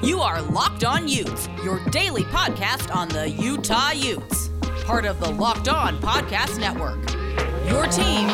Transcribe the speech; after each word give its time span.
You 0.00 0.20
are 0.20 0.40
Locked 0.40 0.84
On 0.84 1.08
Utes, 1.08 1.48
your 1.64 1.84
daily 1.86 2.22
podcast 2.22 2.94
on 2.94 3.08
the 3.08 3.28
Utah 3.28 3.90
Utes. 3.90 4.48
Part 4.84 5.04
of 5.04 5.18
the 5.18 5.28
Locked 5.28 5.68
On 5.68 6.00
Podcast 6.00 6.60
Network. 6.60 6.98
Your 7.68 7.84
team 7.88 8.28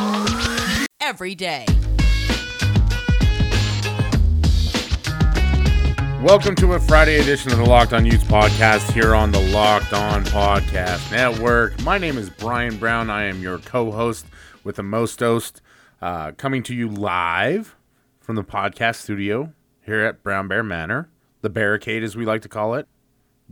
every 1.00 1.35
day. 1.35 1.64
Welcome 6.22 6.55
to 6.57 6.75
a 6.75 6.80
Friday 6.80 7.19
edition 7.19 7.50
of 7.50 7.57
the 7.57 7.65
Locked 7.65 7.95
On 7.95 8.05
Utes 8.05 8.25
podcast 8.25 8.93
here 8.93 9.15
on 9.15 9.33
the 9.33 9.41
Locked 9.41 9.95
On 9.95 10.23
Podcast 10.25 11.11
Network. 11.11 11.83
My 11.83 11.96
name 11.96 12.19
is 12.19 12.29
Brian 12.29 12.77
Brown. 12.77 13.09
I 13.09 13.25
am 13.25 13.41
your 13.41 13.57
co 13.59 13.91
host 13.91 14.27
with 14.65 14.77
the 14.77 14.83
most 14.83 15.19
host, 15.21 15.62
uh, 16.03 16.33
coming 16.33 16.62
to 16.65 16.75
you 16.75 16.89
live 16.89 17.75
from 18.21 18.37
the 18.37 18.45
podcast 18.45 18.96
studio 18.96 19.55
here 19.81 20.01
at 20.01 20.23
Brown 20.23 20.46
Bear 20.46 20.62
Manor, 20.62 21.09
the 21.45 21.50
barricade 21.50 22.02
as 22.02 22.16
we 22.16 22.24
like 22.26 22.42
to 22.42 22.48
call 22.48 22.75
it. 22.75 22.89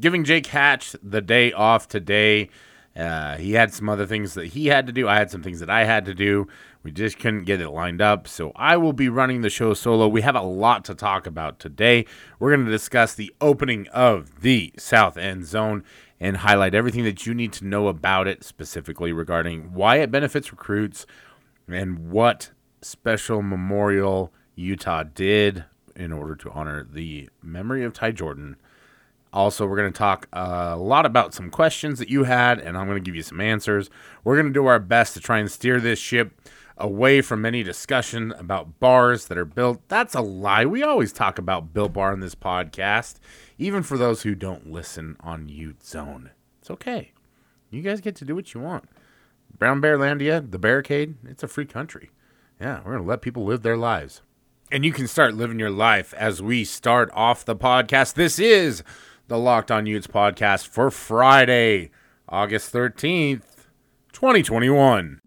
Giving 0.01 0.25
Jake 0.25 0.47
Hatch 0.47 0.97
the 1.01 1.21
day 1.21 1.53
off 1.53 1.87
today. 1.87 2.49
Uh, 2.97 3.37
he 3.37 3.53
had 3.53 3.73
some 3.73 3.89
other 3.89 4.07
things 4.07 4.35
that 4.35 4.49
he 4.49 4.67
had 4.67 4.87
to 4.87 4.93
do. 4.93 5.07
I 5.07 5.17
had 5.17 5.31
some 5.31 5.43
things 5.43 5.61
that 5.61 5.71
I 5.71 5.85
had 5.85 6.05
to 6.07 6.15
do. 6.15 6.49
We 6.83 6.91
just 6.91 7.19
couldn't 7.19 7.45
get 7.45 7.61
it 7.61 7.71
lined 7.71 8.03
up. 8.03 8.27
So 8.27 8.53
I 8.57 8.77
will 8.77 8.93
be 8.93 9.09
running 9.09 9.43
the 9.43 9.51
show 9.51 9.73
solo. 9.73 10.09
We 10.09 10.23
have 10.23 10.35
a 10.35 10.43
lot 10.43 10.85
to 10.87 10.95
talk 10.95 11.27
about 11.27 11.59
today. 11.59 12.07
We're 12.39 12.55
going 12.55 12.67
to 12.67 12.73
discuss 12.73 13.15
the 13.15 13.33
opening 13.41 13.87
of 13.89 14.41
the 14.41 14.73
South 14.77 15.17
End 15.17 15.47
Zone 15.47 15.85
and 16.19 16.39
highlight 16.39 16.75
everything 16.75 17.05
that 17.05 17.27
you 17.27 17.35
need 17.35 17.53
to 17.55 17.65
know 17.65 17.89
about 17.89 18.27
it, 18.29 18.45
specifically 18.45 19.13
regarding 19.13 19.75
why 19.75 19.97
it 19.97 20.11
benefits 20.11 20.51
recruits 20.51 21.07
and 21.69 22.11
what 22.11 22.51
special 22.81 23.43
memorial 23.43 24.33
Utah 24.55 25.03
did 25.03 25.65
in 25.97 26.13
order 26.13 26.35
to 26.37 26.51
honor 26.51 26.87
the 26.91 27.29
memory 27.43 27.85
of 27.85 27.93
Ty 27.93 28.13
Jordan. 28.13 28.57
Also, 29.33 29.67
we're 29.67 29.77
going 29.79 29.93
to 29.93 29.99
talk 29.99 30.29
a 30.33 30.77
lot 30.77 31.07
about 31.07 31.33
some 31.33 31.49
questions 31.51 31.99
that 31.99 32.11
you 32.11 32.25
had, 32.25 32.59
and 32.59 32.77
I'm 32.77 32.87
going 32.87 33.03
to 33.03 33.05
give 33.05 33.17
you 33.17 33.23
some 33.23 33.41
answers. 33.41 33.89
We're 34.25 34.37
going 34.37 34.47
to 34.47 34.53
do 34.53 34.67
our 34.67 34.79
best 34.79 35.15
to 35.15 35.21
try 35.21 35.39
and 35.39 35.51
steer 35.51 35.81
this 35.81 35.99
ship 35.99 36.39
away 36.77 37.21
from 37.23 37.47
any 37.47 37.63
discussion 37.63 38.33
about 38.33 38.81
bars 38.81 39.27
that 39.27 39.39
are 39.39 39.45
built. 39.45 39.81
That's 39.89 40.15
a 40.15 40.21
lie. 40.21 40.67
We 40.67 40.83
always 40.83 41.13
talk 41.13 41.39
about 41.39 41.73
Built 41.73 41.95
Bar 41.95 42.13
in 42.13 42.21
this 42.21 42.35
podcast, 42.35 43.17
even 43.57 43.83
for 43.83 43.97
those 43.97 44.23
who 44.23 44.35
don't 44.35 44.71
listen 44.71 45.17
on 45.21 45.49
Ute 45.49 45.83
Zone. 45.85 46.31
It's 46.61 46.71
okay. 46.71 47.13
You 47.71 47.83
guys 47.83 48.01
get 48.01 48.17
to 48.17 48.25
do 48.25 48.35
what 48.35 48.53
you 48.53 48.61
want. 48.61 48.89
Brown 49.57 49.81
Bear 49.81 49.97
Landia, 49.97 50.51
the 50.51 50.59
barricade, 50.59 51.15
it's 51.25 51.43
a 51.43 51.49
free 51.49 51.67
country. 51.67 52.11
Yeah, 52.61 52.79
we're 52.79 52.93
going 52.93 53.05
to 53.05 53.09
let 53.09 53.23
people 53.23 53.45
live 53.45 53.63
their 53.63 53.77
lives. 53.77 54.23
And 54.73 54.87
you 54.87 54.93
can 54.95 55.07
start 55.07 55.35
living 55.35 55.59
your 55.59 55.69
life 55.69 56.15
as 56.15 56.41
we 56.41 56.65
start 56.65 57.11
off 57.13 57.45
the 57.45 57.55
podcast. 57.55 58.15
This 58.15 58.39
is 58.39 58.83
the 59.29 59.37
Locked 59.37 59.71
On 59.71 59.85
Utes 59.85 60.07
podcast 60.07 60.67
for 60.67 60.91
Friday, 60.91 61.91
August 62.27 62.73
13th, 62.73 63.67
2021. 64.15 65.22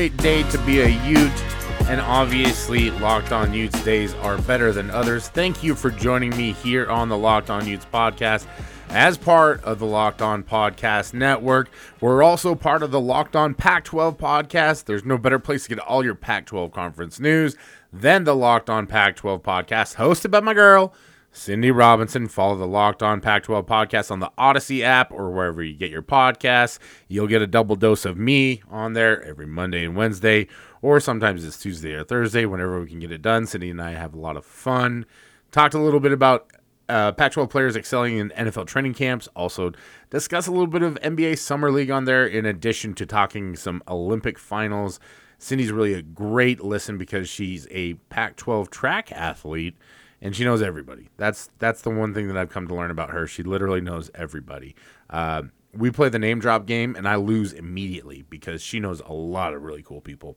Great 0.00 0.16
day 0.16 0.42
to 0.44 0.56
be 0.60 0.80
a 0.80 0.88
Ute, 1.06 1.44
and 1.90 2.00
obviously, 2.00 2.90
Locked 2.90 3.32
On 3.32 3.52
Utes 3.52 3.84
days 3.84 4.14
are 4.14 4.38
better 4.38 4.72
than 4.72 4.88
others. 4.88 5.28
Thank 5.28 5.62
you 5.62 5.74
for 5.74 5.90
joining 5.90 6.34
me 6.38 6.52
here 6.52 6.88
on 6.88 7.10
the 7.10 7.18
Locked 7.18 7.50
On 7.50 7.68
Utes 7.68 7.84
podcast. 7.92 8.46
As 8.88 9.18
part 9.18 9.62
of 9.62 9.78
the 9.78 9.84
Locked 9.84 10.22
On 10.22 10.42
Podcast 10.42 11.12
Network, 11.12 11.68
we're 12.00 12.22
also 12.22 12.54
part 12.54 12.82
of 12.82 12.92
the 12.92 13.00
Locked 13.00 13.36
On 13.36 13.52
Pac 13.52 13.84
12 13.84 14.16
podcast. 14.16 14.86
There's 14.86 15.04
no 15.04 15.18
better 15.18 15.38
place 15.38 15.64
to 15.64 15.68
get 15.68 15.78
all 15.80 16.02
your 16.02 16.14
Pac 16.14 16.46
12 16.46 16.72
conference 16.72 17.20
news 17.20 17.54
than 17.92 18.24
the 18.24 18.34
Locked 18.34 18.70
On 18.70 18.86
Pac 18.86 19.16
12 19.16 19.42
podcast, 19.42 19.96
hosted 19.96 20.30
by 20.30 20.40
my 20.40 20.54
girl, 20.54 20.94
Cindy 21.32 21.70
Robinson. 21.70 22.28
Follow 22.28 22.56
the 22.56 22.66
Locked 22.66 23.02
On 23.02 23.20
Pac 23.20 23.44
12 23.44 23.64
podcast 23.66 24.10
on 24.10 24.20
the 24.20 24.32
Odyssey 24.36 24.82
app 24.82 25.12
or 25.12 25.30
wherever 25.30 25.62
you 25.62 25.74
get 25.74 25.90
your 25.90 26.02
podcasts. 26.02 26.78
You'll 27.08 27.28
get 27.28 27.42
a 27.42 27.46
double 27.46 27.76
dose 27.76 28.04
of 28.04 28.18
me 28.18 28.62
on 28.68 28.94
there 28.94 29.22
every 29.22 29.46
Monday 29.46 29.84
and 29.84 29.96
Wednesday, 29.96 30.48
or 30.82 30.98
sometimes 30.98 31.44
it's 31.44 31.58
Tuesday 31.58 31.94
or 31.94 32.04
Thursday, 32.04 32.46
whenever 32.46 32.80
we 32.80 32.88
can 32.88 32.98
get 32.98 33.12
it 33.12 33.22
done. 33.22 33.46
Cindy 33.46 33.70
and 33.70 33.80
I 33.80 33.92
have 33.92 34.14
a 34.14 34.18
lot 34.18 34.36
of 34.36 34.44
fun. 34.44 35.06
Talked 35.52 35.74
a 35.74 35.80
little 35.80 36.00
bit 36.00 36.12
about 36.12 36.50
uh, 36.88 37.12
Pac 37.12 37.32
12 37.32 37.48
players 37.48 37.76
excelling 37.76 38.18
in 38.18 38.30
NFL 38.30 38.66
training 38.66 38.94
camps. 38.94 39.28
Also, 39.36 39.72
discuss 40.10 40.48
a 40.48 40.50
little 40.50 40.66
bit 40.66 40.82
of 40.82 40.94
NBA 40.94 41.38
Summer 41.38 41.70
League 41.70 41.90
on 41.90 42.04
there, 42.04 42.26
in 42.26 42.44
addition 42.44 42.94
to 42.94 43.06
talking 43.06 43.54
some 43.54 43.82
Olympic 43.86 44.38
finals. 44.38 44.98
Cindy's 45.38 45.72
really 45.72 45.94
a 45.94 46.02
great 46.02 46.62
listen 46.62 46.98
because 46.98 47.28
she's 47.28 47.66
a 47.70 47.94
Pac 48.10 48.36
12 48.36 48.68
track 48.68 49.12
athlete 49.12 49.76
and 50.22 50.36
she 50.36 50.44
knows 50.44 50.62
everybody. 50.62 51.08
That's 51.16 51.50
that's 51.58 51.82
the 51.82 51.90
one 51.90 52.14
thing 52.14 52.28
that 52.28 52.36
I've 52.36 52.50
come 52.50 52.66
to 52.68 52.74
learn 52.74 52.90
about 52.90 53.10
her. 53.10 53.26
She 53.26 53.42
literally 53.42 53.80
knows 53.80 54.10
everybody. 54.14 54.74
Uh, 55.08 55.44
we 55.72 55.90
play 55.90 56.08
the 56.08 56.18
name 56.18 56.40
drop 56.40 56.66
game, 56.66 56.96
and 56.96 57.08
I 57.08 57.16
lose 57.16 57.52
immediately 57.52 58.24
because 58.28 58.62
she 58.62 58.80
knows 58.80 59.00
a 59.00 59.12
lot 59.12 59.54
of 59.54 59.62
really 59.62 59.82
cool 59.82 60.00
people. 60.00 60.36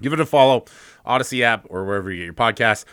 Give 0.00 0.12
it 0.12 0.20
a 0.20 0.26
follow, 0.26 0.64
Odyssey 1.04 1.44
app 1.44 1.66
or 1.68 1.84
wherever 1.84 2.10
you 2.10 2.18
get 2.18 2.24
your 2.24 2.34
podcasts. 2.34 2.84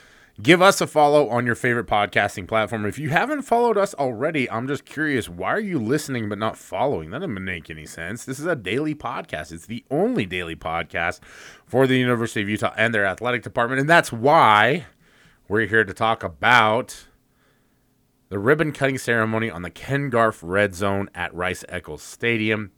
Give 0.41 0.61
us 0.61 0.79
a 0.79 0.87
follow 0.87 1.27
on 1.27 1.45
your 1.45 1.55
favorite 1.55 1.87
podcasting 1.87 2.47
platform. 2.47 2.85
If 2.85 2.97
you 2.97 3.09
haven't 3.09 3.41
followed 3.41 3.77
us 3.77 3.93
already, 3.95 4.49
I'm 4.49 4.69
just 4.69 4.85
curious, 4.85 5.27
why 5.27 5.49
are 5.49 5.59
you 5.59 5.79
listening 5.79 6.29
but 6.29 6.37
not 6.37 6.57
following? 6.57 7.09
That 7.09 7.19
doesn't 7.19 7.43
make 7.43 7.69
any 7.69 7.85
sense. 7.85 8.23
This 8.23 8.39
is 8.39 8.45
a 8.45 8.55
daily 8.55 8.95
podcast. 8.95 9.51
It's 9.51 9.65
the 9.65 9.83
only 9.91 10.25
daily 10.25 10.55
podcast 10.55 11.19
for 11.65 11.87
the 11.87 11.97
University 11.97 12.41
of 12.41 12.47
Utah 12.47 12.73
and 12.77 12.93
their 12.93 13.05
athletic 13.05 13.43
department. 13.43 13.81
And 13.81 13.89
that's 13.89 14.13
why 14.13 14.85
we're 15.49 15.65
here 15.65 15.83
to 15.83 15.93
talk 15.95 16.23
about 16.23 17.07
the 18.29 18.37
ribbon 18.37 18.71
cutting 18.71 18.99
ceremony 18.99 19.49
on 19.49 19.63
the 19.63 19.71
Ken 19.71 20.11
Garff 20.11 20.41
Red 20.43 20.75
Zone 20.75 21.09
at 21.15 21.33
Rice 21.33 21.65
Eccles 21.67 22.03
Stadium. 22.03 22.71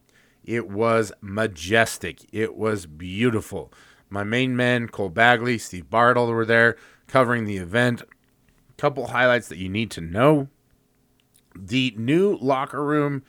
It 0.45 0.69
was 0.69 1.11
majestic. 1.19 2.25
It 2.31 2.55
was 2.55 2.85
beautiful. 2.85 3.73
My 4.09 4.23
main 4.23 4.55
men, 4.55 4.87
Cole 4.87 5.09
Bagley, 5.09 5.57
Steve 5.57 5.89
Bartle, 5.89 6.27
were 6.27 6.45
there 6.45 6.77
covering 7.07 7.43
the 7.43 7.57
event. 7.57 8.03
A 8.03 8.73
Couple 8.77 9.07
highlights 9.07 9.49
that 9.49 9.57
you 9.57 9.67
need 9.67 9.91
to 9.91 10.01
know. 10.01 10.47
The 11.53 11.93
new 11.97 12.37
locker 12.37 12.85
room 12.85 13.23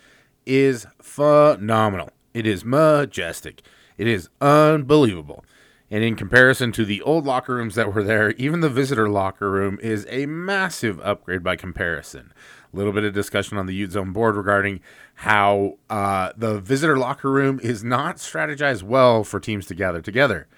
is 0.47 0.87
phenomenal. 1.01 2.11
It 2.33 2.47
is 2.47 2.65
majestic. 2.65 3.63
It 3.99 4.07
is 4.07 4.29
unbelievable. 4.41 5.45
And 5.93 6.03
in 6.03 6.17
comparison 6.17 6.73
to 6.73 6.87
the 6.87 7.03
old 7.03 7.27
locker 7.27 7.55
rooms 7.55 7.75
that 7.75 7.93
were 7.93 8.03
there, 8.03 8.31
even 8.33 8.61
the 8.61 8.71
visitor 8.71 9.11
locker 9.11 9.51
room 9.51 9.79
is 9.83 10.07
a 10.09 10.25
massive 10.25 10.99
upgrade 11.01 11.43
by 11.43 11.55
comparison. 11.55 12.33
A 12.73 12.77
little 12.79 12.95
bit 12.95 13.05
of 13.05 13.13
discussion 13.13 13.59
on 13.59 13.67
the 13.67 13.75
Ute 13.75 13.93
Zone 13.93 14.11
board 14.11 14.35
regarding 14.35 14.81
how 15.17 15.77
uh, 15.91 16.33
the 16.35 16.61
visitor 16.61 16.97
locker 16.97 17.31
room 17.31 17.61
is 17.63 17.85
not 17.85 18.17
strategized 18.17 18.83
well 18.83 19.23
for 19.23 19.39
teams 19.39 19.67
to 19.67 19.75
gather 19.75 20.01
together. 20.01 20.49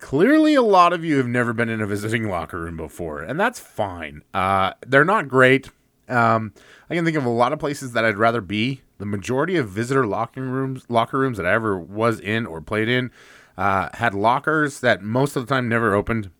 Clearly, 0.00 0.54
a 0.54 0.60
lot 0.60 0.92
of 0.92 1.02
you 1.02 1.16
have 1.16 1.26
never 1.26 1.54
been 1.54 1.70
in 1.70 1.80
a 1.80 1.86
visiting 1.86 2.28
locker 2.28 2.60
room 2.60 2.76
before, 2.76 3.22
and 3.22 3.40
that's 3.40 3.58
fine. 3.58 4.22
Uh, 4.34 4.74
they're 4.86 5.02
not 5.02 5.28
great. 5.28 5.70
Um, 6.10 6.52
I 6.90 6.94
can 6.94 7.06
think 7.06 7.16
of 7.16 7.24
a 7.24 7.30
lot 7.30 7.54
of 7.54 7.58
places 7.58 7.92
that 7.92 8.04
I'd 8.04 8.18
rather 8.18 8.42
be. 8.42 8.82
The 8.98 9.06
majority 9.06 9.56
of 9.56 9.70
visitor 9.70 10.06
locker 10.06 10.42
rooms, 10.42 10.84
locker 10.90 11.18
rooms 11.18 11.38
that 11.38 11.46
I 11.46 11.54
ever 11.54 11.78
was 11.78 12.20
in 12.20 12.44
or 12.44 12.60
played 12.60 12.90
in, 12.90 13.10
uh, 13.58 13.88
had 13.94 14.14
lockers 14.14 14.80
that 14.80 15.02
most 15.02 15.34
of 15.36 15.46
the 15.46 15.52
time 15.52 15.68
never 15.68 15.94
opened. 15.94 16.30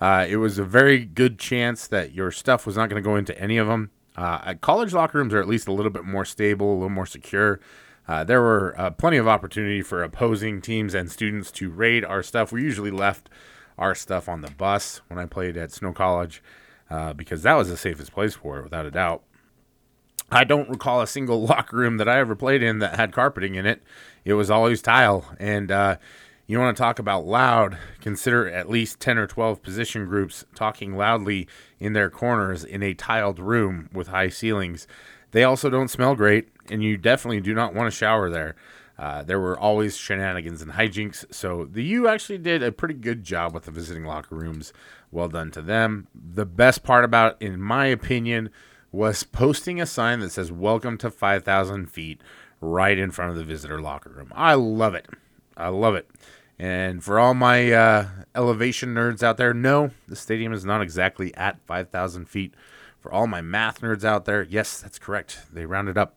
Uh, 0.00 0.24
it 0.28 0.36
was 0.36 0.58
a 0.58 0.64
very 0.64 1.04
good 1.04 1.38
chance 1.38 1.88
that 1.88 2.14
your 2.14 2.30
stuff 2.30 2.64
was 2.64 2.76
not 2.76 2.88
going 2.88 3.02
to 3.02 3.06
go 3.06 3.16
into 3.16 3.38
any 3.38 3.58
of 3.58 3.66
them. 3.66 3.90
Uh, 4.16 4.54
college 4.60 4.92
locker 4.92 5.18
rooms 5.18 5.34
are 5.34 5.40
at 5.40 5.48
least 5.48 5.66
a 5.66 5.72
little 5.72 5.90
bit 5.90 6.04
more 6.04 6.24
stable, 6.24 6.72
a 6.72 6.74
little 6.74 6.88
more 6.88 7.06
secure. 7.06 7.60
Uh, 8.06 8.22
there 8.22 8.40
were 8.40 8.74
uh, 8.78 8.90
plenty 8.90 9.16
of 9.16 9.26
opportunity 9.26 9.82
for 9.82 10.02
opposing 10.02 10.60
teams 10.60 10.94
and 10.94 11.10
students 11.10 11.50
to 11.50 11.68
raid 11.68 12.04
our 12.04 12.22
stuff. 12.22 12.52
We 12.52 12.62
usually 12.62 12.90
left 12.90 13.28
our 13.76 13.94
stuff 13.94 14.28
on 14.28 14.40
the 14.42 14.50
bus 14.50 15.00
when 15.08 15.18
I 15.18 15.26
played 15.26 15.56
at 15.56 15.72
Snow 15.72 15.92
College 15.92 16.42
uh, 16.90 17.12
because 17.12 17.42
that 17.42 17.54
was 17.54 17.68
the 17.68 17.76
safest 17.76 18.12
place 18.12 18.34
for 18.34 18.58
it, 18.58 18.64
without 18.64 18.86
a 18.86 18.90
doubt. 18.90 19.22
I 20.30 20.44
don't 20.44 20.68
recall 20.68 21.00
a 21.00 21.06
single 21.06 21.42
locker 21.46 21.76
room 21.76 21.96
that 21.98 22.08
I 22.08 22.18
ever 22.18 22.36
played 22.36 22.62
in 22.62 22.78
that 22.80 22.96
had 22.96 23.12
carpeting 23.12 23.54
in 23.56 23.66
it. 23.66 23.82
It 24.24 24.34
was 24.34 24.50
always 24.50 24.82
tile, 24.82 25.24
and 25.38 25.70
uh, 25.70 25.96
you 26.46 26.58
want 26.58 26.76
to 26.76 26.80
talk 26.82 26.98
about 26.98 27.24
loud, 27.24 27.78
consider 28.00 28.48
at 28.48 28.68
least 28.68 29.00
10 29.00 29.18
or 29.18 29.26
12 29.26 29.62
position 29.62 30.06
groups 30.06 30.44
talking 30.54 30.96
loudly 30.96 31.48
in 31.78 31.92
their 31.92 32.10
corners 32.10 32.64
in 32.64 32.82
a 32.82 32.94
tiled 32.94 33.38
room 33.38 33.88
with 33.92 34.08
high 34.08 34.28
ceilings. 34.28 34.86
They 35.30 35.44
also 35.44 35.70
don't 35.70 35.88
smell 35.88 36.14
great, 36.14 36.48
and 36.68 36.82
you 36.82 36.96
definitely 36.96 37.40
do 37.40 37.54
not 37.54 37.74
want 37.74 37.90
to 37.90 37.96
shower 37.96 38.28
there. 38.28 38.54
Uh, 38.98 39.22
there 39.22 39.40
were 39.40 39.58
always 39.58 39.96
shenanigans 39.96 40.62
and 40.62 40.72
hijinks, 40.72 41.24
so 41.32 41.64
the 41.64 41.82
U 41.84 42.06
actually 42.06 42.38
did 42.38 42.62
a 42.62 42.70
pretty 42.70 42.94
good 42.94 43.24
job 43.24 43.54
with 43.54 43.64
the 43.64 43.70
visiting 43.70 44.04
locker 44.04 44.34
rooms. 44.34 44.72
Well 45.10 45.28
done 45.28 45.50
to 45.52 45.62
them. 45.62 46.08
The 46.14 46.44
best 46.44 46.82
part 46.82 47.04
about, 47.04 47.40
in 47.40 47.60
my 47.60 47.86
opinion, 47.86 48.50
was 48.90 49.24
posting 49.24 49.80
a 49.80 49.86
sign 49.86 50.20
that 50.20 50.30
says 50.30 50.52
"Welcome 50.52 50.98
to 50.98 51.10
5,000 51.10 51.86
feet" 51.86 52.20
right 52.60 52.98
in 52.98 53.10
front 53.10 53.30
of 53.30 53.36
the 53.38 53.44
visitor 53.44 53.80
locker 53.80 54.10
room. 54.10 54.30
I 54.36 54.54
love 54.54 54.94
it. 54.94 55.08
I 55.62 55.68
love 55.68 55.94
it. 55.94 56.10
And 56.58 57.02
for 57.02 57.18
all 57.18 57.34
my 57.34 57.72
uh, 57.72 58.08
elevation 58.34 58.94
nerds 58.94 59.22
out 59.22 59.36
there, 59.36 59.54
no, 59.54 59.90
the 60.06 60.16
stadium 60.16 60.52
is 60.52 60.64
not 60.64 60.82
exactly 60.82 61.34
at 61.34 61.60
5,000 61.66 62.28
feet. 62.28 62.54
For 63.00 63.12
all 63.12 63.26
my 63.26 63.40
math 63.40 63.80
nerds 63.80 64.04
out 64.04 64.26
there, 64.26 64.42
yes, 64.42 64.80
that's 64.80 64.98
correct. 64.98 65.40
They 65.52 65.66
rounded 65.66 65.98
up. 65.98 66.16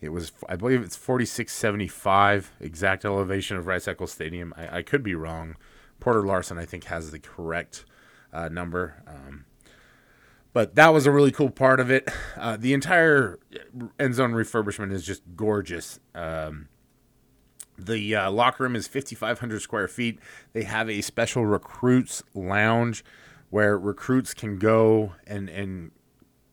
It 0.00 0.10
was, 0.10 0.32
I 0.48 0.56
believe 0.56 0.82
it's 0.82 0.96
4675 0.96 2.52
exact 2.60 3.04
elevation 3.04 3.56
of 3.56 3.66
Rice 3.66 3.88
Eccles 3.88 4.12
Stadium. 4.12 4.52
I, 4.56 4.78
I, 4.78 4.82
could 4.82 5.02
be 5.02 5.14
wrong. 5.14 5.56
Porter 6.00 6.22
Larson, 6.22 6.58
I 6.58 6.66
think, 6.66 6.84
has 6.84 7.10
the 7.10 7.18
correct 7.18 7.84
uh, 8.32 8.48
number. 8.48 9.02
Um, 9.06 9.46
but 10.52 10.74
that 10.76 10.92
was 10.92 11.06
a 11.06 11.10
really 11.10 11.32
cool 11.32 11.50
part 11.50 11.80
of 11.80 11.90
it. 11.90 12.08
Uh, 12.36 12.56
the 12.56 12.74
entire 12.74 13.38
end 13.98 14.14
zone 14.14 14.32
refurbishment 14.32 14.92
is 14.92 15.04
just 15.04 15.22
gorgeous. 15.34 15.98
Um, 16.14 16.68
the 17.78 18.14
uh, 18.14 18.30
locker 18.30 18.64
room 18.64 18.76
is 18.76 18.88
5,500 18.88 19.60
square 19.62 19.88
feet. 19.88 20.18
They 20.52 20.64
have 20.64 20.90
a 20.90 21.00
special 21.00 21.46
recruits 21.46 22.22
lounge 22.34 23.04
where 23.50 23.78
recruits 23.78 24.34
can 24.34 24.58
go 24.58 25.14
and, 25.26 25.48
and 25.48 25.92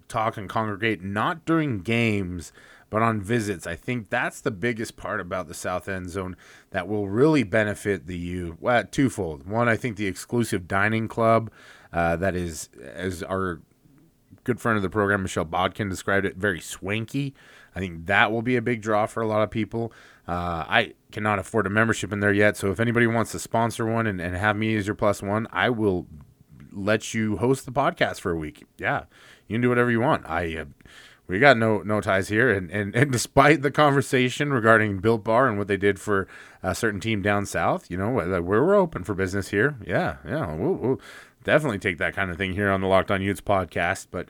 talk 0.08 0.38
and 0.38 0.48
congregate, 0.48 1.04
not 1.04 1.46
during 1.46 1.80
games, 1.80 2.54
but 2.90 3.02
on 3.02 3.20
visits. 3.20 3.68
I 3.68 3.76
think 3.76 4.10
that's 4.10 4.40
the 4.40 4.52
biggest 4.52 4.96
part 4.96 5.20
about 5.20 5.48
the 5.48 5.54
South 5.54 5.90
End 5.90 6.10
Zone 6.10 6.38
that 6.70 6.88
will 6.88 7.10
really 7.10 7.44
benefit 7.44 8.08
the 8.08 8.18
U. 8.18 8.58
Well, 8.62 8.84
twofold. 8.86 9.48
One, 9.48 9.68
I 9.68 9.76
think 9.76 9.98
the 9.98 10.08
exclusive 10.08 10.68
dining 10.68 11.08
club 11.08 11.52
uh, 11.92 12.16
that 12.18 12.36
is, 12.36 12.70
as 12.82 13.24
our 13.24 13.62
good 14.44 14.60
friend 14.62 14.78
of 14.78 14.84
the 14.84 14.90
program, 14.90 15.24
Michelle 15.24 15.46
Bodkin, 15.46 15.90
described 15.90 16.26
it, 16.26 16.38
very 16.38 16.62
swanky. 16.62 17.34
I 17.76 17.80
think 17.80 18.06
that 18.06 18.32
will 18.32 18.42
be 18.42 18.56
a 18.56 18.62
big 18.62 18.82
draw 18.82 19.06
for 19.06 19.22
a 19.22 19.28
lot 19.28 19.42
of 19.42 19.50
people. 19.50 19.92
Uh, 20.28 20.66
I 20.68 20.94
cannot 21.12 21.40
afford 21.40 21.68
a 21.68 21.70
membership 21.70 22.12
in 22.12 22.20
there 22.20 22.34
yet, 22.34 22.58
so 22.58 22.72
if 22.72 22.80
anybody 22.80 23.08
wants 23.08 23.32
to 23.34 23.40
sponsor 23.40 23.86
one 23.86 24.08
and, 24.08 24.20
and 24.20 24.36
have 24.36 24.56
me 24.56 24.76
as 24.76 24.88
your 24.88 24.96
plus 24.96 25.22
one, 25.22 25.48
I 25.52 25.70
will 25.70 26.08
let 26.72 27.14
you 27.14 27.38
host 27.38 27.66
the 27.66 27.72
podcast 27.72 28.20
for 28.20 28.32
a 28.32 28.38
week. 28.38 28.64
Yeah, 28.78 29.04
you 29.48 29.56
can 29.56 29.62
do 29.62 29.70
whatever 29.70 29.92
you 29.92 30.02
want. 30.02 30.28
I 30.28 30.58
uh, 30.58 30.66
we 31.28 31.40
got 31.40 31.58
no 31.58 31.80
no 31.80 32.02
ties 32.02 32.28
here, 32.28 32.52
and, 32.52 32.70
and 32.72 32.96
and 32.96 33.12
despite 33.14 33.62
the 33.62 33.72
conversation 33.72 34.52
regarding 34.52 35.00
Built 35.00 35.24
Bar 35.24 35.48
and 35.48 35.58
what 35.58 35.68
they 35.68 35.78
did 35.78 36.00
for 36.00 36.28
a 36.64 36.76
certain 36.76 37.00
team 37.00 37.22
down 37.22 37.46
south, 37.46 37.90
you 37.90 37.98
know, 37.98 38.10
we're, 38.10 38.42
we're 38.42 38.76
open 38.76 39.04
for 39.04 39.14
business 39.14 39.50
here. 39.50 39.78
Yeah, 39.86 40.18
yeah, 40.28 40.54
we'll, 40.54 40.74
we'll 40.74 41.02
definitely 41.44 41.80
take 41.80 41.98
that 42.00 42.16
kind 42.16 42.32
of 42.32 42.38
thing 42.38 42.54
here 42.54 42.72
on 42.72 42.82
the 42.82 42.88
Locked 42.88 43.12
On 43.12 43.22
Utes 43.22 43.42
podcast, 43.42 44.08
but 44.12 44.30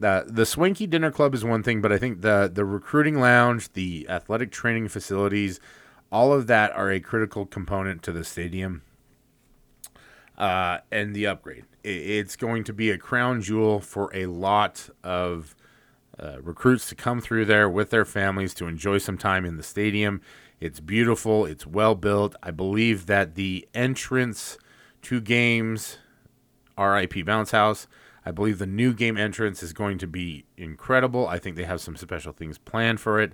the 0.00 0.24
the 0.26 0.46
Swanky 0.46 0.86
Dinner 0.86 1.10
Club 1.10 1.34
is 1.34 1.44
one 1.44 1.62
thing, 1.62 1.80
but 1.80 1.92
I 1.92 1.98
think 1.98 2.22
the 2.22 2.50
the 2.52 2.64
recruiting 2.64 3.20
lounge, 3.20 3.72
the 3.74 4.06
athletic 4.08 4.50
training 4.50 4.88
facilities, 4.88 5.60
all 6.10 6.32
of 6.32 6.46
that 6.48 6.72
are 6.72 6.90
a 6.90 7.00
critical 7.00 7.46
component 7.46 8.02
to 8.04 8.12
the 8.12 8.24
stadium. 8.24 8.82
Uh, 10.36 10.78
and 10.90 11.14
the 11.14 11.26
upgrade. 11.26 11.64
It's 11.84 12.34
going 12.34 12.64
to 12.64 12.72
be 12.72 12.90
a 12.90 12.96
crown 12.96 13.42
jewel 13.42 13.78
for 13.78 14.10
a 14.14 14.24
lot 14.24 14.88
of 15.04 15.54
uh, 16.18 16.40
recruits 16.40 16.88
to 16.88 16.94
come 16.94 17.20
through 17.20 17.44
there 17.44 17.68
with 17.68 17.90
their 17.90 18.06
families 18.06 18.54
to 18.54 18.66
enjoy 18.66 18.96
some 18.96 19.18
time 19.18 19.44
in 19.44 19.58
the 19.58 19.62
stadium. 19.62 20.22
It's 20.58 20.80
beautiful. 20.80 21.44
It's 21.44 21.66
well 21.66 21.94
built. 21.94 22.36
I 22.42 22.52
believe 22.52 23.04
that 23.04 23.34
the 23.34 23.68
entrance 23.74 24.56
to 25.02 25.20
games, 25.20 25.98
RIP 26.78 27.26
Bounce 27.26 27.50
House, 27.50 27.86
I 28.24 28.30
believe 28.30 28.58
the 28.58 28.66
new 28.66 28.92
game 28.92 29.16
entrance 29.16 29.62
is 29.62 29.72
going 29.72 29.98
to 29.98 30.06
be 30.06 30.44
incredible. 30.56 31.26
I 31.26 31.38
think 31.38 31.56
they 31.56 31.64
have 31.64 31.80
some 31.80 31.96
special 31.96 32.32
things 32.32 32.58
planned 32.58 33.00
for 33.00 33.20
it. 33.20 33.32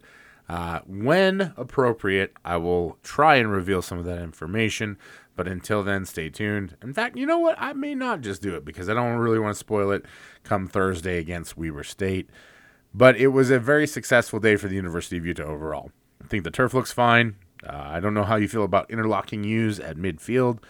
Uh, 0.49 0.81
when 0.87 1.53
appropriate, 1.57 2.33
I 2.45 2.57
will 2.57 2.99
try 3.03 3.37
and 3.37 3.51
reveal 3.51 3.83
some 3.83 3.99
of 3.99 4.05
that 4.05 4.23
information. 4.23 4.97
But 5.35 5.49
until 5.49 5.83
then, 5.83 6.07
stay 6.07 6.31
tuned. 6.31 6.77
In 6.83 6.95
fact, 6.95 7.17
you 7.17 7.27
know 7.27 7.39
what? 7.39 7.57
I 7.59 7.73
may 7.75 7.95
not 7.95 8.23
just 8.23 8.41
do 8.41 8.55
it 8.55 8.65
because 8.65 8.89
I 8.89 8.95
don't 8.95 9.19
really 9.19 9.39
want 9.39 9.55
to 9.55 9.59
spoil 9.59 9.91
it 9.91 10.05
come 10.45 10.67
Thursday 10.67 11.19
against 11.19 11.59
Weber 11.59 11.85
State. 11.85 12.31
But 12.95 13.17
it 13.17 13.29
was 13.29 13.51
a 13.51 13.59
very 13.59 13.87
successful 13.87 14.41
day 14.41 14.57
for 14.57 14.69
the 14.69 14.75
University 14.75 15.19
of 15.19 15.27
Utah 15.27 15.43
overall. 15.43 15.91
I 16.25 16.27
think 16.27 16.45
the 16.45 16.51
turf 16.51 16.73
looks 16.73 16.93
fine. 16.93 17.37
Uh, 17.63 17.77
I 17.77 18.01
don't 18.01 18.15
know 18.15 18.25
how 18.25 18.37
you 18.37 18.49
feel 18.49 18.65
about 18.65 18.91
interlocking 18.91 19.45
U's 19.45 19.79
at 19.79 19.97
midfield. 19.97 20.61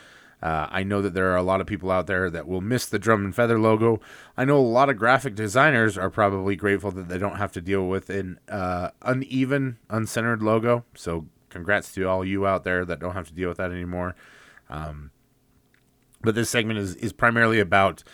Uh, 0.42 0.66
I 0.70 0.82
know 0.82 1.00
that 1.00 1.14
there 1.14 1.32
are 1.32 1.36
a 1.36 1.42
lot 1.42 1.60
of 1.60 1.66
people 1.66 1.90
out 1.90 2.06
there 2.06 2.28
that 2.30 2.46
will 2.46 2.60
miss 2.60 2.86
the 2.86 2.98
drum 2.98 3.24
and 3.24 3.34
feather 3.34 3.58
logo. 3.58 4.00
I 4.36 4.44
know 4.44 4.58
a 4.58 4.60
lot 4.60 4.90
of 4.90 4.98
graphic 4.98 5.34
designers 5.34 5.96
are 5.96 6.10
probably 6.10 6.56
grateful 6.56 6.90
that 6.92 7.08
they 7.08 7.18
don't 7.18 7.36
have 7.36 7.52
to 7.52 7.60
deal 7.60 7.88
with 7.88 8.10
an 8.10 8.38
uh, 8.48 8.90
uneven, 9.02 9.78
uncentered 9.88 10.42
logo. 10.42 10.84
So, 10.94 11.26
congrats 11.48 11.92
to 11.94 12.04
all 12.04 12.24
you 12.24 12.46
out 12.46 12.64
there 12.64 12.84
that 12.84 13.00
don't 13.00 13.14
have 13.14 13.28
to 13.28 13.32
deal 13.32 13.48
with 13.48 13.58
that 13.58 13.70
anymore. 13.70 14.14
Um, 14.68 15.10
but 16.20 16.34
this 16.34 16.50
segment 16.50 16.78
is, 16.80 16.94
is 16.96 17.12
primarily 17.14 17.58
about 17.58 18.04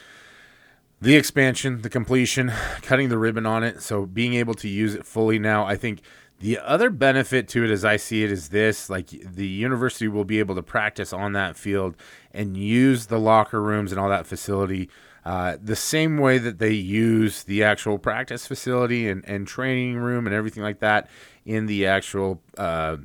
the 1.01 1.17
expansion, 1.17 1.83
the 1.83 1.91
completion, 1.91 2.53
cutting 2.83 3.09
the 3.09 3.19
ribbon 3.19 3.47
on 3.47 3.65
it. 3.65 3.83
So, 3.83 4.07
being 4.07 4.35
able 4.35 4.55
to 4.55 4.69
use 4.69 4.95
it 4.95 5.05
fully 5.05 5.41
now, 5.41 5.67
I 5.67 5.75
think 5.75 6.03
the 6.43 6.59
other 6.59 6.91
benefit 6.91 7.49
to 7.49 7.65
it, 7.65 7.71
as 7.71 7.85
I 7.85 7.97
see 7.97 8.23
it, 8.23 8.31
is 8.31 8.51
this: 8.51 8.91
like 8.91 9.09
the 9.09 9.47
university 9.47 10.09
will 10.09 10.25
be 10.25 10.39
able 10.39 10.55
to 10.57 10.63
practice 10.63 11.13
on 11.13 11.33
that 11.33 11.57
field 11.57 11.97
and 12.33 12.57
use 12.57 13.07
the 13.07 13.19
locker 13.19 13.63
rooms 13.63 13.93
and 13.93 14.01
all 14.01 14.11
that 14.11 14.27
facility 14.27 14.91
uh, 15.25 15.57
the 15.63 15.77
same 15.77 16.19
way 16.19 16.39
that 16.39 16.59
they 16.59 16.73
use 16.73 17.45
the 17.45 17.63
actual 17.63 17.97
practice 17.99 18.47
facility 18.47 19.09
and, 19.09 19.25
and 19.25 19.47
training 19.47 19.97
room 19.97 20.27
and 20.27 20.35
everything 20.35 20.63
like 20.63 20.81
that 20.81 21.09
in 21.45 21.67
the 21.67 21.87
actual 21.87 22.43
uh, 22.59 22.97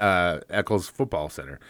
uh, 0.00 0.40
Eccles 0.50 0.88
Football 0.88 1.28
Center. 1.28 1.60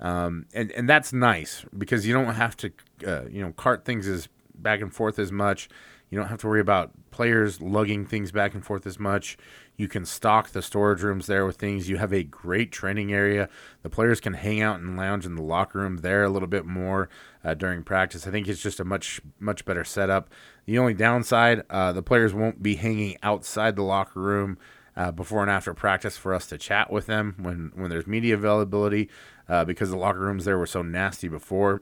Um, 0.00 0.46
and 0.54 0.72
and 0.72 0.88
that's 0.88 1.12
nice 1.12 1.64
because 1.76 2.06
you 2.06 2.14
don't 2.14 2.34
have 2.34 2.56
to 2.58 2.72
uh, 3.06 3.24
you 3.28 3.42
know 3.42 3.52
cart 3.52 3.84
things 3.84 4.08
as 4.08 4.28
back 4.54 4.80
and 4.80 4.92
forth 4.92 5.18
as 5.18 5.30
much. 5.30 5.68
You 6.12 6.18
don't 6.18 6.28
have 6.28 6.40
to 6.42 6.46
worry 6.46 6.60
about 6.60 6.90
players 7.10 7.62
lugging 7.62 8.04
things 8.04 8.32
back 8.32 8.52
and 8.52 8.62
forth 8.62 8.86
as 8.86 8.98
much. 8.98 9.38
You 9.78 9.88
can 9.88 10.04
stock 10.04 10.50
the 10.50 10.60
storage 10.60 11.02
rooms 11.02 11.26
there 11.26 11.46
with 11.46 11.56
things. 11.56 11.88
You 11.88 11.96
have 11.96 12.12
a 12.12 12.22
great 12.22 12.70
training 12.70 13.14
area. 13.14 13.48
The 13.82 13.88
players 13.88 14.20
can 14.20 14.34
hang 14.34 14.60
out 14.60 14.78
and 14.78 14.94
lounge 14.94 15.24
in 15.24 15.36
the 15.36 15.42
locker 15.42 15.78
room 15.78 15.96
there 15.96 16.22
a 16.22 16.28
little 16.28 16.48
bit 16.48 16.66
more 16.66 17.08
uh, 17.42 17.54
during 17.54 17.82
practice. 17.82 18.26
I 18.26 18.30
think 18.30 18.46
it's 18.46 18.60
just 18.60 18.78
a 18.78 18.84
much 18.84 19.22
much 19.40 19.64
better 19.64 19.84
setup. 19.84 20.28
The 20.66 20.78
only 20.78 20.92
downside, 20.92 21.62
uh, 21.70 21.92
the 21.92 22.02
players 22.02 22.34
won't 22.34 22.62
be 22.62 22.74
hanging 22.74 23.16
outside 23.22 23.74
the 23.74 23.82
locker 23.82 24.20
room. 24.20 24.58
Uh, 24.94 25.10
before 25.10 25.40
and 25.40 25.50
after 25.50 25.72
practice 25.72 26.18
for 26.18 26.34
us 26.34 26.46
to 26.46 26.58
chat 26.58 26.92
with 26.92 27.06
them 27.06 27.34
when, 27.38 27.72
when 27.74 27.88
there's 27.88 28.06
media 28.06 28.34
availability 28.34 29.08
uh, 29.48 29.64
because 29.64 29.88
the 29.88 29.96
locker 29.96 30.18
rooms 30.18 30.44
there 30.44 30.58
were 30.58 30.66
so 30.66 30.82
nasty 30.82 31.28
before. 31.28 31.80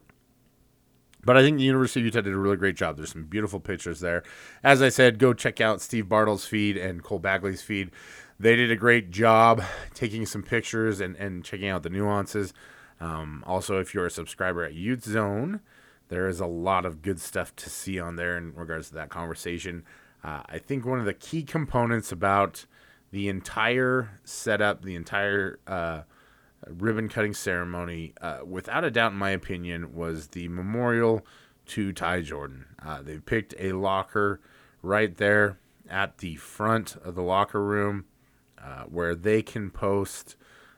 But 1.25 1.37
I 1.37 1.43
think 1.43 1.59
the 1.59 1.65
University 1.65 2.01
of 2.01 2.07
Utah 2.07 2.23
did 2.23 2.33
a 2.33 2.39
really 2.39 2.57
great 2.57 2.77
job. 2.77 2.97
There's 2.97 3.13
some 3.13 3.25
beautiful 3.25 3.61
pictures 3.61 4.01
there. 4.01 4.23
As 4.63 4.81
I 4.81 4.89
said, 4.89 5.19
go 5.19 5.33
check 5.35 5.61
out 5.61 5.81
Steve 5.81 6.09
Bartle's 6.09 6.47
feed 6.47 6.77
and 6.77 7.03
Cole 7.03 7.19
Bagley's 7.19 7.63
feed. 7.63 7.91
They 8.39 8.57
did 8.57 8.71
a 8.71 8.77
great 8.77 9.11
job 9.11 9.63
taking 9.93 10.25
some 10.25 10.43
pictures 10.43 11.01
and, 11.01 11.15
and 11.17 11.45
checking 11.45 11.69
out 11.69 11.83
the 11.83 11.91
nuances. 11.91 12.55
Um, 13.01 13.45
also, 13.47 13.81
if 13.81 13.93
you're 13.93 14.07
a 14.07 14.11
subscriber 14.11 14.65
at 14.65 14.75
Ute 14.75 15.05
Zone, 15.05 15.61
there 16.09 16.27
is 16.27 16.41
a 16.41 16.47
lot 16.47 16.87
of 16.87 17.03
good 17.03 17.21
stuff 17.21 17.55
to 17.57 17.71
see 17.71 18.01
on 18.01 18.17
there 18.17 18.37
in 18.37 18.55
regards 18.55 18.89
to 18.89 18.95
that 18.95 19.11
conversation. 19.11 19.85
Uh, 20.25 20.43
I 20.47 20.59
think 20.59 20.85
one 20.85 20.99
of 20.99 21.05
the 21.05 21.15
key 21.15 21.43
components 21.43 22.13
about 22.13 22.67
the 23.11 23.29
entire 23.29 24.21
setup, 24.25 24.85
the 24.85 24.95
entire 24.95 25.59
uh, 25.67 26.03
ribbon 26.67 27.09
cutting 27.09 27.35
ceremony, 27.35 28.15
uh, 28.21 28.39
without 28.45 28.85
a 28.85 28.91
doubt, 28.91 29.13
in 29.13 29.19
my 29.19 29.31
opinion, 29.31 29.95
was 29.95 30.29
the 30.29 30.49
memorial 30.49 31.25
to 31.67 31.93
Ty 31.93 32.23
Jordan. 32.23 32.67
Uh, 32.85 33.03
they 33.03 33.19
picked 33.19 33.55
a 33.59 33.73
locker 33.73 34.41
right 34.83 35.17
there 35.17 35.59
at 35.89 36.19
the 36.19 36.37
front 36.37 36.97
of 36.97 37.15
the 37.15 37.23
locker 37.23 37.63
room 37.63 38.05
uh, 38.63 38.85
where 38.85 39.15
they 39.15 39.43
can 39.43 39.71
post 39.71 40.37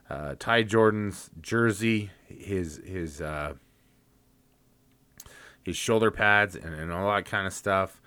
uh, 0.08 0.34
Ty 0.38 0.64
Jordan's 0.64 1.30
jersey, 1.40 2.10
his 2.26 2.80
his 2.84 3.20
uh, 3.20 3.54
his 5.62 5.76
shoulder 5.76 6.10
pads, 6.10 6.54
and, 6.54 6.74
and 6.74 6.92
all 6.92 7.12
that 7.14 7.24
kind 7.24 7.46
of 7.46 7.52
stuff. 7.52 8.00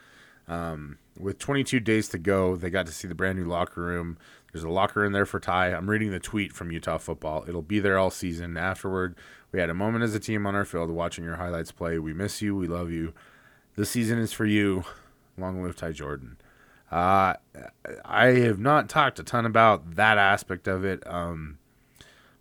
Um, 0.47 0.99
with 1.17 1.39
22 1.39 1.79
days 1.79 2.07
to 2.09 2.17
go, 2.17 2.55
they 2.55 2.69
got 2.69 2.85
to 2.87 2.91
see 2.91 3.07
the 3.07 3.15
brand 3.15 3.39
new 3.39 3.45
locker 3.45 3.81
room. 3.81 4.17
There's 4.51 4.63
a 4.63 4.69
locker 4.69 5.03
in 5.03 5.11
there 5.11 5.25
for 5.25 5.39
Ty. 5.39 5.73
I'm 5.73 5.89
reading 5.89 6.11
the 6.11 6.19
tweet 6.19 6.53
from 6.53 6.71
Utah 6.71 6.97
football. 6.97 7.43
It'll 7.47 7.61
be 7.61 7.79
there 7.79 7.97
all 7.97 8.09
season. 8.09 8.55
Afterward, 8.57 9.15
we 9.51 9.59
had 9.59 9.69
a 9.69 9.73
moment 9.73 10.03
as 10.03 10.15
a 10.15 10.19
team 10.19 10.45
on 10.45 10.55
our 10.55 10.65
field 10.65 10.89
watching 10.91 11.23
your 11.23 11.35
highlights 11.35 11.71
play. 11.71 11.99
We 11.99 12.13
miss 12.13 12.41
you. 12.41 12.55
We 12.55 12.67
love 12.67 12.91
you. 12.91 13.13
This 13.75 13.89
season 13.89 14.19
is 14.19 14.31
for 14.31 14.45
you. 14.45 14.85
Long 15.37 15.61
live 15.61 15.75
Ty 15.75 15.91
Jordan. 15.91 16.37
Uh, 16.91 17.33
I 18.05 18.25
have 18.27 18.59
not 18.59 18.87
talked 18.87 19.19
a 19.19 19.23
ton 19.23 19.45
about 19.45 19.95
that 19.95 20.17
aspect 20.17 20.67
of 20.67 20.85
it. 20.85 21.05
Um, 21.05 21.57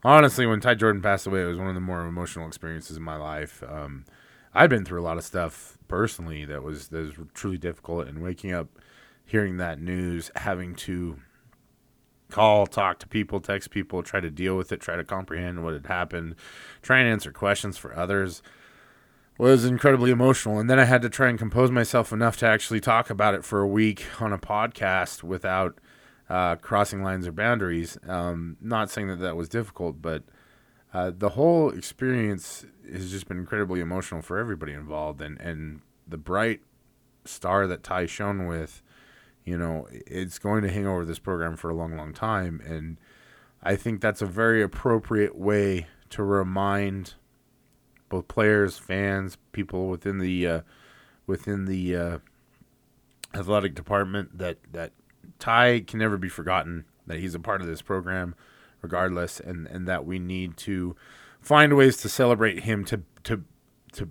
honestly, 0.04 0.46
when 0.46 0.60
Ty 0.60 0.74
Jordan 0.74 1.02
passed 1.02 1.26
away, 1.26 1.42
it 1.42 1.46
was 1.46 1.58
one 1.58 1.68
of 1.68 1.74
the 1.74 1.80
more 1.80 2.06
emotional 2.06 2.46
experiences 2.46 2.96
in 2.96 3.02
my 3.02 3.16
life. 3.16 3.62
Um, 3.66 4.04
I've 4.54 4.70
been 4.70 4.84
through 4.84 5.00
a 5.00 5.02
lot 5.04 5.18
of 5.18 5.24
stuff 5.24 5.78
personally 5.88 6.44
that 6.44 6.62
was 6.62 6.88
that 6.88 6.98
was 6.98 7.14
truly 7.34 7.58
difficult, 7.58 8.06
and 8.06 8.22
waking 8.22 8.52
up, 8.52 8.68
hearing 9.24 9.56
that 9.58 9.80
news, 9.80 10.30
having 10.36 10.74
to 10.76 11.18
call, 12.30 12.66
talk 12.66 12.98
to 13.00 13.06
people, 13.06 13.40
text 13.40 13.70
people, 13.70 14.02
try 14.02 14.20
to 14.20 14.30
deal 14.30 14.56
with 14.56 14.72
it, 14.72 14.80
try 14.80 14.96
to 14.96 15.04
comprehend 15.04 15.62
what 15.62 15.72
had 15.72 15.86
happened, 15.86 16.34
try 16.82 16.98
and 16.98 17.08
answer 17.08 17.32
questions 17.32 17.76
for 17.76 17.96
others 17.96 18.42
was 19.38 19.64
incredibly 19.64 20.10
emotional. 20.10 20.58
And 20.58 20.70
then 20.70 20.78
I 20.78 20.84
had 20.84 21.02
to 21.02 21.08
try 21.08 21.28
and 21.28 21.38
compose 21.38 21.70
myself 21.70 22.12
enough 22.12 22.36
to 22.38 22.46
actually 22.46 22.80
talk 22.80 23.10
about 23.10 23.34
it 23.34 23.44
for 23.44 23.60
a 23.60 23.68
week 23.68 24.06
on 24.20 24.32
a 24.32 24.38
podcast 24.38 25.22
without 25.22 25.78
uh, 26.28 26.56
crossing 26.56 27.02
lines 27.02 27.26
or 27.26 27.32
boundaries. 27.32 27.98
Um, 28.06 28.56
not 28.60 28.90
saying 28.90 29.08
that 29.08 29.20
that 29.20 29.36
was 29.36 29.48
difficult, 29.48 30.00
but 30.00 30.22
uh, 30.94 31.10
the 31.16 31.30
whole 31.30 31.70
experience 31.70 32.64
has 32.90 33.10
just 33.10 33.26
been 33.26 33.38
incredibly 33.38 33.80
emotional 33.80 34.22
for 34.22 34.38
everybody 34.38 34.72
involved. 34.72 35.20
And, 35.20 35.40
and 35.40 35.80
the 36.06 36.16
bright 36.16 36.60
star 37.24 37.66
that 37.66 37.82
Ty 37.82 38.06
shone 38.06 38.46
with, 38.46 38.80
you 39.44 39.58
know, 39.58 39.88
it's 39.90 40.38
going 40.38 40.62
to 40.62 40.70
hang 40.70 40.86
over 40.86 41.04
this 41.04 41.18
program 41.18 41.56
for 41.56 41.68
a 41.68 41.74
long, 41.74 41.96
long 41.96 42.14
time. 42.14 42.62
And 42.64 42.98
I 43.60 43.74
think 43.74 44.00
that's 44.00 44.22
a 44.22 44.26
very 44.26 44.62
appropriate 44.62 45.36
way 45.36 45.88
to 46.10 46.22
remind 46.22 47.14
both 48.08 48.28
players, 48.28 48.78
fans, 48.78 49.36
people 49.50 49.88
within 49.88 50.18
the 50.18 50.46
uh, 50.46 50.60
within 51.26 51.64
the 51.64 51.96
uh, 51.96 52.18
athletic 53.34 53.74
department 53.74 54.38
that 54.38 54.58
that 54.70 54.92
Ty 55.40 55.80
can 55.80 55.98
never 55.98 56.16
be 56.18 56.28
forgotten. 56.28 56.84
That 57.06 57.18
he's 57.18 57.34
a 57.34 57.40
part 57.40 57.60
of 57.60 57.66
this 57.66 57.82
program, 57.82 58.36
regardless, 58.84 59.40
and 59.40 59.66
and 59.66 59.88
that 59.88 60.06
we 60.06 60.20
need 60.20 60.56
to 60.58 60.94
find 61.40 61.76
ways 61.76 61.96
to 61.96 62.08
celebrate 62.08 62.60
him 62.60 62.84
to 62.84 63.02
to 63.24 63.42
to 63.92 64.08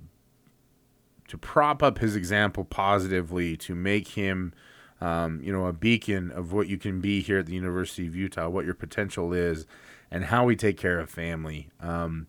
to 1.30 1.38
prop 1.38 1.82
up 1.82 2.00
his 2.00 2.16
example 2.18 2.66
positively 2.66 3.56
to 3.56 3.74
make 3.74 4.10
him 4.10 4.54
um, 5.00 5.40
you 5.42 5.54
know 5.54 5.68
a 5.68 5.74
beacon 5.74 6.32
of 6.32 6.52
what 6.52 6.68
you 6.68 6.78
can 6.78 7.00
be 7.00 7.22
here 7.22 7.40
at 7.40 7.46
the 7.46 7.54
University 7.54 8.08
of 8.08 8.16
Utah, 8.16 8.50
what 8.50 8.66
your 8.66 8.74
potential 8.74 9.32
is, 9.32 9.66
and 10.12 10.26
how 10.26 10.44
we 10.44 10.56
take 10.58 10.78
care 10.78 11.00
of 11.00 11.10
family. 11.10 11.70
Um, 11.80 12.28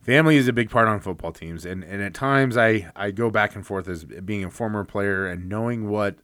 family 0.00 0.36
is 0.36 0.48
a 0.48 0.52
big 0.52 0.70
part 0.70 0.88
on 0.88 1.00
football 1.00 1.32
teams 1.32 1.66
and, 1.66 1.84
and 1.84 2.00
at 2.00 2.14
times 2.14 2.56
I, 2.56 2.90
I 2.96 3.10
go 3.10 3.30
back 3.30 3.54
and 3.54 3.66
forth 3.66 3.86
as 3.86 4.04
being 4.04 4.44
a 4.44 4.50
former 4.50 4.82
player 4.82 5.26
and 5.26 5.46
knowing 5.46 5.90
what 5.90 6.16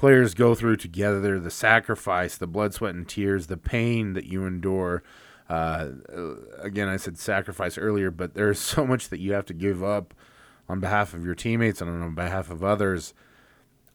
players 0.00 0.32
go 0.32 0.54
through 0.54 0.76
together 0.76 1.38
the 1.38 1.50
sacrifice 1.50 2.38
the 2.38 2.46
blood 2.46 2.72
sweat 2.72 2.94
and 2.94 3.06
tears 3.06 3.48
the 3.48 3.56
pain 3.58 4.14
that 4.14 4.24
you 4.24 4.46
endure 4.46 5.02
uh, 5.50 5.88
again 6.58 6.88
i 6.88 6.96
said 6.96 7.18
sacrifice 7.18 7.76
earlier 7.76 8.10
but 8.10 8.32
there's 8.32 8.58
so 8.74 8.86
much 8.86 9.10
that 9.10 9.20
you 9.20 9.34
have 9.34 9.44
to 9.44 9.52
give 9.52 9.84
up 9.84 10.14
on 10.70 10.80
behalf 10.80 11.12
of 11.12 11.22
your 11.22 11.34
teammates 11.34 11.82
and 11.82 11.90
on 11.90 12.14
behalf 12.14 12.50
of 12.50 12.64
others 12.64 13.12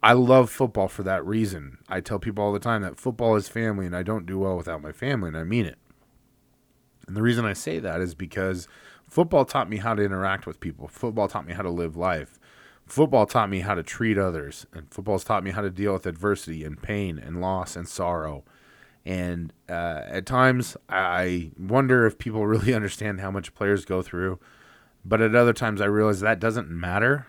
i 0.03 0.13
love 0.13 0.47
football 0.47 0.88
for 0.88 1.01
that 1.01 1.25
reason 1.25 1.79
i 1.89 2.00
tell 2.00 2.19
people 2.19 2.43
all 2.43 2.53
the 2.53 2.59
time 2.59 2.83
that 2.83 3.00
football 3.00 3.35
is 3.35 3.47
family 3.47 3.88
and 3.88 3.95
i 3.95 4.03
don't 4.03 4.27
do 4.27 4.38
well 4.38 4.55
without 4.55 4.83
my 4.83 4.91
family 4.91 5.29
and 5.29 5.38
i 5.38 5.43
mean 5.43 5.65
it 5.65 5.79
and 7.07 7.17
the 7.17 7.24
reason 7.24 7.45
i 7.45 7.53
say 7.53 7.79
that 7.79 8.00
is 8.00 8.13
because 8.13 8.67
Football 9.09 9.45
taught 9.45 9.69
me 9.69 9.77
how 9.77 9.93
to 9.93 10.03
interact 10.03 10.47
with 10.47 10.59
people. 10.59 10.88
Football 10.88 11.27
taught 11.27 11.45
me 11.45 11.53
how 11.53 11.62
to 11.62 11.69
live 11.69 11.95
life. 11.95 12.39
Football 12.85 13.25
taught 13.25 13.49
me 13.49 13.61
how 13.61 13.75
to 13.75 13.83
treat 13.83 14.17
others. 14.17 14.65
And 14.73 14.91
football's 14.91 15.23
taught 15.23 15.43
me 15.43 15.51
how 15.51 15.61
to 15.61 15.69
deal 15.69 15.93
with 15.93 16.05
adversity 16.05 16.63
and 16.63 16.81
pain 16.81 17.17
and 17.17 17.41
loss 17.41 17.75
and 17.75 17.87
sorrow. 17.87 18.43
And 19.05 19.53
uh, 19.69 20.01
at 20.05 20.25
times, 20.25 20.77
I 20.89 21.51
wonder 21.57 22.05
if 22.05 22.17
people 22.17 22.45
really 22.47 22.73
understand 22.73 23.21
how 23.21 23.31
much 23.31 23.53
players 23.53 23.85
go 23.85 24.01
through. 24.01 24.39
But 25.03 25.21
at 25.21 25.35
other 25.35 25.53
times, 25.53 25.81
I 25.81 25.85
realize 25.85 26.19
that 26.21 26.39
doesn't 26.39 26.69
matter 26.69 27.27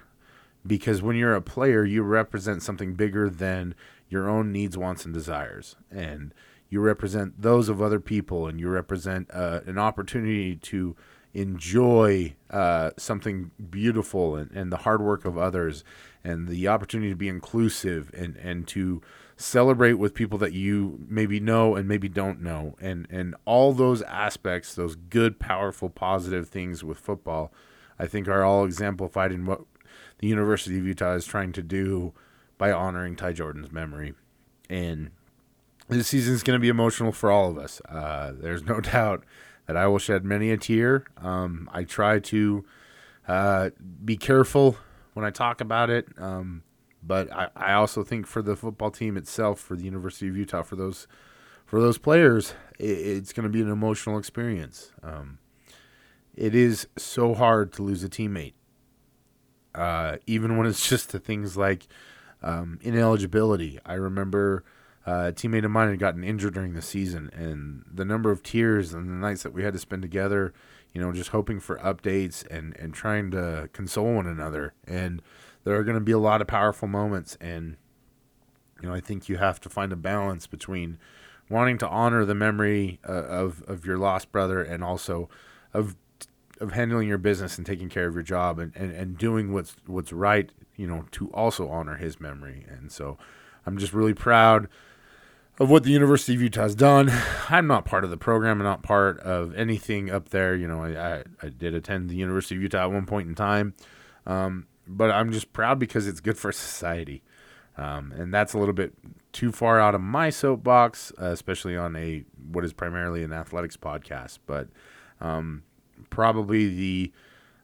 because 0.67 1.03
when 1.03 1.17
you're 1.17 1.35
a 1.35 1.43
player, 1.43 1.85
you 1.85 2.03
represent 2.03 2.63
something 2.63 2.95
bigger 2.95 3.29
than 3.29 3.75
your 4.09 4.29
own 4.29 4.53
needs, 4.53 4.77
wants, 4.77 5.05
and 5.05 5.13
desires. 5.13 5.77
And 5.91 6.33
you 6.69 6.81
represent 6.81 7.41
those 7.41 7.69
of 7.69 7.81
other 7.81 8.01
people, 8.01 8.47
and 8.47 8.59
you 8.59 8.69
represent 8.69 9.31
uh, 9.33 9.61
an 9.67 9.79
opportunity 9.79 10.57
to 10.57 10.97
enjoy 11.37 12.35
uh, 12.51 12.91
something 12.97 13.51
beautiful 13.71 14.37
and, 14.37 14.51
and 14.53 14.73
the 14.73 14.79
hard 14.79 15.03
work 15.03 15.25
of 15.25 15.37
others 15.37 15.85
and 16.25 16.49
the 16.49 16.67
opportunity 16.67 17.11
to 17.11 17.17
be 17.17 17.29
inclusive 17.29 18.11
and, 18.15 18.37
and 18.37 18.67
to 18.67 19.03
celebrate 19.37 19.95
with 19.95 20.15
people 20.15 20.39
that 20.39 20.55
you 20.55 20.99
maybe 21.09 21.39
know 21.39 21.77
and 21.77 21.87
maybe 21.87 22.09
don't 22.09 22.41
know. 22.41 22.75
And 22.81 23.07
and 23.11 23.35
all 23.45 23.73
those 23.73 24.01
aspects 24.03 24.75
those 24.75 24.97
good 24.97 25.39
powerful 25.39 25.91
positive 25.91 26.49
things 26.49 26.83
with 26.83 26.99
football 26.99 27.53
i 27.99 28.07
think 28.07 28.29
are 28.29 28.43
all 28.43 28.65
exemplified 28.65 29.33
in 29.33 29.45
what 29.45 29.61
the 30.19 30.27
university 30.27 30.79
of 30.79 30.87
utah 30.87 31.15
is 31.15 31.27
trying 31.27 31.53
to 31.53 31.63
do 31.63 32.15
by 32.57 32.73
honoring 32.73 33.15
ty 33.15 33.33
jordan's 33.33 33.71
memory. 33.71 34.15
And 34.69 35.11
this 35.89 36.09
season 36.09 36.35
is 36.35 36.43
going 36.43 36.57
to 36.59 36.63
be 36.63 36.69
emotional 36.69 37.13
for 37.13 37.31
all 37.31 37.51
of 37.51 37.59
us 37.59 37.81
uh, 37.89 38.33
there's 38.35 38.65
no 38.65 38.81
doubt 38.93 39.25
that 39.67 39.77
I 39.77 39.87
will 39.87 39.99
shed 39.99 40.25
many 40.25 40.51
a 40.51 40.57
tear. 40.57 41.05
Um, 41.17 41.69
I 41.73 41.85
try 41.85 42.19
to 42.21 42.65
uh, 43.27 43.71
be 44.05 44.17
careful 44.17 44.77
when 45.15 45.25
I 45.25 45.31
talk 45.31 45.61
about 45.61 45.91
it, 45.91 46.09
um, 46.19 46.63
but 47.03 47.33
I, 47.33 47.49
I 47.57 47.73
also 47.75 48.03
think 48.05 48.27
for 48.27 48.43
the 48.43 48.57
football 48.57 48.91
team 48.91 49.17
itself, 49.17 49.61
for 49.61 49.77
the 49.77 49.85
University 49.85 50.29
of 50.29 50.37
Utah, 50.37 50.63
for 50.63 50.77
those 50.77 51.07
for 51.65 51.81
those 51.81 51.99
players, 51.99 52.55
it, 52.79 52.85
it's 52.85 53.33
going 53.33 53.45
to 53.45 53.51
be 53.51 53.61
an 53.61 53.71
emotional 53.71 54.19
experience. 54.19 54.93
Um, 55.03 55.39
it 56.35 56.55
is 56.55 56.87
so 56.97 57.35
hard 57.35 57.73
to 57.75 57.83
lose 57.83 58.05
a 58.05 58.09
teammate, 58.09 58.55
uh, 59.75 60.19
even 60.27 60.57
when 60.57 60.67
it's 60.67 60.89
just 60.89 61.11
the 61.11 61.19
things 61.19 61.57
like 61.57 61.89
um, 62.43 62.79
ineligibility. 62.83 63.81
I 63.85 63.95
remember 63.95 64.65
a 65.07 65.33
teammate 65.33 65.65
of 65.65 65.71
mine 65.71 65.91
had 65.91 66.01
gotten 66.01 66.25
injured 66.25 66.55
during 66.55 66.75
the 66.75 66.83
season, 66.83 67.31
and 67.33 67.85
the 67.93 68.05
number 68.05 68.33
of 68.33 68.43
tears 68.43 68.93
and 68.93 69.09
the 69.09 69.15
nights 69.15 69.45
that 69.45 69.53
we 69.53 69.63
had 69.63 69.73
to 69.73 69.79
spend 69.79 70.03
together, 70.03 70.53
you 70.93 71.01
know, 71.01 71.13
just 71.13 71.31
hoping 71.31 71.61
for 71.61 71.79
updates 71.79 72.45
and 72.51 72.77
and 72.77 72.93
trying 72.93 73.31
to 73.31 73.71
console 73.73 74.15
one 74.15 74.27
another. 74.27 74.75
And 74.85 75.23
there 75.63 75.77
are 75.77 75.85
going 75.85 75.99
to 75.99 76.05
be 76.05 76.13
a 76.13 76.19
lot 76.19 76.41
of 76.41 76.49
powerful 76.49 76.89
moments, 76.89 77.39
and 77.41 77.77
you 78.83 78.89
know, 78.89 78.95
I 78.95 79.01
think 79.01 79.29
you 79.29 79.37
have 79.37 79.61
to 79.61 79.69
find 79.69 79.93
a 79.93 79.97
balance 79.97 80.49
between 80.49 80.99
wanting 81.49 81.79
to 81.79 81.89
honor 81.89 82.25
the 82.25 82.35
memory 82.35 82.99
uh, 83.09 83.13
of 83.13 83.63
of 83.69 83.87
your 83.87 83.99
lost 83.99 84.33
brother 84.33 84.61
and 84.61 84.83
also 84.83 85.29
of 85.73 85.95
of 86.61 86.73
handling 86.73 87.07
your 87.07 87.19
business 87.19 87.59
and 87.59 87.67
taking 87.67 87.89
care 87.89 88.09
of 88.09 88.15
your 88.15 88.23
job 88.23 88.59
and, 88.59 88.75
and, 88.75 88.91
and 88.91 89.19
doing 89.19 89.53
what's 89.53 89.77
what's 89.87 90.13
right, 90.13 90.51
you 90.75 90.89
know, 90.89 91.05
to 91.13 91.29
also 91.29 91.69
honor 91.69 91.97
his 91.97 92.19
memory. 92.19 92.67
And 92.69 92.91
so 92.91 93.19
I'm 93.65 93.79
just 93.79 93.93
really 93.93 94.15
proud 94.15 94.69
of 95.59 95.71
what 95.71 95.85
the 95.85 95.91
University 95.91 96.35
of 96.35 96.43
Utah 96.43 96.63
has 96.63 96.75
done. 96.75 97.11
I'm 97.49 97.67
not 97.67 97.85
part 97.85 98.05
of 98.05 98.11
the 98.11 98.17
program. 98.17 98.61
I'm 98.61 98.65
not 98.65 98.83
part 98.83 99.19
of 99.21 99.55
anything 99.55 100.11
up 100.11 100.31
there. 100.31 100.55
You 100.55 100.69
know, 100.69 100.83
I, 100.83 101.17
I, 101.17 101.25
I 101.43 101.49
did 101.49 101.75
attend 101.75 102.11
the 102.11 102.17
University 102.17 102.57
of 102.57 102.63
Utah 102.63 102.85
at 102.85 102.93
one 102.93 103.07
point 103.07 103.29
in 103.29 103.35
time, 103.35 103.75
um, 104.27 104.67
but 104.87 105.11
I'm 105.11 105.33
just 105.33 105.53
proud 105.53 105.79
because 105.79 106.07
it's 106.07 106.21
good 106.21 106.39
for 106.39 106.53
society. 106.53 107.23
Um, 107.79 108.13
and 108.13 108.33
that's 108.33 108.55
a 108.55 108.59
little 108.59 108.75
bit 108.75 108.95
too 109.33 109.53
far 109.53 109.79
out 109.79 109.95
of 109.95 110.01
my 110.01 110.31
soapbox, 110.31 111.13
uh, 111.21 111.27
especially 111.27 111.77
on 111.77 111.95
a 111.95 112.25
what 112.51 112.65
is 112.65 112.73
primarily 112.73 113.23
an 113.23 113.33
athletics 113.33 113.77
podcast. 113.77 114.39
But 114.47 114.69
um, 115.21 115.63
probably 116.09 116.75
the 116.75 117.13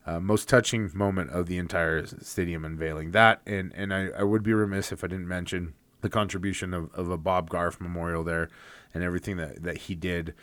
uh, 0.05 0.21
most 0.21 0.49
touching 0.49 0.91
moment 0.93 1.31
of 1.31 1.47
the 1.47 1.57
entire 1.57 2.05
stadium 2.07 2.65
unveiling 2.65 3.13
that, 3.13 3.41
and 3.47 3.73
and 3.75 3.95
I, 3.95 4.09
I 4.19 4.23
would 4.23 4.43
be 4.43 4.53
remiss 4.53 4.93
if 4.93 5.03
I 5.03 5.07
didn't 5.07 5.29
mention 5.29 5.75
the 6.03 6.11
contribution 6.11 6.75
of, 6.75 6.93
of 6.95 7.11
a 7.11 7.17
Bob 7.17 7.49
Garff 7.49 7.81
memorial 7.81 8.23
there 8.23 8.49
and 8.93 9.03
everything 9.03 9.39
that, 9.39 9.63
that 9.63 9.79
he 9.79 9.95
did 9.95 10.35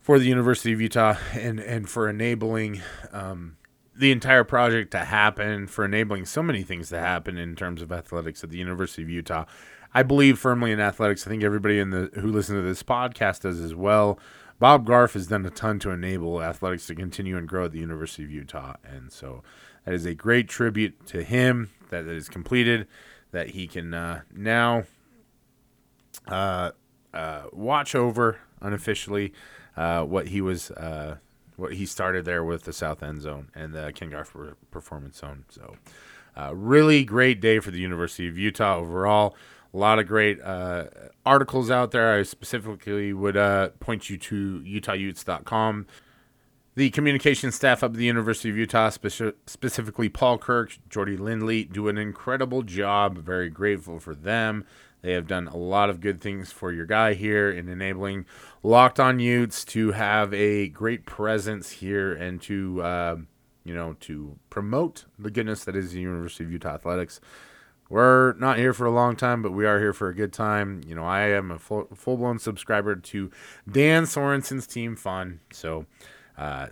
for 0.00 0.18
the 0.18 0.26
University 0.26 0.72
of 0.72 0.80
Utah 0.80 1.16
and, 1.34 1.58
and 1.60 1.88
for 1.88 2.08
enabling 2.08 2.80
um, 3.12 3.56
the 3.94 4.12
entire 4.12 4.44
project 4.44 4.92
to 4.92 5.00
happen, 5.00 5.66
for 5.66 5.84
enabling 5.84 6.24
so 6.24 6.42
many 6.42 6.62
things 6.62 6.88
to 6.90 6.98
happen 6.98 7.36
in 7.36 7.56
terms 7.56 7.82
of 7.82 7.90
athletics 7.90 8.44
at 8.44 8.50
the 8.50 8.58
University 8.58 9.02
of 9.02 9.10
Utah. 9.10 9.44
I 9.92 10.02
believe 10.02 10.38
firmly 10.38 10.70
in 10.70 10.80
athletics. 10.80 11.26
I 11.26 11.30
think 11.30 11.42
everybody 11.42 11.78
in 11.78 11.90
the 11.90 12.10
who 12.14 12.30
listens 12.30 12.58
to 12.58 12.62
this 12.62 12.82
podcast 12.82 13.40
does 13.40 13.60
as 13.60 13.74
well. 13.74 14.18
Bob 14.58 14.86
Garff 14.86 15.14
has 15.14 15.28
done 15.28 15.46
a 15.46 15.50
ton 15.50 15.78
to 15.80 15.90
enable 15.90 16.42
athletics 16.42 16.86
to 16.86 16.94
continue 16.94 17.36
and 17.36 17.48
grow 17.48 17.66
at 17.66 17.72
the 17.72 17.78
University 17.78 18.24
of 18.24 18.30
Utah, 18.30 18.74
and 18.84 19.12
so 19.12 19.42
that 19.84 19.94
is 19.94 20.04
a 20.04 20.14
great 20.14 20.48
tribute 20.48 21.06
to 21.06 21.22
him 21.22 21.70
that, 21.90 22.04
that 22.06 22.14
is 22.14 22.28
completed. 22.28 22.86
That 23.30 23.50
he 23.50 23.66
can 23.66 23.92
uh, 23.92 24.22
now 24.34 24.84
uh, 26.28 26.70
uh, 27.12 27.42
watch 27.52 27.94
over 27.94 28.38
unofficially 28.60 29.32
uh, 29.76 30.02
what 30.02 30.28
he 30.28 30.40
was 30.40 30.70
uh, 30.72 31.16
what 31.56 31.74
he 31.74 31.86
started 31.86 32.24
there 32.24 32.44
with 32.44 32.64
the 32.64 32.72
South 32.72 33.02
End 33.02 33.22
Zone 33.22 33.50
and 33.54 33.72
the 33.72 33.92
Ken 33.94 34.10
Garff 34.10 34.34
Performance 34.70 35.18
Zone. 35.18 35.44
So, 35.48 35.76
uh, 36.36 36.54
really 36.54 37.04
great 37.04 37.40
day 37.40 37.58
for 37.58 37.70
the 37.70 37.80
University 37.80 38.28
of 38.28 38.38
Utah 38.38 38.76
overall. 38.76 39.34
A 39.74 39.76
lot 39.76 39.98
of 39.98 40.06
great 40.06 40.40
articles 41.26 41.70
out 41.70 41.90
there. 41.90 42.18
I 42.18 42.22
specifically 42.22 43.12
would 43.12 43.34
point 43.80 44.08
you 44.08 44.16
to 44.16 44.60
utahutes.com. 44.66 45.86
The 46.78 46.90
communication 46.90 47.50
staff 47.50 47.82
up 47.82 47.90
at 47.90 47.96
the 47.96 48.04
University 48.04 48.50
of 48.50 48.56
Utah, 48.56 48.90
speci- 48.90 49.34
specifically 49.46 50.08
Paul 50.08 50.38
Kirk, 50.38 50.78
Jordy 50.88 51.16
Lindley, 51.16 51.64
do 51.64 51.88
an 51.88 51.98
incredible 51.98 52.62
job. 52.62 53.18
Very 53.18 53.50
grateful 53.50 53.98
for 53.98 54.14
them. 54.14 54.64
They 55.02 55.14
have 55.14 55.26
done 55.26 55.48
a 55.48 55.56
lot 55.56 55.90
of 55.90 56.00
good 56.00 56.20
things 56.20 56.52
for 56.52 56.70
your 56.70 56.86
guy 56.86 57.14
here 57.14 57.50
in 57.50 57.68
enabling 57.68 58.26
Locked 58.62 59.00
On 59.00 59.18
Utes 59.18 59.64
to 59.64 59.90
have 59.90 60.32
a 60.32 60.68
great 60.68 61.04
presence 61.04 61.68
here 61.72 62.12
and 62.12 62.40
to, 62.42 62.80
uh, 62.80 63.16
you 63.64 63.74
know, 63.74 63.96
to 64.02 64.38
promote 64.48 65.06
the 65.18 65.32
goodness 65.32 65.64
that 65.64 65.74
is 65.74 65.90
the 65.90 66.00
University 66.00 66.44
of 66.44 66.52
Utah 66.52 66.74
athletics. 66.74 67.20
We're 67.90 68.34
not 68.34 68.56
here 68.56 68.72
for 68.72 68.86
a 68.86 68.92
long 68.92 69.16
time, 69.16 69.42
but 69.42 69.50
we 69.50 69.66
are 69.66 69.80
here 69.80 69.92
for 69.92 70.10
a 70.10 70.14
good 70.14 70.32
time. 70.32 70.82
You 70.86 70.94
know, 70.94 71.04
I 71.04 71.22
am 71.22 71.50
a 71.50 71.58
full 71.58 71.88
blown 72.16 72.38
subscriber 72.38 72.94
to 72.94 73.32
Dan 73.68 74.06
Sorensen's 74.06 74.68
Team 74.68 74.94
Fun, 74.94 75.40
so 75.50 75.84
uh, 76.38 76.68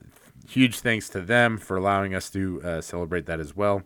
huge 0.48 0.78
thanks 0.80 1.08
to 1.10 1.20
them 1.20 1.58
for 1.58 1.76
allowing 1.76 2.14
us 2.14 2.30
to 2.30 2.62
uh, 2.62 2.80
celebrate 2.80 3.26
that 3.26 3.40
as 3.40 3.54
well. 3.54 3.82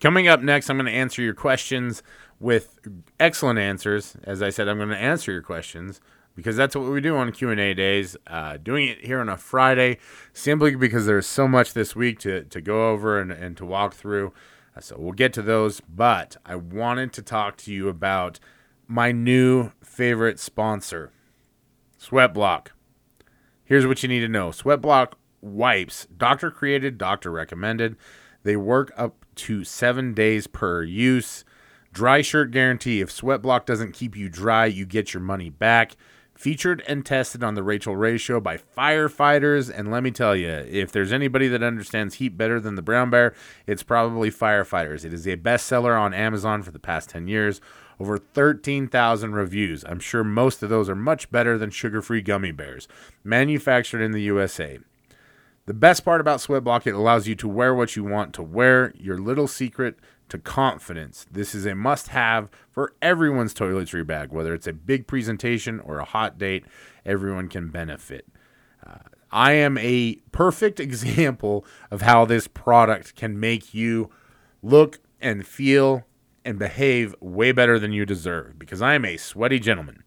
Coming 0.00 0.28
up 0.28 0.40
next, 0.40 0.70
I'm 0.70 0.76
going 0.76 0.86
to 0.86 0.92
answer 0.92 1.22
your 1.22 1.34
questions 1.34 2.02
with 2.38 2.78
excellent 3.18 3.58
answers. 3.58 4.16
As 4.24 4.42
I 4.42 4.50
said, 4.50 4.68
I'm 4.68 4.76
going 4.76 4.90
to 4.90 4.96
answer 4.96 5.32
your 5.32 5.42
questions 5.42 6.00
because 6.34 6.54
that's 6.54 6.76
what 6.76 6.90
we 6.90 7.00
do 7.00 7.16
on 7.16 7.32
Q&A 7.32 7.74
days. 7.74 8.16
Uh, 8.26 8.58
doing 8.58 8.88
it 8.88 9.04
here 9.04 9.20
on 9.20 9.28
a 9.28 9.36
Friday 9.36 9.98
simply 10.32 10.74
because 10.74 11.06
there's 11.06 11.26
so 11.26 11.48
much 11.48 11.72
this 11.72 11.96
week 11.96 12.18
to, 12.20 12.44
to 12.44 12.60
go 12.60 12.90
over 12.90 13.18
and, 13.18 13.32
and 13.32 13.56
to 13.56 13.64
walk 13.64 13.94
through. 13.94 14.32
Uh, 14.76 14.80
so 14.80 14.96
we'll 14.98 15.12
get 15.12 15.32
to 15.32 15.42
those, 15.42 15.80
but 15.80 16.36
I 16.44 16.56
wanted 16.56 17.12
to 17.14 17.22
talk 17.22 17.56
to 17.58 17.72
you 17.72 17.88
about 17.88 18.38
my 18.86 19.12
new 19.12 19.72
favorite 19.82 20.38
sponsor, 20.38 21.10
Sweatblock. 21.98 22.68
Here's 23.66 23.86
what 23.86 24.02
you 24.02 24.08
need 24.08 24.20
to 24.20 24.28
know. 24.28 24.50
Sweatblock 24.50 25.12
wipes, 25.42 26.06
doctor 26.16 26.50
created, 26.50 26.96
doctor 26.96 27.30
recommended. 27.30 27.96
They 28.44 28.56
work 28.56 28.92
up 28.96 29.24
to 29.34 29.64
7 29.64 30.14
days 30.14 30.46
per 30.46 30.82
use. 30.82 31.44
Dry 31.92 32.22
shirt 32.22 32.52
guarantee. 32.52 33.00
If 33.00 33.10
Sweatblock 33.10 33.66
doesn't 33.66 33.92
keep 33.92 34.16
you 34.16 34.28
dry, 34.28 34.66
you 34.66 34.86
get 34.86 35.12
your 35.12 35.22
money 35.22 35.50
back. 35.50 35.96
Featured 36.34 36.82
and 36.86 37.04
tested 37.04 37.42
on 37.42 37.54
the 37.54 37.62
Rachael 37.62 37.96
Ray 37.96 38.18
Show 38.18 38.40
by 38.40 38.58
firefighters. 38.58 39.72
And 39.74 39.90
let 39.90 40.02
me 40.02 40.10
tell 40.10 40.36
you, 40.36 40.48
if 40.48 40.92
there's 40.92 41.12
anybody 41.12 41.48
that 41.48 41.62
understands 41.62 42.16
heat 42.16 42.36
better 42.36 42.60
than 42.60 42.74
the 42.74 42.82
Brown 42.82 43.08
Bear, 43.08 43.34
it's 43.66 43.82
probably 43.82 44.30
firefighters. 44.30 45.04
It 45.04 45.14
is 45.14 45.26
a 45.26 45.38
bestseller 45.38 45.98
on 45.98 46.12
Amazon 46.12 46.62
for 46.62 46.70
the 46.70 46.78
past 46.78 47.08
10 47.08 47.26
years. 47.26 47.62
Over 47.98 48.18
13,000 48.18 49.32
reviews. 49.32 49.84
I'm 49.84 50.00
sure 50.00 50.22
most 50.22 50.62
of 50.62 50.68
those 50.68 50.88
are 50.88 50.94
much 50.94 51.30
better 51.30 51.56
than 51.56 51.70
sugar 51.70 52.02
free 52.02 52.20
gummy 52.20 52.52
bears. 52.52 52.88
Manufactured 53.24 54.02
in 54.02 54.12
the 54.12 54.22
USA. 54.22 54.78
The 55.64 55.74
best 55.74 56.04
part 56.04 56.20
about 56.20 56.40
Sweatblock, 56.40 56.86
it 56.86 56.94
allows 56.94 57.26
you 57.26 57.34
to 57.36 57.48
wear 57.48 57.74
what 57.74 57.96
you 57.96 58.04
want 58.04 58.32
to 58.34 58.42
wear. 58.42 58.92
Your 58.96 59.18
little 59.18 59.48
secret 59.48 59.98
to 60.28 60.38
confidence. 60.38 61.26
This 61.30 61.54
is 61.54 61.66
a 61.66 61.74
must 61.74 62.08
have 62.08 62.50
for 62.70 62.92
everyone's 63.00 63.54
toiletry 63.54 64.06
bag, 64.06 64.30
whether 64.30 64.54
it's 64.54 64.66
a 64.66 64.72
big 64.72 65.06
presentation 65.06 65.80
or 65.80 65.98
a 65.98 66.04
hot 66.04 66.38
date, 66.38 66.64
everyone 67.04 67.48
can 67.48 67.68
benefit. 67.68 68.26
Uh, 68.84 68.98
I 69.30 69.52
am 69.52 69.78
a 69.78 70.16
perfect 70.32 70.80
example 70.80 71.64
of 71.90 72.02
how 72.02 72.24
this 72.24 72.48
product 72.48 73.14
can 73.14 73.38
make 73.38 73.74
you 73.74 74.10
look 74.62 75.00
and 75.20 75.46
feel 75.46 76.04
and 76.46 76.58
behave 76.58 77.14
way 77.20 77.52
better 77.52 77.78
than 77.78 77.92
you 77.92 78.06
deserve 78.06 78.58
because 78.58 78.80
I 78.80 78.94
am 78.94 79.04
a 79.04 79.16
sweaty 79.16 79.58
gentleman. 79.58 80.04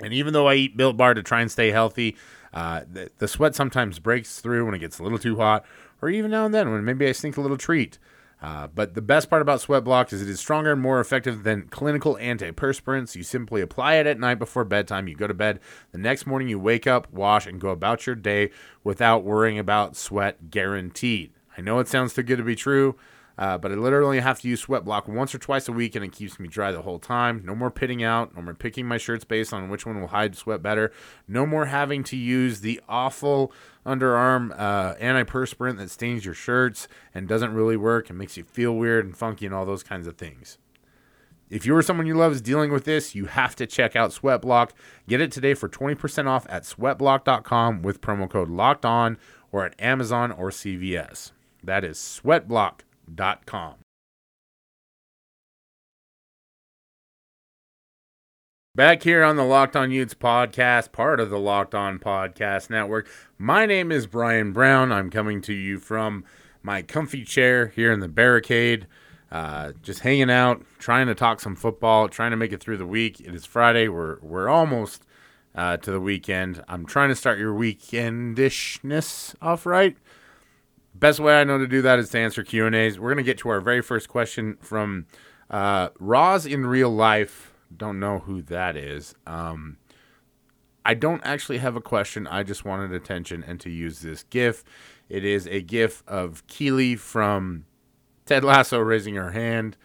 And 0.00 0.12
even 0.14 0.32
though 0.32 0.48
I 0.48 0.54
eat 0.54 0.76
Built 0.76 0.96
Bar 0.96 1.14
to 1.14 1.22
try 1.22 1.40
and 1.40 1.50
stay 1.50 1.70
healthy, 1.70 2.16
uh, 2.52 2.82
the, 2.90 3.10
the 3.18 3.28
sweat 3.28 3.54
sometimes 3.54 3.98
breaks 3.98 4.40
through 4.40 4.64
when 4.64 4.74
it 4.74 4.78
gets 4.78 4.98
a 4.98 5.02
little 5.02 5.18
too 5.18 5.36
hot, 5.36 5.64
or 6.00 6.08
even 6.08 6.30
now 6.30 6.46
and 6.46 6.54
then 6.54 6.70
when 6.70 6.84
maybe 6.84 7.06
I 7.06 7.12
sneak 7.12 7.36
a 7.36 7.40
little 7.40 7.56
treat. 7.56 7.98
Uh, 8.42 8.66
but 8.66 8.94
the 8.94 9.00
best 9.00 9.30
part 9.30 9.40
about 9.40 9.60
Sweat 9.60 9.84
Block 9.84 10.12
is 10.12 10.20
it 10.20 10.28
is 10.28 10.38
stronger 10.38 10.72
and 10.72 10.80
more 10.80 11.00
effective 11.00 11.44
than 11.44 11.68
clinical 11.68 12.16
antiperspirants. 12.16 13.16
You 13.16 13.22
simply 13.22 13.62
apply 13.62 13.94
it 13.94 14.06
at 14.06 14.20
night 14.20 14.34
before 14.34 14.64
bedtime. 14.64 15.08
You 15.08 15.16
go 15.16 15.26
to 15.26 15.32
bed. 15.32 15.60
The 15.92 15.98
next 15.98 16.26
morning, 16.26 16.48
you 16.48 16.58
wake 16.58 16.86
up, 16.86 17.10
wash, 17.10 17.46
and 17.46 17.60
go 17.60 17.70
about 17.70 18.06
your 18.06 18.16
day 18.16 18.50
without 18.82 19.24
worrying 19.24 19.58
about 19.58 19.96
sweat 19.96 20.50
guaranteed. 20.50 21.32
I 21.56 21.62
know 21.62 21.78
it 21.78 21.88
sounds 21.88 22.12
too 22.12 22.22
good 22.22 22.36
to 22.36 22.44
be 22.44 22.56
true, 22.56 22.96
uh, 23.36 23.58
but 23.58 23.72
I 23.72 23.74
literally 23.74 24.20
have 24.20 24.40
to 24.40 24.48
use 24.48 24.60
Sweat 24.60 24.84
Block 24.84 25.08
once 25.08 25.34
or 25.34 25.38
twice 25.38 25.68
a 25.68 25.72
week, 25.72 25.96
and 25.96 26.04
it 26.04 26.12
keeps 26.12 26.38
me 26.38 26.46
dry 26.46 26.70
the 26.70 26.82
whole 26.82 27.00
time. 27.00 27.42
No 27.44 27.54
more 27.54 27.70
pitting 27.70 28.02
out. 28.02 28.34
No 28.36 28.42
more 28.42 28.54
picking 28.54 28.86
my 28.86 28.96
shirts 28.96 29.24
based 29.24 29.52
on 29.52 29.68
which 29.68 29.84
one 29.84 30.00
will 30.00 30.08
hide 30.08 30.36
sweat 30.36 30.62
better. 30.62 30.92
No 31.26 31.44
more 31.44 31.66
having 31.66 32.04
to 32.04 32.16
use 32.16 32.60
the 32.60 32.80
awful 32.88 33.52
underarm 33.84 34.52
uh, 34.56 34.94
antiperspirant 34.94 35.78
that 35.78 35.90
stains 35.90 36.24
your 36.24 36.34
shirts 36.34 36.86
and 37.12 37.26
doesn't 37.26 37.52
really 37.52 37.76
work 37.76 38.08
and 38.08 38.18
makes 38.18 38.36
you 38.36 38.44
feel 38.44 38.72
weird 38.72 39.04
and 39.04 39.16
funky 39.16 39.46
and 39.46 39.54
all 39.54 39.66
those 39.66 39.82
kinds 39.82 40.06
of 40.06 40.16
things. 40.16 40.58
If 41.50 41.66
you 41.66 41.76
or 41.76 41.82
someone 41.82 42.06
you 42.06 42.14
love 42.14 42.32
is 42.32 42.40
dealing 42.40 42.72
with 42.72 42.84
this, 42.84 43.14
you 43.14 43.26
have 43.26 43.54
to 43.56 43.66
check 43.66 43.94
out 43.94 44.10
Sweatblock. 44.10 44.70
Get 45.08 45.20
it 45.20 45.30
today 45.30 45.54
for 45.54 45.68
20% 45.68 46.26
off 46.26 46.46
at 46.48 46.62
sweatblock.com 46.62 47.82
with 47.82 48.00
promo 48.00 48.30
code 48.30 48.48
locked 48.48 48.84
on 48.84 49.18
or 49.52 49.66
at 49.66 49.80
Amazon 49.80 50.32
or 50.32 50.50
CVS. 50.50 51.32
That 51.62 51.84
is 51.84 51.98
sweatblock.com 51.98 52.83
com. 53.46 53.74
Back 58.76 59.04
here 59.04 59.22
on 59.22 59.36
the 59.36 59.44
Locked 59.44 59.76
On 59.76 59.92
Utes 59.92 60.14
podcast, 60.14 60.90
part 60.90 61.20
of 61.20 61.30
the 61.30 61.38
Locked 61.38 61.76
On 61.76 62.00
Podcast 62.00 62.70
Network. 62.70 63.08
My 63.38 63.66
name 63.66 63.92
is 63.92 64.08
Brian 64.08 64.52
Brown. 64.52 64.90
I'm 64.90 65.10
coming 65.10 65.40
to 65.42 65.52
you 65.52 65.78
from 65.78 66.24
my 66.60 66.82
comfy 66.82 67.22
chair 67.22 67.68
here 67.68 67.92
in 67.92 68.00
the 68.00 68.08
barricade, 68.08 68.88
uh, 69.30 69.74
just 69.80 70.00
hanging 70.00 70.28
out, 70.28 70.64
trying 70.78 71.06
to 71.06 71.14
talk 71.14 71.40
some 71.40 71.54
football, 71.54 72.08
trying 72.08 72.32
to 72.32 72.36
make 72.36 72.52
it 72.52 72.60
through 72.60 72.78
the 72.78 72.86
week. 72.86 73.20
It 73.20 73.32
is 73.32 73.44
Friday. 73.44 73.86
We're 73.86 74.18
we're 74.20 74.48
almost 74.48 75.04
uh, 75.54 75.76
to 75.76 75.92
the 75.92 76.00
weekend. 76.00 76.64
I'm 76.66 76.84
trying 76.84 77.10
to 77.10 77.14
start 77.14 77.38
your 77.38 77.54
weekendishness 77.54 79.36
off 79.40 79.66
right. 79.66 79.96
Best 80.94 81.18
way 81.18 81.40
I 81.40 81.44
know 81.44 81.58
to 81.58 81.66
do 81.66 81.82
that 81.82 81.98
is 81.98 82.10
to 82.10 82.18
answer 82.18 82.44
Q 82.44 82.66
and 82.66 82.74
A's. 82.74 82.98
We're 82.98 83.10
gonna 83.10 83.22
get 83.24 83.38
to 83.38 83.48
our 83.48 83.60
very 83.60 83.82
first 83.82 84.08
question 84.08 84.56
from 84.60 85.06
uh, 85.50 85.88
Roz 85.98 86.46
in 86.46 86.66
real 86.66 86.90
life. 86.90 87.52
Don't 87.76 87.98
know 87.98 88.20
who 88.20 88.42
that 88.42 88.76
is. 88.76 89.14
Um, 89.26 89.78
I 90.84 90.94
don't 90.94 91.22
actually 91.24 91.58
have 91.58 91.76
a 91.76 91.80
question. 91.80 92.26
I 92.26 92.42
just 92.42 92.64
wanted 92.64 92.92
attention 92.92 93.42
and 93.46 93.58
to 93.60 93.70
use 93.70 94.00
this 94.00 94.22
GIF. 94.24 94.62
It 95.08 95.24
is 95.24 95.46
a 95.48 95.62
GIF 95.62 96.02
of 96.06 96.46
Keeley 96.46 96.94
from 96.94 97.64
Ted 98.26 98.44
Lasso 98.44 98.78
raising 98.78 99.16
her 99.16 99.32
hand. 99.32 99.76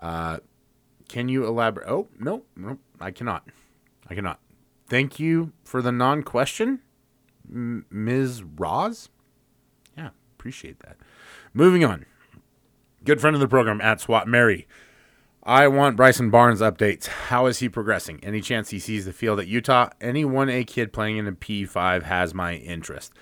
Uh, 0.00 0.38
can 1.08 1.28
you 1.28 1.46
elaborate? 1.46 1.88
Oh 1.88 2.08
no, 2.18 2.42
no, 2.56 2.78
I 3.00 3.12
cannot. 3.12 3.48
I 4.08 4.14
cannot. 4.14 4.40
Thank 4.88 5.20
you 5.20 5.52
for 5.64 5.82
the 5.82 5.92
non-question, 5.92 6.80
M- 7.52 7.86
Ms. 7.90 8.42
Roz 8.42 9.08
appreciate 10.46 10.78
that. 10.78 10.96
Moving 11.52 11.84
on. 11.84 12.06
Good 13.02 13.20
friend 13.20 13.34
of 13.34 13.40
the 13.40 13.48
program 13.48 13.80
at 13.80 14.00
SWAT 14.00 14.28
Mary. 14.28 14.68
I 15.42 15.66
want 15.66 15.96
Bryson 15.96 16.30
Barnes 16.30 16.60
updates. 16.60 17.06
How 17.06 17.46
is 17.46 17.58
he 17.58 17.68
progressing? 17.68 18.20
Any 18.22 18.40
chance 18.40 18.70
he 18.70 18.78
sees 18.78 19.06
the 19.06 19.12
field 19.12 19.40
at 19.40 19.48
Utah? 19.48 19.88
Any 20.00 20.24
1A 20.24 20.68
kid 20.68 20.92
playing 20.92 21.16
in 21.16 21.26
a 21.26 21.32
P5 21.32 22.04
has 22.04 22.32
my 22.32 22.54
interest. 22.54 23.12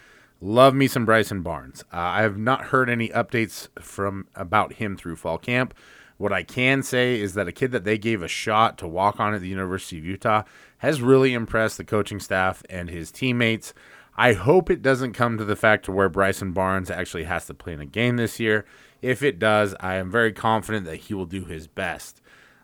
Love 0.43 0.75
me 0.75 0.87
some 0.87 1.07
Bryson 1.07 1.41
Barnes. 1.41 1.83
Uh, 1.91 1.97
I 1.97 2.21
have 2.21 2.37
not 2.37 2.67
heard 2.67 2.91
any 2.91 3.09
updates 3.09 3.69
from 3.81 4.27
about 4.35 4.75
him 4.75 4.95
through 4.95 5.17
fall 5.17 5.39
camp. 5.39 5.73
What 6.19 6.33
I 6.33 6.43
can 6.43 6.83
say 6.83 7.19
is 7.19 7.33
that 7.35 7.49
a 7.49 7.53
kid 7.53 7.73
that 7.73 7.85
they 7.85 7.97
gave 7.97 8.23
a 8.23 8.29
shot 8.29 8.77
to 8.79 8.87
walk 8.87 9.19
on 9.19 9.33
at 9.33 9.41
the 9.41 9.49
University 9.49 9.97
of 9.97 10.05
Utah 10.05 10.43
has 10.79 11.01
really 11.01 11.33
impressed 11.33 11.79
the 11.79 11.85
coaching 11.85 12.21
staff 12.21 12.63
and 12.69 12.91
his 12.91 13.11
teammates. 13.11 13.73
I 14.17 14.35
hope 14.35 14.71
it 14.71 14.83
doesn't 14.83 15.13
come 15.13 15.39
to 15.39 15.45
the 15.45 15.57
fact 15.57 15.85
to 15.87 15.93
where 15.93 16.09
Bryson 16.09 16.53
Barnes 16.53 16.91
actually 16.91 17.25
has 17.25 17.47
to 17.47 17.55
play 17.55 17.73
in 17.73 17.81
a 17.81 17.87
game 17.87 18.17
this 18.17 18.39
year. 18.39 18.65
If 19.03 19.23
it 19.23 19.39
does, 19.39 19.75
I 19.81 19.97
am 19.97 20.11
very 20.11 20.33
confident 20.33 20.87
that 20.87 20.97
he 20.97 21.15
will 21.15 21.27
do 21.27 21.45
his 21.45 21.67
best. 21.67 22.21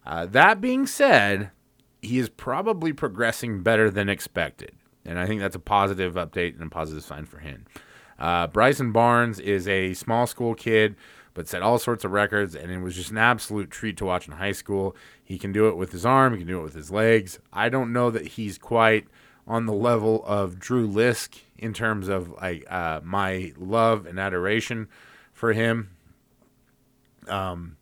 Uh, 0.06 0.26
that 0.26 0.60
being 0.60 0.86
said, 0.86 1.50
he 2.00 2.18
is 2.18 2.28
probably 2.28 2.92
progressing 2.92 3.62
better 3.62 3.90
than 3.90 4.08
expected. 4.08 4.72
And 5.04 5.18
I 5.18 5.26
think 5.26 5.40
that's 5.40 5.56
a 5.56 5.60
positive 5.60 6.14
update 6.14 6.54
and 6.54 6.62
a 6.62 6.70
positive 6.70 7.04
sign 7.04 7.26
for 7.26 7.38
him. 7.38 7.66
Uh, 8.18 8.46
Bryson 8.46 8.92
Barnes 8.92 9.40
is 9.40 9.66
a 9.66 9.94
small 9.94 10.26
school 10.26 10.54
kid, 10.54 10.94
but 11.34 11.48
set 11.48 11.62
all 11.62 11.78
sorts 11.78 12.04
of 12.04 12.12
records, 12.12 12.54
and 12.54 12.70
it 12.70 12.80
was 12.80 12.94
just 12.94 13.10
an 13.10 13.18
absolute 13.18 13.70
treat 13.70 13.96
to 13.96 14.04
watch 14.04 14.26
in 14.26 14.34
high 14.34 14.52
school. 14.52 14.94
He 15.24 15.38
can 15.38 15.52
do 15.52 15.68
it 15.68 15.76
with 15.76 15.92
his 15.92 16.04
arm, 16.04 16.34
he 16.34 16.40
can 16.40 16.48
do 16.48 16.60
it 16.60 16.64
with 16.64 16.74
his 16.74 16.90
legs. 16.90 17.38
I 17.52 17.68
don't 17.68 17.92
know 17.92 18.10
that 18.10 18.26
he's 18.28 18.58
quite 18.58 19.06
on 19.50 19.66
the 19.66 19.72
level 19.72 20.24
of 20.26 20.60
Drew 20.60 20.88
Lisk 20.88 21.40
in 21.58 21.74
terms 21.74 22.06
of 22.06 22.30
like 22.40 22.64
uh, 22.70 23.00
my 23.02 23.52
love 23.58 24.06
and 24.06 24.18
adoration 24.18 24.88
for 25.32 25.52
him. 25.52 25.90
Um. 27.26 27.76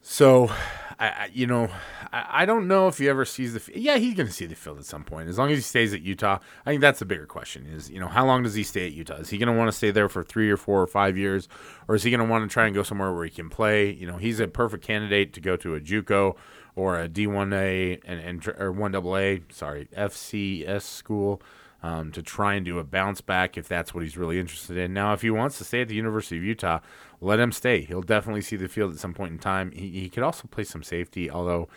So, 0.00 0.50
I, 0.98 1.06
I 1.06 1.30
you 1.32 1.48
know 1.48 1.70
I, 2.12 2.42
I 2.42 2.46
don't 2.46 2.68
know 2.68 2.86
if 2.86 2.98
he 2.98 3.08
ever 3.08 3.24
sees 3.24 3.52
the. 3.52 3.80
Yeah, 3.80 3.96
he's 3.96 4.14
going 4.14 4.28
to 4.28 4.32
see 4.32 4.46
the 4.46 4.54
field 4.54 4.78
at 4.78 4.84
some 4.84 5.02
point. 5.02 5.28
As 5.28 5.38
long 5.38 5.50
as 5.50 5.58
he 5.58 5.62
stays 5.62 5.92
at 5.92 6.02
Utah, 6.02 6.38
I 6.64 6.70
think 6.70 6.80
that's 6.80 7.00
the 7.00 7.04
bigger 7.04 7.26
question. 7.26 7.66
Is 7.66 7.90
you 7.90 7.98
know 7.98 8.06
how 8.06 8.24
long 8.24 8.44
does 8.44 8.54
he 8.54 8.62
stay 8.62 8.86
at 8.86 8.92
Utah? 8.92 9.16
Is 9.16 9.30
he 9.30 9.38
going 9.38 9.52
to 9.52 9.58
want 9.58 9.68
to 9.68 9.76
stay 9.76 9.90
there 9.90 10.08
for 10.08 10.22
three 10.22 10.50
or 10.50 10.56
four 10.56 10.80
or 10.80 10.86
five 10.86 11.18
years, 11.18 11.48
or 11.88 11.96
is 11.96 12.04
he 12.04 12.10
going 12.12 12.24
to 12.24 12.30
want 12.30 12.48
to 12.48 12.52
try 12.52 12.66
and 12.66 12.74
go 12.76 12.84
somewhere 12.84 13.12
where 13.12 13.24
he 13.24 13.30
can 13.30 13.50
play? 13.50 13.90
You 13.90 14.06
know, 14.06 14.18
he's 14.18 14.38
a 14.38 14.46
perfect 14.46 14.84
candidate 14.84 15.32
to 15.32 15.40
go 15.40 15.56
to 15.56 15.74
a 15.74 15.80
JUCO 15.80 16.36
or 16.74 17.00
a 17.00 17.08
D1A 17.08 18.00
and, 18.04 18.20
and 18.20 18.48
or 18.58 18.72
one 18.72 18.94
AA. 18.94 19.42
Sorry, 19.50 19.88
FCS 19.96 20.82
school. 20.82 21.42
Um, 21.84 22.12
to 22.12 22.22
try 22.22 22.54
and 22.54 22.64
do 22.64 22.78
a 22.78 22.84
bounce 22.84 23.20
back 23.20 23.58
if 23.58 23.66
that's 23.66 23.92
what 23.92 24.04
he's 24.04 24.16
really 24.16 24.38
interested 24.38 24.76
in. 24.76 24.94
Now, 24.94 25.14
if 25.14 25.22
he 25.22 25.30
wants 25.30 25.58
to 25.58 25.64
stay 25.64 25.80
at 25.80 25.88
the 25.88 25.96
University 25.96 26.36
of 26.36 26.44
Utah, 26.44 26.78
let 27.20 27.40
him 27.40 27.50
stay. 27.50 27.80
He'll 27.80 28.02
definitely 28.02 28.42
see 28.42 28.54
the 28.54 28.68
field 28.68 28.92
at 28.92 29.00
some 29.00 29.12
point 29.12 29.32
in 29.32 29.40
time. 29.40 29.72
He, 29.72 29.88
he 29.88 30.08
could 30.08 30.22
also 30.22 30.46
play 30.46 30.62
some 30.62 30.84
safety, 30.84 31.28
although 31.28 31.68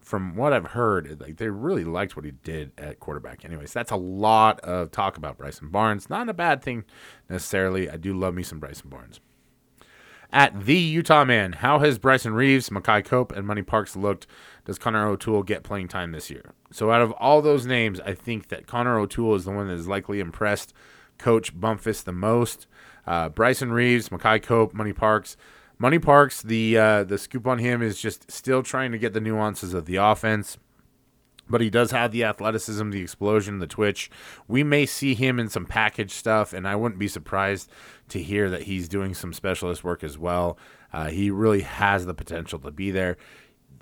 from 0.00 0.36
what 0.36 0.52
I've 0.52 0.66
heard, 0.66 1.20
like 1.20 1.36
they 1.38 1.48
really 1.48 1.84
liked 1.84 2.14
what 2.14 2.24
he 2.24 2.30
did 2.30 2.72
at 2.78 3.00
quarterback. 3.00 3.44
Anyways, 3.44 3.72
that's 3.72 3.90
a 3.90 3.96
lot 3.96 4.60
of 4.60 4.90
talk 4.90 5.16
about 5.16 5.38
Bryson 5.38 5.70
Barnes. 5.70 6.10
Not 6.10 6.28
a 6.28 6.34
bad 6.34 6.62
thing 6.62 6.84
necessarily. 7.28 7.88
I 7.88 7.96
do 7.96 8.14
love 8.14 8.34
me 8.34 8.42
some 8.42 8.58
Bryson 8.58 8.90
Barnes. 8.90 9.20
At 10.30 10.66
the 10.66 10.76
Utah 10.76 11.24
Man, 11.24 11.54
how 11.54 11.78
has 11.78 11.98
Bryson 11.98 12.34
Reeves, 12.34 12.68
Makai 12.68 13.04
Cope, 13.04 13.32
and 13.32 13.46
Money 13.46 13.62
Parks 13.62 13.96
looked? 13.96 14.26
Does 14.66 14.78
Connor 14.78 15.06
O'Toole 15.06 15.42
get 15.42 15.62
playing 15.62 15.88
time 15.88 16.12
this 16.12 16.30
year? 16.30 16.52
So, 16.70 16.90
out 16.90 17.00
of 17.00 17.12
all 17.12 17.40
those 17.40 17.64
names, 17.64 17.98
I 18.00 18.12
think 18.12 18.48
that 18.48 18.66
Connor 18.66 18.98
O'Toole 18.98 19.36
is 19.36 19.46
the 19.46 19.52
one 19.52 19.68
that 19.68 19.76
has 19.76 19.88
likely 19.88 20.20
impressed 20.20 20.74
Coach 21.16 21.58
Bumpus 21.58 22.02
the 22.02 22.12
most. 22.12 22.66
Uh, 23.06 23.30
Bryson 23.30 23.72
Reeves, 23.72 24.10
Makai 24.10 24.42
Cope, 24.42 24.74
Money 24.74 24.92
Parks 24.92 25.38
Money 25.78 26.00
Parks, 26.00 26.42
the 26.42 26.76
uh, 26.76 27.04
the 27.04 27.18
scoop 27.18 27.46
on 27.46 27.58
him 27.58 27.82
is 27.82 28.00
just 28.00 28.30
still 28.30 28.62
trying 28.64 28.90
to 28.90 28.98
get 28.98 29.12
the 29.12 29.20
nuances 29.20 29.74
of 29.74 29.86
the 29.86 29.96
offense. 29.96 30.58
But 31.48 31.60
he 31.60 31.70
does 31.70 31.90
have 31.92 32.12
the 32.12 32.24
athleticism, 32.24 32.90
the 32.90 33.00
explosion, 33.00 33.58
the 33.58 33.66
twitch. 33.66 34.10
We 34.46 34.62
may 34.62 34.86
see 34.86 35.14
him 35.14 35.38
in 35.38 35.48
some 35.48 35.64
package 35.64 36.12
stuff, 36.12 36.52
and 36.52 36.68
I 36.68 36.76
wouldn't 36.76 36.98
be 36.98 37.08
surprised 37.08 37.70
to 38.08 38.22
hear 38.22 38.50
that 38.50 38.62
he's 38.62 38.88
doing 38.88 39.14
some 39.14 39.32
specialist 39.32 39.84
work 39.84 40.04
as 40.04 40.18
well. 40.18 40.58
Uh, 40.92 41.08
he 41.08 41.30
really 41.30 41.62
has 41.62 42.06
the 42.06 42.14
potential 42.14 42.58
to 42.60 42.70
be 42.70 42.90
there. 42.90 43.16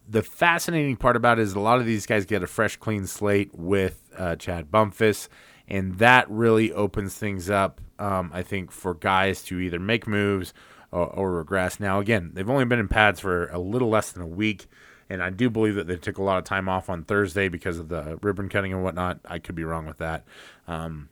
The 0.09 0.22
fascinating 0.22 0.96
part 0.96 1.16
about 1.16 1.38
it 1.38 1.42
is 1.42 1.55
a 1.55 1.61
lot 1.61 1.81
of 1.81 1.87
these 1.87 2.07
guys 2.07 2.24
get 2.24 2.42
a 2.42 2.46
fresh, 2.46 2.76
clean 2.76 3.07
slate 3.07 3.50
with 3.52 4.02
uh, 4.16 4.37
Chad 4.37 4.70
Bumpus, 4.70 5.29
and 5.66 5.98
that 5.98 6.31
really 6.31 6.72
opens 6.72 7.16
things 7.16 7.50
up, 7.50 7.81
um, 7.98 8.31
I 8.33 8.42
think, 8.42 8.70
for 8.70 8.94
guys 8.94 9.42
to 9.44 9.59
either 9.59 9.81
make 9.81 10.07
moves 10.07 10.55
or, 10.92 11.07
or 11.07 11.33
regress. 11.33 11.81
Now, 11.81 11.98
again, 11.98 12.31
they've 12.35 12.48
only 12.48 12.64
been 12.64 12.79
in 12.79 12.87
pads 12.88 13.18
for 13.18 13.48
a 13.48 13.59
little 13.59 13.88
less 13.88 14.12
than 14.12 14.22
a 14.22 14.29
week, 14.29 14.68
and 15.08 15.22
I 15.22 15.30
do 15.30 15.48
believe 15.50 15.74
that 15.76 15.86
they 15.86 15.96
took 15.96 16.18
a 16.18 16.22
lot 16.22 16.38
of 16.38 16.44
time 16.44 16.68
off 16.68 16.88
on 16.90 17.04
Thursday 17.04 17.48
because 17.48 17.78
of 17.78 17.88
the 17.88 18.18
ribbon 18.22 18.48
cutting 18.48 18.72
and 18.72 18.82
whatnot. 18.82 19.20
I 19.24 19.38
could 19.38 19.54
be 19.54 19.64
wrong 19.64 19.86
with 19.86 19.98
that. 19.98 20.24
Um, 20.66 21.08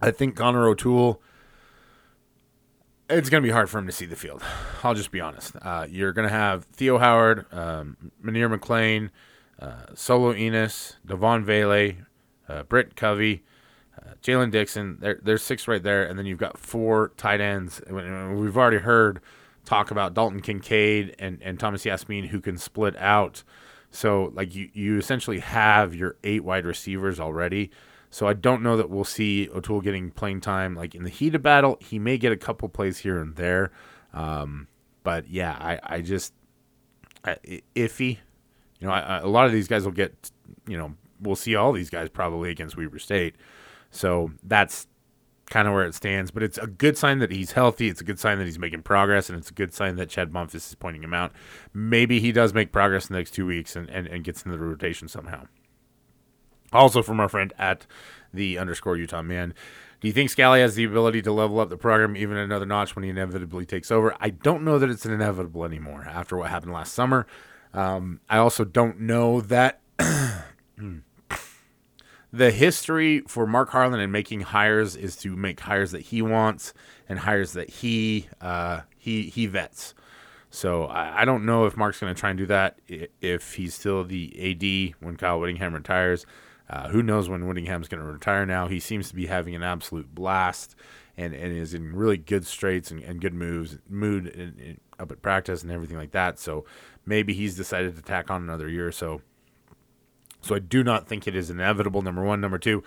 I 0.00 0.10
think 0.10 0.36
Connor 0.36 0.66
O'Toole. 0.66 1.20
It's 3.08 3.28
going 3.28 3.42
to 3.42 3.46
be 3.46 3.52
hard 3.52 3.68
for 3.68 3.78
him 3.78 3.86
to 3.86 3.92
see 3.92 4.06
the 4.06 4.14
field. 4.14 4.40
I'll 4.84 4.94
just 4.94 5.10
be 5.10 5.20
honest. 5.20 5.56
Uh, 5.60 5.86
you're 5.90 6.12
going 6.12 6.28
to 6.28 6.32
have 6.34 6.64
Theo 6.66 6.96
Howard, 6.98 7.44
um, 7.52 7.96
Munir 8.24 8.56
McClain, 8.56 9.10
uh, 9.58 9.86
Solo 9.94 10.32
Enis, 10.32 10.94
Devaughn 11.04 11.44
Vele, 11.44 11.94
uh, 12.48 12.62
Britt 12.62 12.94
Covey, 12.94 13.42
uh, 13.98 14.12
Jaylen 14.22 14.52
Dixon, 14.52 14.98
there, 15.00 15.18
there's 15.22 15.42
six 15.42 15.66
right 15.66 15.82
there, 15.82 16.04
and 16.04 16.16
then 16.16 16.24
you've 16.24 16.38
got 16.38 16.56
four 16.56 17.10
tight 17.16 17.40
ends. 17.40 17.82
We've 17.90 18.56
already 18.56 18.78
heard 18.78 19.20
talk 19.70 19.92
about 19.92 20.14
Dalton 20.14 20.40
Kincaid 20.40 21.14
and, 21.20 21.38
and 21.40 21.58
Thomas 21.58 21.84
Yassmin 21.84 22.26
who 22.26 22.40
can 22.40 22.58
split 22.58 22.96
out. 22.96 23.44
So 23.92 24.32
like 24.34 24.52
you, 24.52 24.68
you 24.72 24.98
essentially 24.98 25.38
have 25.38 25.94
your 25.94 26.16
eight 26.24 26.42
wide 26.42 26.66
receivers 26.66 27.20
already. 27.20 27.70
So 28.10 28.26
I 28.26 28.32
don't 28.32 28.64
know 28.64 28.76
that 28.76 28.90
we'll 28.90 29.04
see 29.04 29.48
O'Toole 29.54 29.80
getting 29.80 30.10
playing 30.10 30.40
time. 30.40 30.74
Like 30.74 30.96
in 30.96 31.04
the 31.04 31.08
heat 31.08 31.36
of 31.36 31.42
battle, 31.42 31.78
he 31.80 32.00
may 32.00 32.18
get 32.18 32.32
a 32.32 32.36
couple 32.36 32.68
plays 32.68 32.98
here 32.98 33.20
and 33.20 33.36
there. 33.36 33.70
Um, 34.12 34.66
but 35.04 35.28
yeah, 35.28 35.52
I, 35.52 35.78
I 35.84 36.00
just 36.00 36.32
I, 37.24 37.36
iffy. 37.76 38.18
You 38.80 38.88
know, 38.88 38.92
I, 38.92 39.00
I, 39.00 39.18
a 39.18 39.28
lot 39.28 39.46
of 39.46 39.52
these 39.52 39.68
guys 39.68 39.84
will 39.84 39.92
get. 39.92 40.32
You 40.66 40.78
know, 40.78 40.96
we'll 41.20 41.36
see 41.36 41.54
all 41.54 41.70
these 41.70 41.90
guys 41.90 42.08
probably 42.08 42.50
against 42.50 42.76
Weber 42.76 42.98
State. 42.98 43.36
So 43.92 44.32
that's 44.42 44.88
kind 45.50 45.68
of 45.68 45.74
where 45.74 45.84
it 45.84 45.94
stands. 45.94 46.30
But 46.30 46.42
it's 46.42 46.56
a 46.56 46.66
good 46.66 46.96
sign 46.96 47.18
that 47.18 47.30
he's 47.30 47.52
healthy. 47.52 47.88
It's 47.88 48.00
a 48.00 48.04
good 48.04 48.18
sign 48.18 48.38
that 48.38 48.46
he's 48.46 48.58
making 48.58 48.82
progress, 48.82 49.28
and 49.28 49.38
it's 49.38 49.50
a 49.50 49.54
good 49.54 49.74
sign 49.74 49.96
that 49.96 50.08
Chad 50.08 50.32
Bumpus 50.32 50.68
is 50.68 50.74
pointing 50.76 51.02
him 51.02 51.12
out. 51.12 51.32
Maybe 51.74 52.20
he 52.20 52.32
does 52.32 52.54
make 52.54 52.72
progress 52.72 53.10
in 53.10 53.14
the 53.14 53.18
next 53.18 53.32
two 53.32 53.44
weeks 53.44 53.76
and, 53.76 53.90
and, 53.90 54.06
and 54.06 54.24
gets 54.24 54.42
into 54.42 54.56
the 54.56 54.64
rotation 54.64 55.08
somehow. 55.08 55.46
Also 56.72 57.02
from 57.02 57.20
our 57.20 57.28
friend 57.28 57.52
at 57.58 57.86
the 58.32 58.56
underscore 58.56 58.96
Utah 58.96 59.22
man. 59.22 59.54
Do 60.00 60.08
you 60.08 60.14
think 60.14 60.30
Scalley 60.30 60.60
has 60.60 60.76
the 60.76 60.84
ability 60.84 61.20
to 61.22 61.32
level 61.32 61.60
up 61.60 61.68
the 61.68 61.76
program 61.76 62.16
even 62.16 62.36
another 62.36 62.64
notch 62.64 62.96
when 62.96 63.02
he 63.02 63.10
inevitably 63.10 63.66
takes 63.66 63.90
over? 63.90 64.14
I 64.18 64.30
don't 64.30 64.62
know 64.62 64.78
that 64.78 64.88
it's 64.88 65.04
an 65.04 65.12
inevitable 65.12 65.64
anymore 65.64 66.06
after 66.08 66.36
what 66.38 66.48
happened 66.48 66.72
last 66.72 66.94
summer. 66.94 67.26
Um, 67.74 68.20
I 68.28 68.38
also 68.38 68.64
don't 68.64 69.00
know 69.00 69.40
that 69.42 69.80
the 72.32 72.50
history 72.50 73.20
for 73.26 73.46
Mark 73.46 73.70
Harlan 73.70 74.00
and 74.00 74.12
making 74.12 74.40
hires 74.40 74.96
is 74.96 75.16
to 75.16 75.36
make 75.36 75.60
hires 75.60 75.90
that 75.90 76.02
he 76.02 76.22
wants 76.22 76.72
and 77.08 77.18
hires 77.20 77.52
that 77.54 77.70
he 77.70 78.28
uh, 78.40 78.80
he 78.96 79.24
he 79.24 79.46
vets. 79.46 79.94
So 80.50 80.84
I, 80.84 81.22
I 81.22 81.24
don't 81.24 81.44
know 81.44 81.66
if 81.66 81.76
Mark's 81.76 82.00
going 82.00 82.14
to 82.14 82.18
try 82.18 82.30
and 82.30 82.38
do 82.38 82.46
that 82.46 82.78
if 83.20 83.54
he's 83.54 83.74
still 83.74 84.04
the 84.04 84.92
AD 84.94 85.04
when 85.04 85.16
Kyle 85.16 85.40
Whittingham 85.40 85.74
retires. 85.74 86.26
Uh, 86.68 86.88
who 86.88 87.02
knows 87.02 87.28
when 87.28 87.48
Whittingham's 87.48 87.88
going 87.88 88.00
to 88.00 88.06
retire 88.06 88.46
now? 88.46 88.68
He 88.68 88.78
seems 88.78 89.08
to 89.08 89.14
be 89.16 89.26
having 89.26 89.56
an 89.56 89.62
absolute 89.64 90.14
blast 90.14 90.76
and, 91.16 91.34
and 91.34 91.56
is 91.56 91.74
in 91.74 91.96
really 91.96 92.16
good 92.16 92.46
straits 92.46 92.92
and, 92.92 93.02
and 93.02 93.20
good 93.20 93.34
moves, 93.34 93.78
mood 93.88 94.78
up 94.98 95.10
at 95.10 95.20
practice 95.20 95.64
and 95.64 95.72
everything 95.72 95.96
like 95.96 96.12
that. 96.12 96.38
So 96.38 96.64
maybe 97.04 97.32
he's 97.32 97.56
decided 97.56 97.96
to 97.96 98.02
tack 98.02 98.30
on 98.30 98.42
another 98.42 98.68
year 98.68 98.86
or 98.86 98.92
so 98.92 99.20
so 100.40 100.54
I 100.54 100.58
do 100.58 100.82
not 100.82 101.08
think 101.08 101.26
it 101.26 101.36
is 101.36 101.50
inevitable. 101.50 102.02
Number 102.02 102.22
one, 102.22 102.40
number 102.40 102.58
two, 102.58 102.82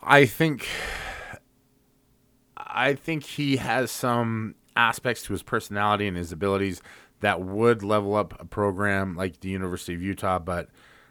I 0.00 0.26
think 0.26 0.66
I 2.56 2.94
think 2.94 3.24
he 3.24 3.56
has 3.56 3.90
some 3.90 4.54
aspects 4.76 5.22
to 5.24 5.32
his 5.32 5.42
personality 5.42 6.06
and 6.06 6.16
his 6.16 6.32
abilities 6.32 6.80
that 7.20 7.40
would 7.40 7.82
level 7.82 8.14
up 8.14 8.40
a 8.40 8.44
program 8.44 9.16
like 9.16 9.40
the 9.40 9.48
University 9.48 9.94
of 9.94 10.02
Utah, 10.02 10.38
but 10.38 10.68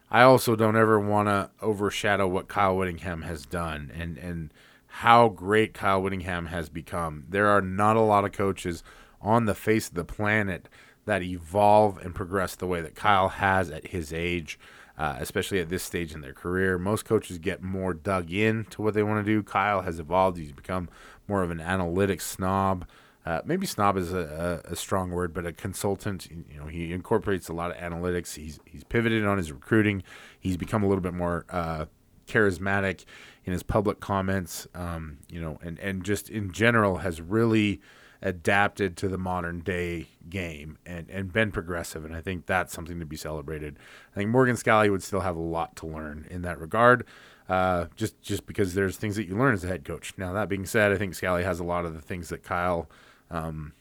I 0.10 0.22
also 0.22 0.56
don't 0.56 0.78
ever 0.78 1.00
want 1.00 1.28
to 1.28 1.50
overshadow 1.62 2.28
what 2.28 2.48
Kyle 2.48 2.78
Whittingham 2.78 3.24
has 3.24 3.46
done 3.46 3.92
and 3.94 4.18
and 4.18 4.54
how 4.88 5.30
great 5.30 5.74
Kyle 5.74 6.02
Whittingham 6.02 6.48
has 6.48 6.70
become. 6.70 7.26
There 7.30 7.48
are 7.48 7.62
not 7.62 7.98
a 7.98 8.02
lot 8.02 8.26
of 8.26 8.32
coaches 8.32 8.84
on 9.22 9.46
the 9.46 9.54
face 9.54 9.90
of 9.90 9.96
the 9.96 10.06
planet 10.06 10.70
that 11.06 11.22
evolve 11.22 11.98
and 12.00 12.16
progress 12.16 12.56
the 12.56 12.68
way 12.68 12.82
that 12.82 12.96
Kyle 12.96 13.30
has 13.30 13.70
at 13.70 13.88
his 13.88 14.14
age 14.14 14.58
uh, 14.98 15.16
especially 15.20 15.60
at 15.60 15.70
this 15.70 15.84
stage 15.84 16.14
in 16.14 16.22
their 16.22 16.34
career. 16.34 16.78
Most 16.78 17.06
coaches 17.06 17.38
get 17.38 17.62
more 17.62 17.94
dug 17.94 18.32
in 18.32 18.66
to 18.66 18.82
what 18.82 18.94
they 18.94 19.04
want 19.04 19.26
to 19.26 19.32
do. 19.32 19.44
Kyle 19.44 19.82
has 19.82 20.00
evolved; 20.00 20.38
he's 20.38 20.52
become 20.52 20.90
more 21.28 21.44
of 21.44 21.52
an 21.52 21.60
analytics 21.60 22.22
snob. 22.22 22.86
Uh, 23.26 23.42
maybe 23.44 23.68
snob 23.68 23.98
is 23.98 24.14
a, 24.14 24.64
a, 24.66 24.72
a, 24.72 24.76
strong 24.76 25.12
word, 25.12 25.34
but 25.34 25.46
a 25.46 25.52
consultant. 25.52 26.30
You 26.32 26.58
know, 26.58 26.68
he 26.68 26.94
incorporates 26.94 27.50
a 27.50 27.54
lot 27.54 27.72
of 27.72 27.78
analytics. 27.78 28.36
He's 28.36 28.60
he's 28.66 28.86
pivoted 28.86 29.26
on 29.26 29.38
his 29.38 29.52
recruiting. 29.52 30.02
He's 30.40 30.56
become 30.56 30.82
a 30.82 30.88
little 30.88 31.02
bit 31.02 31.14
more 31.14 31.46
uh, 31.50 31.88
charismatic 32.26 33.04
in 33.44 33.52
his 33.54 33.64
public 33.64 34.00
comments. 34.00 34.66
Um, 34.74 35.18
you 35.30 35.42
know, 35.42 35.60
and 35.62 35.78
and 35.80 36.04
just 36.04 36.30
in 36.30 36.54
general 36.54 36.98
has 36.98 37.22
really 37.22 37.82
adapted 38.22 38.98
to 38.98 39.08
the 39.08 39.18
modern 39.18 39.60
day 39.60 40.08
game 40.30 40.78
and, 40.86 41.10
and 41.10 41.32
been 41.32 41.52
progressive. 41.52 42.04
And 42.04 42.16
I 42.16 42.22
think 42.22 42.46
that's 42.46 42.74
something 42.74 43.00
to 43.00 43.06
be 43.06 43.16
celebrated. 43.16 43.78
I 44.14 44.16
think 44.16 44.30
Morgan 44.30 44.56
Scalley 44.56 44.90
would 44.90 45.04
still 45.04 45.22
have 45.22 45.36
a 45.36 45.42
lot 45.42 45.76
to 45.78 45.88
learn 45.88 46.26
in 46.30 46.42
that 46.44 46.60
regard. 46.60 47.06
Uh, 47.50 47.86
just 47.96 48.22
just 48.22 48.46
because 48.46 48.74
there's 48.74 48.98
things 48.98 49.16
that 49.16 49.26
you 49.26 49.38
learn 49.38 49.54
as 49.54 49.64
a 49.64 49.68
head 49.68 49.86
coach. 49.86 50.14
Now 50.18 50.34
that 50.34 50.50
being 50.50 50.66
said, 50.66 50.92
I 50.92 50.98
think 50.98 51.14
Scalley 51.14 51.44
has 51.44 51.62
a 51.62 51.64
lot 51.64 51.86
of 51.86 51.94
the 51.94 52.02
things 52.02 52.28
that 52.30 52.44
Kyle 52.44 52.90
um, 53.32 53.72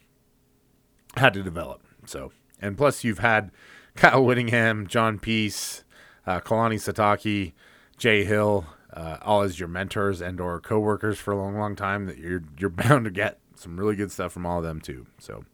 had 1.16 1.34
to 1.34 1.42
develop. 1.42 1.82
So 2.04 2.30
and 2.60 2.76
plus 2.76 3.02
you've 3.02 3.18
had 3.18 3.50
Kyle 3.96 4.24
Whittingham, 4.24 4.86
John 4.86 5.18
Pease, 5.18 5.82
uh, 6.26 6.40
Kalani 6.40 6.76
Sitake, 6.76 7.54
Jay 7.98 8.24
Hill, 8.24 8.66
uh, 8.92 9.18
all 9.22 9.42
as 9.42 9.58
your 9.58 9.68
mentors 9.68 10.20
and 10.20 10.40
or 10.40 10.60
coworkers 10.60 11.18
for 11.18 11.32
a 11.32 11.36
long, 11.36 11.58
long 11.58 11.74
time. 11.74 12.06
That 12.06 12.18
you're 12.18 12.44
you're 12.58 12.70
bound 12.70 13.06
to 13.06 13.10
get 13.10 13.40
some 13.58 13.78
really 13.78 13.96
good 13.96 14.12
stuff 14.12 14.32
from 14.32 14.46
all 14.46 14.58
of 14.58 14.64
them 14.64 14.80
too. 14.80 15.06
So 15.18 15.44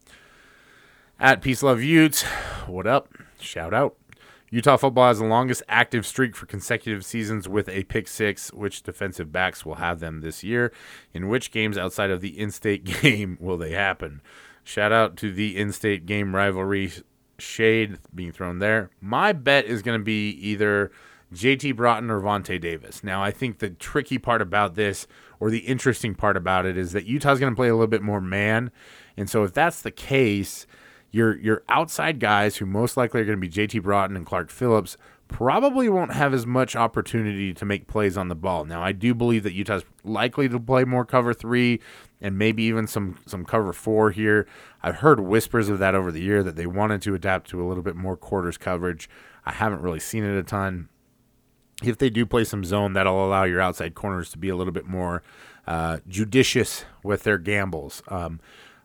at 1.19 1.43
Peace 1.43 1.63
Love 1.63 1.83
Utes, 1.83 2.23
what 2.67 2.87
up? 2.87 3.09
Shout 3.41 3.73
out. 3.75 3.97
Utah 4.51 4.77
football 4.77 5.09
has 5.09 5.19
the 5.19 5.25
longest 5.25 5.63
active 5.67 6.05
streak 6.05 6.37
for 6.37 6.45
consecutive 6.45 7.07
seasons 7.07 7.49
with 7.49 7.71
a 7.71 7.85
pick 7.85 8.07
six. 8.07 8.53
Which 8.53 8.83
defensive 8.83 9.33
backs 9.33 9.65
will 9.65 9.77
have 9.77 10.01
them 10.01 10.21
this 10.21 10.45
year? 10.45 10.73
In 11.15 11.29
which 11.29 11.51
games 11.51 11.79
outside 11.79 12.11
of 12.11 12.21
the 12.21 12.39
in 12.39 12.51
state 12.51 12.85
game 13.03 13.39
will 13.41 13.57
they 13.57 13.73
happen? 13.73 14.21
Shout 14.63 14.93
out 14.93 15.17
to 15.17 15.33
the 15.33 15.57
in 15.57 15.73
state 15.73 16.05
game 16.05 16.37
rivalry 16.37 16.93
shade 17.39 17.99
being 18.15 18.31
thrown 18.31 18.59
there. 18.59 18.91
My 19.01 19.33
bet 19.33 19.65
is 19.65 19.81
going 19.81 19.99
to 19.99 20.05
be 20.05 20.31
either 20.31 20.93
JT 21.33 21.75
Broughton 21.77 22.11
or 22.11 22.21
Vonte 22.21 22.61
Davis. 22.61 23.03
Now, 23.03 23.23
I 23.23 23.31
think 23.31 23.59
the 23.59 23.71
tricky 23.71 24.19
part 24.19 24.43
about 24.43 24.75
this, 24.75 25.07
or 25.43 25.51
the 25.51 25.59
interesting 25.59 26.15
part 26.15 26.37
about 26.37 26.67
it, 26.67 26.79
is 26.79 26.93
that 26.93 27.05
Utah's 27.05 27.41
going 27.41 27.53
to 27.53 27.57
play 27.57 27.67
a 27.67 27.75
little 27.75 27.89
bit 27.89 28.01
more 28.01 28.21
man. 28.21 28.71
And 29.17 29.29
so, 29.29 29.43
if 29.43 29.53
that's 29.53 29.83
the 29.83 29.91
case, 29.91 30.69
your 31.11 31.37
your 31.37 31.65
outside 31.69 32.21
guys 32.21 32.59
who 32.59 32.65
most 32.65 32.97
likely 32.97 33.21
are 33.21 33.25
going 33.25 33.41
to 33.41 33.49
be 33.49 33.51
JT 33.51 33.83
Broughton 33.83 34.17
and 34.17 34.25
Clark 34.25 34.51
Phillips 34.51 34.97
probably 35.27 35.89
won't 35.89 36.13
have 36.13 36.33
as 36.33 36.47
much 36.47 36.77
opportunity 36.77 37.53
to 37.55 37.65
make 37.65 37.89
plays 37.89 38.17
on 38.17 38.29
the 38.29 38.37
ball. 38.37 38.65
Now, 38.65 38.85
I 38.85 38.93
do 38.93 39.15
believe 39.15 39.43
that 39.43 39.53
Utah's 39.53 39.85
likely 40.05 40.49
to 40.49 40.61
play 40.61 40.85
more 40.85 41.05
cover 41.05 41.35
3 41.35 41.81
and 42.21 42.39
maybe 42.39 42.63
even 42.63 42.87
some 42.87 43.19
some 43.27 43.45
cover 43.45 43.73
4 43.73 44.13
here. 44.13 44.47
I've 44.81 44.97
heard 44.97 45.19
whispers 45.19 45.69
of 45.69 45.81
that 45.81 45.97
over 45.97 46.13
the 46.13 46.23
year 46.23 46.45
that 46.45 46.55
they 46.55 46.67
wanted 46.67 47.03
to 47.03 47.17
adapt 47.17 47.51
to 47.51 47.61
a 47.61 47.67
little 47.67 47.83
bit 47.83 47.97
more 47.97 48.17
quarters 48.17 48.59
coverage. 48.59 49.11
I 49.45 49.51
haven't 49.51 49.83
really 49.83 49.99
seen 49.99 50.23
it 50.23 50.39
a 50.39 50.45
ton. 50.45 50.89
If 51.83 51.99
they 51.99 52.11
do 52.11 52.27
play 52.27 52.45
some 52.45 52.65
zone, 52.65 52.93
that'll 52.93 53.27
allow 53.27 53.45
your 53.45 53.61
outside 53.61 53.95
corners 53.95 54.31
to 54.31 54.39
be 54.39 54.49
a 54.49 54.57
little 54.57 54.73
bit 54.73 54.87
more 54.87 55.23
uh, 55.67 55.99
judicious 56.09 56.85
with 57.03 57.23
their 57.25 57.39
gambles. 57.39 58.03
Um, 58.09 58.41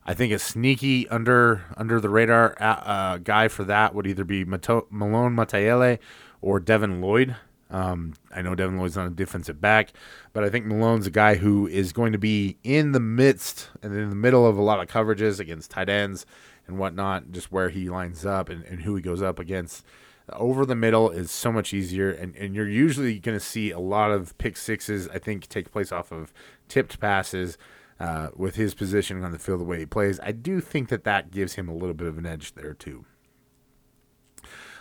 I 0.05 0.13
think 0.13 0.31
a 0.31 0.39
sneaky 0.39 1.07
under 1.09 1.65
under 1.75 1.99
the 1.99 2.09
radar 2.09 2.55
uh, 2.59 2.63
uh, 2.63 3.17
guy 3.17 3.49
for 3.49 3.65
that 3.65 3.93
would 3.93 4.07
either 4.07 4.23
be 4.23 4.45
Mato- 4.45 4.87
Malone 4.89 5.35
Mataele 5.35 5.99
or 6.41 6.59
Devin 6.59 7.01
Lloyd. 7.01 7.35
Um, 7.69 8.13
I 8.33 8.41
know 8.41 8.55
Devin 8.55 8.77
Lloyd's 8.77 8.95
not 8.95 9.07
a 9.07 9.11
defensive 9.11 9.59
back, 9.59 9.91
but 10.31 10.45
I 10.45 10.49
think 10.49 10.65
Malone's 10.65 11.07
a 11.07 11.11
guy 11.11 11.35
who 11.35 11.67
is 11.67 11.91
going 11.91 12.13
to 12.13 12.17
be 12.17 12.57
in 12.63 12.93
the 12.93 13.01
midst 13.01 13.69
and 13.83 13.93
in 13.93 14.09
the 14.09 14.15
middle 14.15 14.47
of 14.47 14.57
a 14.57 14.61
lot 14.61 14.79
of 14.79 14.87
coverages 14.87 15.41
against 15.41 15.71
tight 15.71 15.89
ends 15.89 16.25
and 16.65 16.79
whatnot, 16.79 17.31
just 17.31 17.51
where 17.51 17.67
he 17.67 17.89
lines 17.89 18.25
up 18.25 18.47
and, 18.47 18.63
and 18.63 18.83
who 18.83 18.95
he 18.95 19.01
goes 19.01 19.21
up 19.21 19.39
against. 19.39 19.85
Over 20.33 20.65
the 20.65 20.75
middle 20.75 21.09
is 21.09 21.31
so 21.31 21.51
much 21.51 21.73
easier, 21.73 22.11
and, 22.11 22.35
and 22.35 22.53
you're 22.53 22.67
usually 22.67 23.17
going 23.19 23.37
to 23.37 23.43
see 23.43 23.71
a 23.71 23.79
lot 23.79 24.11
of 24.11 24.37
pick 24.37 24.57
sixes, 24.57 25.07
I 25.07 25.19
think, 25.19 25.47
take 25.47 25.71
place 25.71 25.91
off 25.91 26.11
of 26.11 26.33
tipped 26.67 26.99
passes 26.99 27.57
uh, 27.99 28.29
with 28.35 28.55
his 28.55 28.75
positioning 28.75 29.23
on 29.23 29.31
the 29.31 29.39
field, 29.39 29.61
the 29.61 29.65
way 29.65 29.79
he 29.79 29.85
plays. 29.85 30.19
I 30.21 30.33
do 30.33 30.59
think 30.59 30.89
that 30.89 31.05
that 31.05 31.31
gives 31.31 31.53
him 31.53 31.69
a 31.69 31.73
little 31.73 31.93
bit 31.93 32.07
of 32.07 32.17
an 32.17 32.25
edge 32.25 32.55
there, 32.55 32.73
too. 32.73 33.05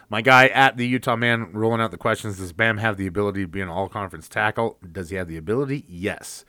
My 0.08 0.20
guy 0.20 0.48
at 0.48 0.76
the 0.76 0.86
Utah 0.86 1.16
man 1.16 1.52
rolling 1.52 1.80
out 1.80 1.90
the 1.90 1.96
questions 1.96 2.38
Does 2.38 2.52
Bam 2.52 2.78
have 2.78 2.96
the 2.96 3.06
ability 3.06 3.42
to 3.42 3.48
be 3.48 3.60
an 3.60 3.68
all 3.68 3.88
conference 3.88 4.28
tackle? 4.28 4.78
Does 4.92 5.10
he 5.10 5.16
have 5.16 5.28
the 5.28 5.36
ability? 5.36 5.84
Yes. 5.88 6.44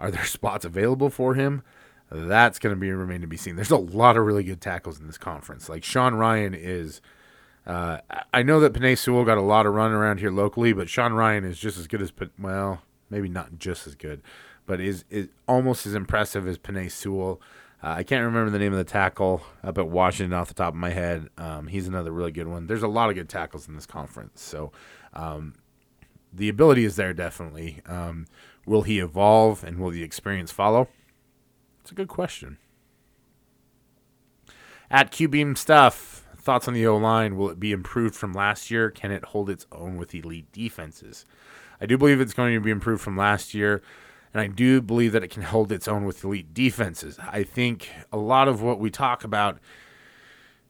Are 0.00 0.10
there 0.10 0.24
spots 0.26 0.64
available 0.64 1.10
for 1.10 1.34
him? 1.34 1.62
That's 2.10 2.58
going 2.58 2.74
to 2.74 2.80
be 2.80 2.90
remain 2.90 3.22
to 3.22 3.26
be 3.26 3.36
seen. 3.36 3.56
There's 3.56 3.70
a 3.70 3.76
lot 3.76 4.16
of 4.16 4.24
really 4.26 4.44
good 4.44 4.60
tackles 4.60 5.00
in 5.00 5.06
this 5.06 5.18
conference. 5.18 5.68
Like 5.68 5.84
Sean 5.84 6.14
Rhyan 6.14 6.54
is. 6.54 7.00
Uh, 7.66 7.98
I 8.34 8.42
know 8.42 8.58
that 8.60 8.72
Penei 8.72 8.98
Sewell 8.98 9.24
got 9.24 9.38
a 9.38 9.42
lot 9.42 9.66
of 9.66 9.74
run 9.74 9.92
around 9.92 10.18
here 10.18 10.32
locally, 10.32 10.72
but 10.72 10.88
Sean 10.88 11.12
Rhyan 11.12 11.44
is 11.44 11.58
just 11.58 11.78
as 11.78 11.86
good 11.86 12.02
as 12.02 12.12
well, 12.38 12.82
maybe 13.08 13.28
not 13.28 13.58
just 13.58 13.86
as 13.86 13.94
good, 13.94 14.22
but 14.66 14.80
is 14.80 15.04
is 15.10 15.28
almost 15.46 15.86
as 15.86 15.94
impressive 15.94 16.46
as 16.48 16.58
Penei 16.58 16.90
Sewell. 16.90 17.40
Uh, 17.82 17.94
I 17.96 18.02
can't 18.02 18.24
remember 18.24 18.50
the 18.50 18.58
name 18.58 18.72
of 18.72 18.78
the 18.78 18.84
tackle 18.84 19.42
up 19.62 19.78
at 19.78 19.88
Washington 19.88 20.32
off 20.32 20.48
the 20.48 20.54
top 20.54 20.72
of 20.72 20.78
my 20.78 20.90
head. 20.90 21.28
Um, 21.36 21.66
he's 21.66 21.88
another 21.88 22.12
really 22.12 22.30
good 22.32 22.46
one. 22.46 22.66
There's 22.66 22.82
a 22.82 22.88
lot 22.88 23.10
of 23.10 23.16
good 23.16 23.28
tackles 23.28 23.68
in 23.68 23.74
this 23.74 23.86
conference, 23.86 24.40
so 24.40 24.72
um, 25.12 25.54
the 26.32 26.48
ability 26.48 26.84
is 26.84 26.96
there 26.96 27.12
definitely. 27.12 27.80
Um, 27.86 28.26
will 28.66 28.82
he 28.82 28.98
evolve 28.98 29.62
and 29.62 29.78
will 29.78 29.90
the 29.90 30.02
experience 30.02 30.50
follow? 30.50 30.88
It's 31.80 31.92
a 31.92 31.94
good 31.94 32.08
question. 32.08 32.58
At 34.90 35.10
QBeam 35.10 35.56
stuff, 35.56 36.21
thoughts 36.42 36.68
on 36.68 36.74
the 36.74 36.86
O 36.86 36.96
line? 36.96 37.36
Will 37.36 37.50
it 37.50 37.60
be 37.60 37.72
improved 37.72 38.14
from 38.14 38.32
last 38.32 38.70
year? 38.70 38.90
Can 38.90 39.10
it 39.10 39.24
hold 39.26 39.48
its 39.48 39.66
own 39.72 39.96
with 39.96 40.14
elite 40.14 40.50
defenses? 40.52 41.24
I 41.80 41.86
do 41.86 41.96
believe 41.98 42.20
it's 42.20 42.34
going 42.34 42.54
to 42.54 42.60
be 42.60 42.70
improved 42.70 43.02
from 43.02 43.16
last 43.16 43.54
year 43.54 43.82
and 44.34 44.40
I 44.40 44.46
do 44.46 44.80
believe 44.80 45.12
that 45.12 45.22
it 45.22 45.28
can 45.28 45.42
hold 45.42 45.70
its 45.70 45.86
own 45.86 46.04
with 46.04 46.24
elite 46.24 46.54
defenses. 46.54 47.18
I 47.20 47.42
think 47.42 47.90
a 48.12 48.16
lot 48.16 48.48
of 48.48 48.62
what 48.62 48.78
we 48.78 48.90
talk 48.90 49.24
about, 49.24 49.58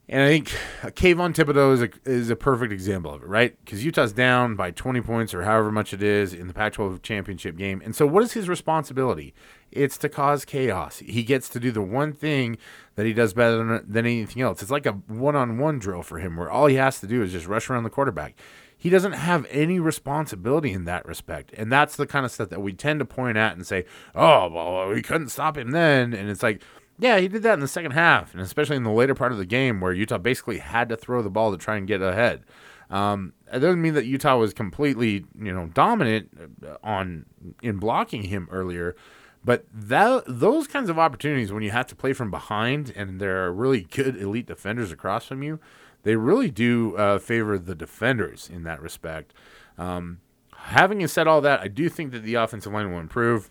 and 0.08 0.20
I 0.20 0.28
think 0.28 0.48
Kayvon 0.96 1.32
Thibodeaux 1.32 1.74
is 1.74 1.82
a, 1.82 1.90
is 2.04 2.30
a 2.30 2.36
perfect 2.36 2.72
example 2.72 3.14
of 3.14 3.22
it, 3.22 3.28
right? 3.28 3.56
Because 3.64 3.84
Utah's 3.84 4.12
down 4.12 4.56
by 4.56 4.72
20 4.72 5.00
points 5.02 5.32
or 5.32 5.42
however 5.42 5.70
much 5.70 5.94
it 5.94 6.02
is 6.02 6.34
in 6.34 6.48
the 6.48 6.54
Pac 6.54 6.72
12 6.72 7.02
championship 7.02 7.56
game. 7.56 7.80
And 7.84 7.94
so, 7.94 8.04
what 8.06 8.24
is 8.24 8.32
his 8.32 8.48
responsibility? 8.48 9.32
It's 9.72 9.96
to 9.98 10.08
cause 10.08 10.44
chaos. 10.44 10.98
He 10.98 11.22
gets 11.22 11.48
to 11.50 11.60
do 11.60 11.70
the 11.70 11.82
one 11.82 12.12
thing 12.12 12.58
that 12.94 13.06
he 13.06 13.12
does 13.12 13.32
better 13.32 13.56
than, 13.56 13.84
than 13.90 14.06
anything 14.06 14.42
else. 14.42 14.62
It's 14.62 14.70
like 14.70 14.86
a 14.86 14.92
one 14.92 15.36
on 15.36 15.58
one 15.58 15.78
drill 15.78 16.02
for 16.02 16.18
him 16.18 16.36
where 16.36 16.50
all 16.50 16.66
he 16.66 16.76
has 16.76 17.00
to 17.00 17.06
do 17.06 17.22
is 17.22 17.32
just 17.32 17.46
rush 17.46 17.68
around 17.68 17.84
the 17.84 17.90
quarterback 17.90 18.36
he 18.82 18.90
doesn't 18.90 19.12
have 19.12 19.46
any 19.48 19.78
responsibility 19.78 20.72
in 20.72 20.86
that 20.86 21.06
respect. 21.06 21.52
And 21.56 21.70
that's 21.70 21.94
the 21.94 22.04
kind 22.04 22.26
of 22.26 22.32
stuff 22.32 22.48
that 22.48 22.60
we 22.60 22.72
tend 22.72 22.98
to 22.98 23.04
point 23.04 23.36
at 23.36 23.54
and 23.54 23.64
say, 23.64 23.84
oh, 24.12 24.48
well, 24.48 24.88
we 24.88 25.02
couldn't 25.02 25.28
stop 25.28 25.56
him 25.56 25.70
then. 25.70 26.12
And 26.12 26.28
it's 26.28 26.42
like, 26.42 26.62
yeah, 26.98 27.20
he 27.20 27.28
did 27.28 27.44
that 27.44 27.54
in 27.54 27.60
the 27.60 27.68
second 27.68 27.92
half, 27.92 28.32
and 28.32 28.42
especially 28.42 28.74
in 28.74 28.82
the 28.82 28.90
later 28.90 29.14
part 29.14 29.30
of 29.30 29.38
the 29.38 29.46
game 29.46 29.80
where 29.80 29.92
Utah 29.92 30.18
basically 30.18 30.58
had 30.58 30.88
to 30.88 30.96
throw 30.96 31.22
the 31.22 31.30
ball 31.30 31.52
to 31.52 31.58
try 31.58 31.76
and 31.76 31.86
get 31.86 32.02
ahead. 32.02 32.42
Um, 32.90 33.34
it 33.52 33.60
doesn't 33.60 33.80
mean 33.80 33.94
that 33.94 34.04
Utah 34.04 34.36
was 34.36 34.52
completely, 34.52 35.26
you 35.40 35.54
know, 35.54 35.68
dominant 35.68 36.56
uh, 36.66 36.76
on 36.82 37.26
in 37.62 37.76
blocking 37.76 38.24
him 38.24 38.48
earlier, 38.50 38.96
but 39.44 39.64
that 39.72 40.24
those 40.26 40.66
kinds 40.66 40.88
of 40.88 40.98
opportunities 40.98 41.52
when 41.52 41.62
you 41.62 41.70
have 41.70 41.86
to 41.88 41.96
play 41.96 42.12
from 42.12 42.30
behind 42.30 42.92
and 42.94 43.20
there 43.20 43.44
are 43.44 43.52
really 43.52 43.82
good 43.82 44.16
elite 44.16 44.46
defenders 44.46 44.92
across 44.92 45.26
from 45.26 45.42
you, 45.42 45.58
they 46.04 46.16
really 46.16 46.50
do 46.50 46.96
uh, 46.96 47.18
favor 47.18 47.58
the 47.58 47.74
defenders 47.74 48.48
in 48.52 48.62
that 48.64 48.80
respect. 48.80 49.34
Um, 49.78 50.20
having 50.56 51.06
said 51.06 51.26
all 51.26 51.40
that, 51.40 51.60
I 51.60 51.68
do 51.68 51.88
think 51.88 52.12
that 52.12 52.22
the 52.22 52.34
offensive 52.34 52.72
line 52.72 52.90
will 52.92 53.00
improve. 53.00 53.50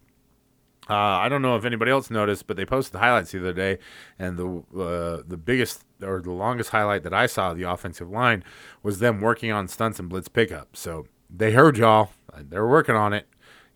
Uh, 0.90 0.96
I 0.96 1.30
don't 1.30 1.42
know 1.42 1.56
if 1.56 1.64
anybody 1.64 1.92
else 1.92 2.10
noticed, 2.10 2.48
but 2.48 2.58
they 2.58 2.66
posted 2.66 2.94
the 2.94 3.00
highlights 3.00 3.32
the 3.32 3.40
other 3.40 3.54
day, 3.54 3.78
and 4.18 4.38
the 4.38 4.48
uh, 4.78 5.24
the 5.26 5.38
biggest 5.38 5.84
or 6.02 6.20
the 6.22 6.32
longest 6.32 6.72
highlight 6.72 7.04
that 7.04 7.14
I 7.14 7.28
saw 7.28 7.52
of 7.52 7.58
the 7.58 7.70
offensive 7.70 8.10
line 8.10 8.44
was 8.82 9.00
them 9.00 9.22
working 9.22 9.52
on 9.52 9.68
stunts 9.68 10.00
and 10.00 10.10
blitz 10.10 10.28
pickup. 10.28 10.76
So 10.76 11.06
they 11.30 11.52
heard 11.52 11.78
y'all; 11.78 12.12
they're 12.36 12.68
working 12.68 12.96
on 12.96 13.14
it. 13.14 13.28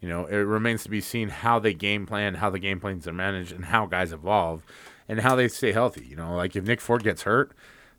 You 0.06 0.12
know, 0.12 0.28
it 0.28 0.36
remains 0.36 0.84
to 0.84 0.89
be 0.91 1.02
seen 1.02 1.30
how 1.30 1.58
they 1.58 1.74
game 1.74 2.06
plan, 2.06 2.36
how 2.36 2.52
the 2.52 2.60
game 2.60 2.80
plans 2.80 3.08
are 3.08 3.12
managed, 3.12 3.52
and 3.52 3.65
how 3.65 3.88
guys 3.88 4.13
evolve, 4.13 4.63
and 5.10 5.22
how 5.22 5.36
they 5.36 5.48
stay 5.48 5.72
healthy. 5.72 6.06
You 6.06 6.15
know, 6.15 6.36
like 6.36 6.56
if 6.56 6.63
Nick 6.63 6.80
Ford 6.80 7.04
gets 7.04 7.24
hurt, 7.24 7.54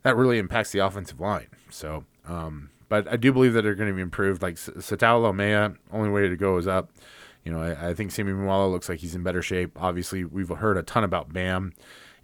that 0.04 0.14
really 0.14 0.38
impacts 0.38 0.70
the 0.70 0.78
offensive 0.78 1.18
line. 1.18 1.48
So, 1.68 2.04
um, 2.24 2.70
but 2.88 3.08
I 3.08 3.16
do 3.16 3.32
believe 3.32 3.54
that 3.54 3.62
they're 3.62 3.74
going 3.74 3.90
to 3.90 3.96
be 3.96 4.02
improved. 4.02 4.40
Like 4.40 4.54
Sataoa 4.54 5.34
Laumea, 5.34 5.76
only 5.90 6.08
way 6.08 6.28
to 6.28 6.36
go 6.36 6.56
is 6.58 6.68
up. 6.68 6.92
You 7.44 7.50
know, 7.50 7.60
I, 7.60 7.88
I 7.88 7.94
think 7.94 8.12
Sammy 8.12 8.30
Muala 8.30 8.70
looks 8.70 8.88
like 8.88 9.00
he's 9.00 9.16
in 9.16 9.24
better 9.24 9.42
shape. 9.42 9.72
Obviously, 9.74 10.22
we've 10.22 10.48
heard 10.48 10.76
a 10.76 10.84
ton 10.84 11.02
about 11.02 11.32
Bam, 11.32 11.72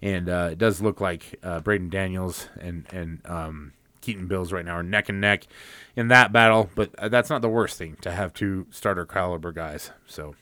and 0.01 0.29
uh, 0.29 0.47
it 0.53 0.57
does 0.59 0.81
look 0.81 1.01
like 1.01 1.37
uh, 1.43 1.59
Braeden 1.59 1.89
Daniels 1.89 2.47
and 2.57 2.85
and 2.89 3.19
um, 3.25 3.73
Keaton 4.03 4.27
Bills 4.27 4.53
right 4.53 4.63
now 4.63 4.75
are 4.75 4.83
neck 4.83 5.09
and 5.09 5.19
neck 5.19 5.47
in 5.95 6.09
that 6.09 6.31
battle. 6.31 6.69
But 6.75 6.93
uh, 6.99 7.09
that's 7.09 7.29
not 7.29 7.41
the 7.41 7.49
worst 7.49 7.77
thing 7.77 7.97
to 8.01 8.11
have 8.11 8.33
two 8.33 8.67
starter 8.69 9.05
caliber 9.05 9.51
guys. 9.51 9.91
So. 10.05 10.35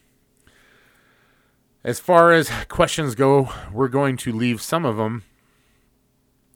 As 1.84 2.00
far 2.00 2.32
as 2.32 2.52
questions 2.68 3.16
go, 3.16 3.50
we're 3.74 3.88
going 3.88 4.16
to 4.18 4.32
leave 4.32 4.62
some 4.62 4.86
of 4.86 4.98
them 4.98 5.24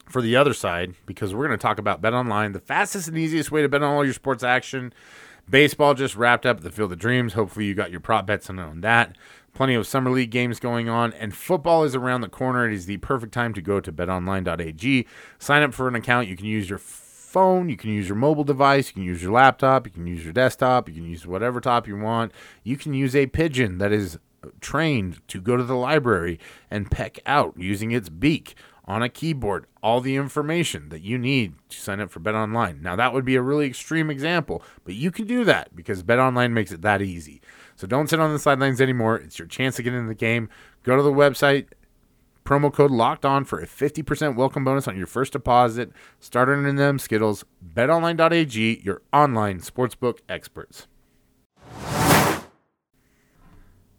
for 0.07 0.21
the 0.21 0.35
other 0.35 0.53
side 0.53 0.93
because 1.07 1.33
we're 1.33 1.47
going 1.47 1.57
to 1.57 1.61
talk 1.61 1.79
about 1.79 1.99
Bet 1.99 2.13
Online, 2.13 2.51
the 2.51 2.59
fastest 2.59 3.07
and 3.07 3.17
easiest 3.17 3.51
way 3.51 3.63
to 3.63 3.69
bet 3.69 3.81
on 3.81 3.91
all 3.91 4.05
your 4.05 4.13
sports 4.13 4.43
action. 4.43 4.93
Baseball 5.49 5.93
just 5.93 6.15
wrapped 6.15 6.45
up 6.45 6.61
the 6.61 6.71
Field 6.71 6.91
of 6.91 6.99
Dreams. 6.99 7.33
Hopefully, 7.33 7.65
you 7.65 7.73
got 7.73 7.91
your 7.91 7.99
prop 7.99 8.25
bets 8.25 8.49
on 8.49 8.81
that. 8.81 9.17
Plenty 9.53 9.75
of 9.75 9.87
summer 9.87 10.09
league 10.11 10.31
games 10.31 10.59
going 10.59 10.89
on, 10.89 11.13
and 11.13 11.33
football 11.33 11.83
is 11.83 11.95
around 11.95 12.21
the 12.21 12.29
corner. 12.29 12.67
It 12.67 12.73
is 12.73 12.87
the 12.87 12.97
perfect 12.97 13.33
time 13.33 13.53
to 13.53 13.61
go 13.61 13.79
to 13.79 13.91
betonline.ag. 13.91 15.07
Sign 15.39 15.63
up 15.63 15.73
for 15.73 15.87
an 15.87 15.95
account. 15.95 16.27
You 16.27 16.35
can 16.35 16.45
use 16.45 16.69
your 16.69 16.79
phone, 16.79 17.69
you 17.69 17.77
can 17.77 17.89
use 17.91 18.07
your 18.07 18.17
mobile 18.17 18.43
device, 18.43 18.87
you 18.87 18.93
can 18.93 19.03
use 19.03 19.21
your 19.21 19.33
laptop, 19.33 19.85
you 19.85 19.91
can 19.91 20.07
use 20.07 20.23
your 20.23 20.33
desktop, 20.33 20.87
you 20.87 20.95
can 20.95 21.03
use 21.03 21.27
whatever 21.27 21.61
top 21.61 21.87
you 21.87 21.97
want. 21.97 22.31
You 22.63 22.77
can 22.77 22.93
use 22.93 23.15
a 23.15 23.27
pigeon 23.27 23.77
that 23.77 23.91
is 23.91 24.17
trained 24.61 25.25
to 25.27 25.41
go 25.41 25.57
to 25.57 25.63
the 25.63 25.75
library 25.75 26.39
and 26.69 26.89
peck 26.89 27.19
out 27.25 27.53
using 27.57 27.91
its 27.91 28.09
beak 28.09 28.55
on 28.85 29.01
a 29.01 29.09
keyboard 29.09 29.65
all 29.81 30.01
the 30.01 30.15
information 30.15 30.89
that 30.89 31.01
you 31.01 31.17
need 31.17 31.53
to 31.69 31.79
sign 31.79 31.99
up 31.99 32.09
for 32.09 32.19
Bet 32.19 32.35
Online. 32.35 32.81
Now 32.81 32.95
that 32.95 33.13
would 33.13 33.25
be 33.25 33.35
a 33.35 33.41
really 33.41 33.67
extreme 33.67 34.09
example, 34.09 34.63
but 34.83 34.95
you 34.95 35.11
can 35.11 35.25
do 35.25 35.43
that 35.43 35.75
because 35.75 36.03
Bet 36.03 36.19
Online 36.19 36.53
makes 36.53 36.71
it 36.71 36.81
that 36.81 37.01
easy. 37.01 37.41
So 37.75 37.87
don't 37.87 38.09
sit 38.09 38.19
on 38.19 38.31
the 38.31 38.39
sidelines 38.39 38.81
anymore. 38.81 39.17
It's 39.17 39.37
your 39.37 39.47
chance 39.47 39.75
to 39.75 39.83
get 39.83 39.93
into 39.93 40.07
the 40.07 40.15
game. 40.15 40.49
Go 40.83 40.95
to 40.95 41.03
the 41.03 41.11
website, 41.11 41.67
promo 42.45 42.71
code 42.71 42.91
locked 42.91 43.25
on 43.25 43.43
for 43.43 43.59
a 43.59 43.67
50% 43.67 44.35
welcome 44.35 44.63
bonus 44.63 44.87
on 44.87 44.97
your 44.97 45.07
first 45.07 45.33
deposit. 45.33 45.91
Start 46.19 46.47
earning 46.47 46.75
them 46.75 46.99
Skittles. 46.99 47.43
BetOnline.ag, 47.73 48.81
your 48.83 49.01
online 49.11 49.59
sportsbook 49.59 50.19
experts. 50.29 50.87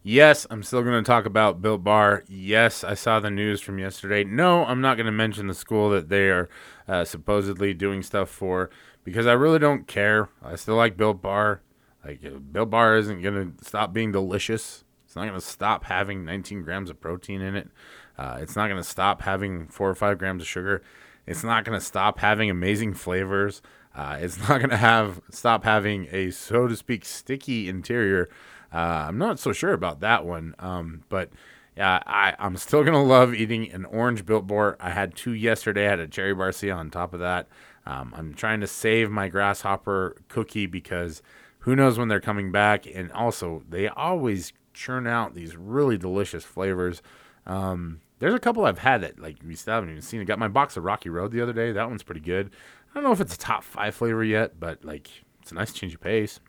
Yes, 0.09 0.47
I'm 0.51 0.63
still 0.63 0.85
going 0.85 1.03
to 1.03 1.05
talk 1.05 1.27
about 1.27 1.61
Built 1.61 1.83
Bar. 1.83 2.23
Yes, 2.29 2.85
I 2.85 2.95
saw 2.95 3.19
the 3.19 3.29
news 3.29 3.61
from 3.61 3.81
yesterday. 3.81 4.23
No, 4.23 4.65
I'm 4.65 4.81
not 4.81 4.97
going 4.97 5.07
to 5.07 5.11
mention 5.11 5.49
the 5.49 5.53
school 5.55 5.91
that 5.91 6.11
they 6.11 6.31
are 6.31 6.49
uh, 6.87 7.05
supposedly 7.05 7.75
doing 7.75 8.05
stuff 8.05 8.31
for 8.31 8.71
because 9.03 9.27
I 9.27 9.33
really 9.33 9.59
don't 9.59 9.89
care. 9.89 10.29
I 10.45 10.55
still 10.55 10.77
like 10.77 10.97
Built 10.97 11.21
Bar. 11.21 11.61
Like 12.05 12.25
uh, 12.25 12.39
Built 12.39 12.71
Bar 12.71 12.97
isn't 12.99 13.21
going 13.21 13.57
to 13.59 13.65
stop 13.65 13.93
being 13.93 14.13
delicious. 14.13 14.85
It's 15.05 15.17
not 15.17 15.23
going 15.23 15.41
to 15.41 15.45
stop 15.45 15.87
having 15.87 16.25
19 16.25 16.63
grams 16.63 16.89
of 16.89 17.01
protein 17.01 17.41
in 17.41 17.57
it. 17.57 17.69
Uh, 18.17 18.39
it's 18.41 18.55
not 18.55 18.69
going 18.69 18.81
to 18.81 18.89
stop 18.89 19.23
having 19.23 19.67
four 19.67 19.91
or 19.91 19.97
five 19.97 20.19
grams 20.19 20.41
of 20.41 20.47
sugar. 20.47 20.83
It's 21.27 21.43
not 21.43 21.65
going 21.65 21.77
to 21.77 21.85
stop 21.85 22.21
having 22.21 22.49
amazing 22.49 22.95
flavors. 22.95 23.61
Uh, 23.93 24.19
it's 24.21 24.39
not 24.49 24.59
going 24.59 24.71
to 24.71 24.77
have 24.77 25.21
stop 25.33 25.65
having 25.65 26.07
a 26.13 26.31
so 26.31 26.69
to 26.69 26.77
speak 26.77 27.05
sticky 27.05 27.69
interior. 27.69 28.29
Uh, 28.77 29.07
I'm 29.09 29.17
not 29.17 29.39
so 29.39 29.55
sure 29.55 29.73
about 29.73 30.01
that 30.01 30.27
one, 30.27 30.55
um, 30.59 31.03
but 31.09 31.31
yeah, 31.79 32.03
I, 32.07 32.35
I'm 32.39 32.59
still 32.59 32.85
gonna 32.85 33.03
love 33.03 33.33
eating 33.33 33.73
an 33.73 33.87
orange 33.87 34.27
built. 34.27 34.53
I 34.79 34.91
had 34.91 35.15
two 35.15 35.33
yesterday. 35.33 35.87
I 35.87 35.91
had 35.91 36.01
a 36.01 36.07
cherry 36.07 36.35
barcia 36.35 36.77
on 36.77 36.91
top 36.91 37.15
of 37.15 37.21
that. 37.21 37.49
Um, 37.87 38.13
I'm 38.15 38.35
trying 38.35 38.61
to 38.61 38.67
save 38.67 39.11
my 39.11 39.29
grasshopper 39.29 40.19
cookie 40.29 40.67
because 40.67 41.23
who 41.61 41.75
knows 41.75 41.99
when 41.99 42.09
they're 42.09 42.21
coming 42.21 42.53
back, 42.53 42.87
and 42.87 43.11
also 43.13 43.63
they 43.67 43.89
always 43.89 44.53
churn 44.75 45.07
out 45.07 45.35
these 45.35 45.57
really 45.57 45.97
delicious 45.97 46.45
flavors. 46.45 47.01
Um, 47.47 48.03
there's 48.19 48.35
a 48.35 48.39
couple 48.39 48.67
I've 48.67 48.81
had 48.81 49.01
that 49.01 49.19
like 49.19 49.37
we 49.43 49.55
still 49.55 49.73
haven't 49.73 49.89
even 49.89 50.03
seen. 50.03 50.21
I 50.21 50.25
got 50.25 50.39
my 50.39 50.49
box 50.49 50.77
of 50.77 50.85
Rocky 50.85 51.09
Road 51.09 51.33
the 51.33 51.41
other 51.41 51.55
day. 51.55 51.73
That 51.73 51.89
one's 51.89 52.03
pretty 52.03 52.21
good. 52.21 52.51
I 52.91 52.95
don't 52.95 53.05
know 53.05 53.13
if 53.13 53.23
it's 53.23 53.37
a 53.37 53.39
top 53.39 53.65
five 53.65 53.95
flavor 53.95 54.23
yet, 54.23 54.61
but 54.61 54.85
like 54.85 55.09
it's 55.41 55.51
a 55.51 55.55
nice 55.55 55.73
change 55.73 55.95
of 55.95 56.03
pace. 56.03 56.41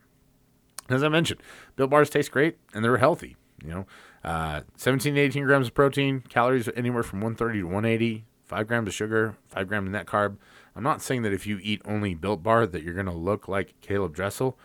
As 0.90 1.04
I 1.04 1.10
mentioned, 1.10 1.42
Built 1.76 1.90
Bars 1.90 2.10
taste 2.10 2.32
great 2.32 2.58
and 2.74 2.84
they're 2.84 2.98
healthy. 2.98 3.36
You 3.64 3.70
know, 3.70 3.86
uh, 4.24 4.62
17 4.76 5.16
to 5.16 5.20
18 5.22 5.44
grams 5.46 5.68
of 5.68 5.74
protein, 5.74 6.22
calories 6.30 6.70
anywhere 6.76 7.04
from 7.04 7.22
130 7.22 7.60
to 7.60 7.66
180, 7.66 8.26
five 8.46 8.68
grams 8.68 8.88
of 8.88 8.94
sugar, 8.94 9.36
five 9.48 9.68
grams 9.68 9.88
of 9.88 9.92
net 9.92 10.06
carb. 10.06 10.38
I'm 10.76 10.84
not 10.84 11.02
saying 11.02 11.24
that 11.24 11.34
if 11.34 11.48
you 11.48 11.60
eat 11.62 11.82
only 11.86 12.14
Built 12.14 12.44
Bar 12.44 12.68
that 12.68 12.84
you're 12.84 12.94
going 12.94 13.08
to 13.08 13.12
look 13.12 13.48
like 13.48 13.74
Caeleb 13.82 14.14
Dressel, 14.14 14.58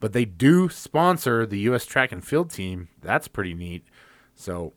but 0.00 0.12
they 0.12 0.24
do 0.24 0.68
sponsor 0.68 1.46
the 1.46 1.60
U.S. 1.60 1.86
track 1.86 2.10
and 2.10 2.24
field 2.24 2.50
team. 2.50 2.88
That's 3.00 3.28
pretty 3.28 3.54
neat. 3.54 3.84
So 4.34 4.72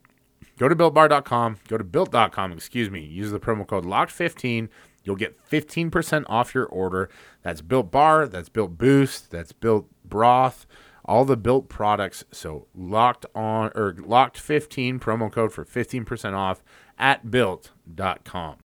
go 0.60 0.70
to 0.70 0.76
builtbar.com, 0.76 1.60
go 1.68 1.78
to 1.78 1.84
built.com, 1.84 2.52
excuse 2.52 2.90
me, 2.90 3.02
use 3.02 3.32
the 3.32 3.40
promo 3.40 3.66
code 3.66 3.86
LOCKED15. 3.86 4.70
You'll 5.04 5.16
get 5.16 5.38
15% 5.50 6.26
off 6.28 6.54
your 6.54 6.66
order. 6.66 7.10
That's 7.42 7.62
Built 7.62 7.92
Bar, 7.92 8.28
that's 8.28 8.50
Built 8.50 8.78
Boost, 8.78 9.32
that's 9.32 9.52
Built 9.52 9.88
Broth, 10.06 10.66
all 11.06 11.26
the 11.26 11.38
built 11.38 11.70
products. 11.70 12.24
So 12.32 12.68
locked 12.74 13.26
on 13.36 13.72
or 13.76 13.96
locked 14.00 14.38
15 14.38 15.00
promo 15.00 15.32
code 15.32 15.52
for 15.54 15.66
15% 15.66 16.34
off 16.34 16.64
at 16.98 17.30
built.com. 17.30 18.58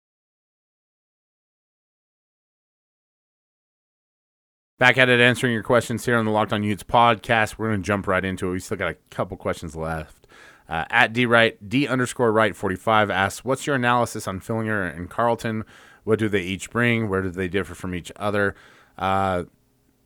Back 4.79 4.97
at 4.97 5.09
it, 5.09 5.19
answering 5.19 5.53
your 5.53 5.65
questions 5.65 6.05
here 6.05 6.17
on 6.17 6.25
the 6.25 6.31
Locked 6.31 6.53
On 6.53 6.63
Utes 6.63 6.85
podcast. 6.85 7.59
We're 7.59 7.71
going 7.71 7.83
to 7.83 7.87
jump 7.87 8.07
right 8.07 8.25
into 8.25 8.49
it. 8.49 8.53
We 8.53 8.61
still 8.61 8.77
got 8.77 8.93
a 8.93 8.97
couple 9.11 9.37
questions 9.37 9.75
left. 9.75 10.29
Uh, 10.69 10.85
at 10.91 11.13
D 11.13 11.27
right 11.27 11.69
D 11.69 11.89
underscore 11.89 12.31
right 12.31 12.55
45 12.55 13.11
asks, 13.11 13.45
"What's 13.45 13.67
your 13.67 13.75
analysis 13.75 14.29
on 14.29 14.39
Fillinger 14.39 14.95
and 14.95 15.11
Carlton? 15.11 15.65
What 16.05 16.21
do 16.21 16.29
they 16.29 16.43
each 16.43 16.71
bring? 16.71 17.09
Where 17.09 17.23
do 17.23 17.31
they 17.31 17.49
differ 17.49 17.75
from 17.75 17.93
each 17.93 18.13
other?" 18.17 18.55
Uh, 18.97 19.45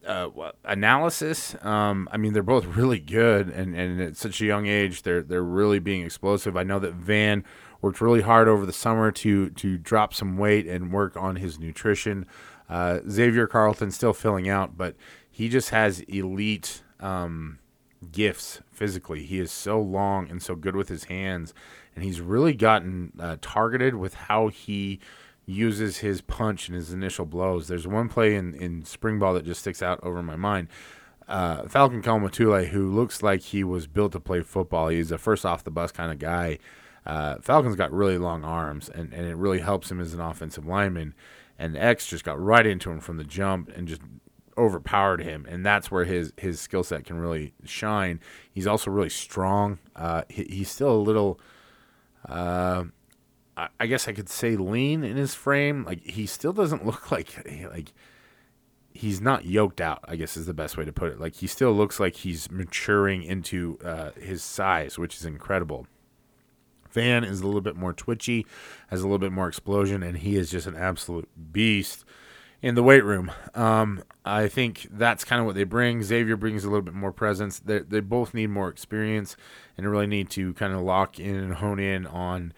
uh, 0.06 0.52
analysis. 0.64 1.56
Um, 1.62 2.08
I 2.10 2.16
mean, 2.16 2.32
they're 2.32 2.42
both 2.42 2.64
really 2.64 2.98
good, 2.98 3.48
and, 3.48 3.76
and 3.76 4.00
at 4.00 4.16
such 4.16 4.40
a 4.40 4.46
young 4.46 4.66
age, 4.66 5.02
they're 5.02 5.22
they're 5.22 5.42
really 5.42 5.78
being 5.78 6.04
explosive. 6.04 6.56
I 6.56 6.62
know 6.62 6.78
that 6.78 6.94
Van 6.94 7.44
worked 7.80 8.00
really 8.00 8.22
hard 8.22 8.48
over 8.48 8.64
the 8.66 8.72
summer 8.72 9.10
to 9.12 9.50
to 9.50 9.78
drop 9.78 10.14
some 10.14 10.36
weight 10.38 10.66
and 10.66 10.92
work 10.92 11.16
on 11.16 11.36
his 11.36 11.58
nutrition. 11.58 12.26
Uh, 12.68 13.00
Xavier 13.08 13.46
Carlton 13.46 13.90
still 13.90 14.12
filling 14.12 14.48
out, 14.48 14.76
but 14.76 14.96
he 15.30 15.48
just 15.48 15.70
has 15.70 16.00
elite 16.00 16.82
um, 17.00 17.58
gifts 18.10 18.60
physically. 18.70 19.24
He 19.24 19.38
is 19.38 19.52
so 19.52 19.80
long 19.80 20.30
and 20.30 20.42
so 20.42 20.54
good 20.54 20.76
with 20.76 20.88
his 20.88 21.04
hands, 21.04 21.52
and 21.94 22.04
he's 22.04 22.20
really 22.20 22.54
gotten 22.54 23.12
uh, 23.20 23.36
targeted 23.40 23.94
with 23.94 24.14
how 24.14 24.48
he 24.48 25.00
uses 25.46 25.98
his 25.98 26.20
punch 26.20 26.68
and 26.68 26.76
his 26.76 26.92
initial 26.92 27.26
blows. 27.26 27.68
There's 27.68 27.86
one 27.86 28.08
play 28.08 28.34
in, 28.34 28.54
in 28.54 28.84
spring 28.84 29.18
ball 29.18 29.34
that 29.34 29.44
just 29.44 29.60
sticks 29.60 29.82
out 29.82 30.00
over 30.02 30.22
my 30.22 30.36
mind. 30.36 30.68
Uh, 31.28 31.68
Falcon 31.68 32.02
Kaumatule, 32.02 32.68
who 32.68 32.90
looks 32.90 33.22
like 33.22 33.40
he 33.40 33.64
was 33.64 33.86
built 33.86 34.12
to 34.12 34.20
play 34.20 34.40
football. 34.40 34.88
He's 34.88 35.10
a 35.10 35.18
first 35.18 35.46
off 35.46 35.64
the 35.64 35.70
bus 35.70 35.92
kind 35.92 36.12
of 36.12 36.18
guy. 36.18 36.58
Uh, 37.04 37.36
Falcon's 37.40 37.76
got 37.76 37.92
really 37.92 38.18
long 38.18 38.44
arms, 38.44 38.88
and, 38.88 39.12
and 39.12 39.26
it 39.26 39.36
really 39.36 39.60
helps 39.60 39.90
him 39.90 40.00
as 40.00 40.14
an 40.14 40.20
offensive 40.20 40.66
lineman. 40.66 41.14
And 41.58 41.76
X 41.76 42.06
just 42.06 42.24
got 42.24 42.40
right 42.40 42.66
into 42.66 42.90
him 42.90 43.00
from 43.00 43.16
the 43.16 43.24
jump 43.24 43.70
and 43.74 43.88
just 43.88 44.02
overpowered 44.56 45.22
him, 45.22 45.46
and 45.48 45.64
that's 45.64 45.90
where 45.90 46.04
his 46.04 46.32
his 46.36 46.60
skill 46.60 46.82
set 46.82 47.04
can 47.04 47.18
really 47.18 47.54
shine. 47.64 48.20
He's 48.52 48.66
also 48.66 48.90
really 48.90 49.10
strong. 49.10 49.78
Uh, 49.96 50.22
he, 50.28 50.44
he's 50.44 50.70
still 50.70 50.92
a 50.92 50.96
little. 50.96 51.40
Uh, 52.28 52.84
I 53.56 53.86
guess 53.86 54.08
I 54.08 54.12
could 54.12 54.28
say 54.28 54.56
lean 54.56 55.04
in 55.04 55.16
his 55.16 55.34
frame. 55.34 55.84
Like 55.84 56.04
he 56.04 56.26
still 56.26 56.52
doesn't 56.52 56.86
look 56.86 57.10
like 57.10 57.36
like 57.70 57.92
he's 58.94 59.20
not 59.20 59.44
yoked 59.44 59.80
out. 59.80 60.00
I 60.06 60.16
guess 60.16 60.36
is 60.36 60.46
the 60.46 60.54
best 60.54 60.76
way 60.76 60.84
to 60.84 60.92
put 60.92 61.12
it. 61.12 61.20
Like 61.20 61.36
he 61.36 61.46
still 61.46 61.72
looks 61.72 62.00
like 62.00 62.16
he's 62.16 62.50
maturing 62.50 63.22
into 63.22 63.78
uh, 63.84 64.10
his 64.12 64.42
size, 64.42 64.98
which 64.98 65.16
is 65.16 65.24
incredible. 65.24 65.86
Van 66.90 67.24
is 67.24 67.40
a 67.40 67.46
little 67.46 67.62
bit 67.62 67.76
more 67.76 67.94
twitchy, 67.94 68.46
has 68.88 69.00
a 69.00 69.04
little 69.04 69.18
bit 69.18 69.32
more 69.32 69.48
explosion, 69.48 70.02
and 70.02 70.18
he 70.18 70.36
is 70.36 70.50
just 70.50 70.66
an 70.66 70.76
absolute 70.76 71.28
beast 71.52 72.04
in 72.60 72.74
the 72.74 72.82
weight 72.82 73.04
room. 73.04 73.32
Um, 73.54 74.04
I 74.26 74.46
think 74.46 74.86
that's 74.90 75.24
kind 75.24 75.40
of 75.40 75.46
what 75.46 75.54
they 75.54 75.64
bring. 75.64 76.02
Xavier 76.02 76.36
brings 76.36 76.64
a 76.64 76.68
little 76.68 76.82
bit 76.82 76.94
more 76.94 77.10
presence. 77.10 77.58
They, 77.58 77.78
they 77.78 78.00
both 78.00 78.34
need 78.34 78.48
more 78.50 78.68
experience 78.68 79.36
and 79.76 79.90
really 79.90 80.06
need 80.06 80.28
to 80.30 80.52
kind 80.54 80.74
of 80.74 80.82
lock 80.82 81.18
in 81.18 81.34
and 81.34 81.54
hone 81.54 81.80
in 81.80 82.06
on 82.06 82.52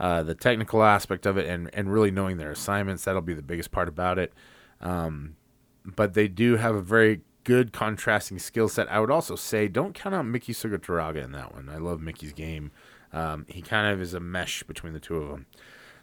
uh, 0.00 0.22
the 0.22 0.34
technical 0.34 0.82
aspect 0.82 1.26
of 1.26 1.36
it 1.36 1.46
and, 1.46 1.70
and 1.72 1.92
really 1.92 2.10
knowing 2.10 2.36
their 2.36 2.50
assignments. 2.50 3.04
That'll 3.04 3.20
be 3.20 3.34
the 3.34 3.42
biggest 3.42 3.70
part 3.70 3.88
about 3.88 4.18
it. 4.18 4.32
Um, 4.80 5.36
but 5.84 6.14
they 6.14 6.28
do 6.28 6.56
have 6.56 6.74
a 6.74 6.80
very 6.80 7.22
good 7.44 7.72
contrasting 7.72 8.38
skill 8.38 8.68
set. 8.68 8.90
I 8.90 9.00
would 9.00 9.10
also 9.10 9.34
say 9.34 9.68
don't 9.68 9.94
count 9.94 10.14
out 10.14 10.26
Miki 10.26 10.52
Suguturaga 10.52 11.24
in 11.24 11.32
that 11.32 11.54
one. 11.54 11.68
I 11.68 11.78
love 11.78 12.00
Miki's 12.00 12.32
game. 12.32 12.70
Um, 13.12 13.46
he 13.48 13.62
kind 13.62 13.92
of 13.92 14.00
is 14.00 14.14
a 14.14 14.20
mesh 14.20 14.62
between 14.64 14.92
the 14.92 15.00
two 15.00 15.16
of 15.16 15.30
them. 15.30 15.46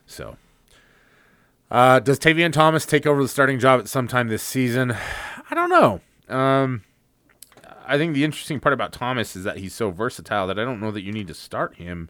So, 0.07 0.37
uh, 1.69 1.99
does 1.99 2.19
Tavion 2.19 2.51
Thomas 2.51 2.85
take 2.85 3.05
over 3.05 3.21
the 3.21 3.29
starting 3.29 3.59
job 3.59 3.79
at 3.79 3.87
some 3.87 4.07
time 4.07 4.27
this 4.27 4.43
season? 4.43 4.95
I 5.49 5.53
don't 5.53 5.69
know. 5.69 6.01
Um, 6.27 6.83
I 7.87 7.97
think 7.97 8.13
the 8.15 8.23
interesting 8.23 8.59
part 8.59 8.73
about 8.73 8.91
Thomas 8.91 9.35
is 9.35 9.43
that 9.43 9.57
he's 9.57 9.73
so 9.73 9.91
versatile 9.91 10.47
that 10.47 10.57
I 10.57 10.63
don't 10.63 10.79
know 10.79 10.91
that 10.91 11.03
you 11.03 11.11
need 11.11 11.27
to 11.27 11.33
start 11.33 11.75
him 11.75 12.09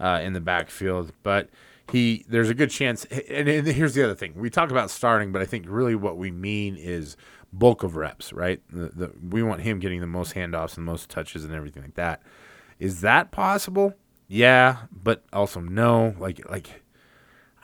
uh, 0.00 0.20
in 0.22 0.32
the 0.32 0.40
backfield. 0.40 1.12
But 1.22 1.48
he, 1.90 2.24
there's 2.28 2.50
a 2.50 2.54
good 2.54 2.70
chance. 2.70 3.04
And, 3.04 3.48
and 3.48 3.66
here's 3.66 3.94
the 3.94 4.04
other 4.04 4.14
thing: 4.14 4.34
we 4.36 4.50
talk 4.50 4.70
about 4.70 4.90
starting, 4.90 5.32
but 5.32 5.42
I 5.42 5.46
think 5.46 5.66
really 5.68 5.94
what 5.94 6.16
we 6.16 6.30
mean 6.30 6.76
is 6.76 7.16
bulk 7.52 7.82
of 7.82 7.96
reps, 7.96 8.32
right? 8.32 8.60
The, 8.70 8.88
the, 8.88 9.12
we 9.30 9.42
want 9.42 9.62
him 9.62 9.78
getting 9.78 10.00
the 10.00 10.06
most 10.06 10.34
handoffs 10.34 10.76
and 10.76 10.84
most 10.84 11.08
touches 11.08 11.44
and 11.44 11.54
everything 11.54 11.82
like 11.82 11.94
that. 11.94 12.22
Is 12.78 13.00
that 13.00 13.30
possible? 13.30 13.94
Yeah, 14.28 14.78
but 14.90 15.24
also 15.32 15.60
no. 15.60 16.14
Like, 16.18 16.48
like 16.50 16.82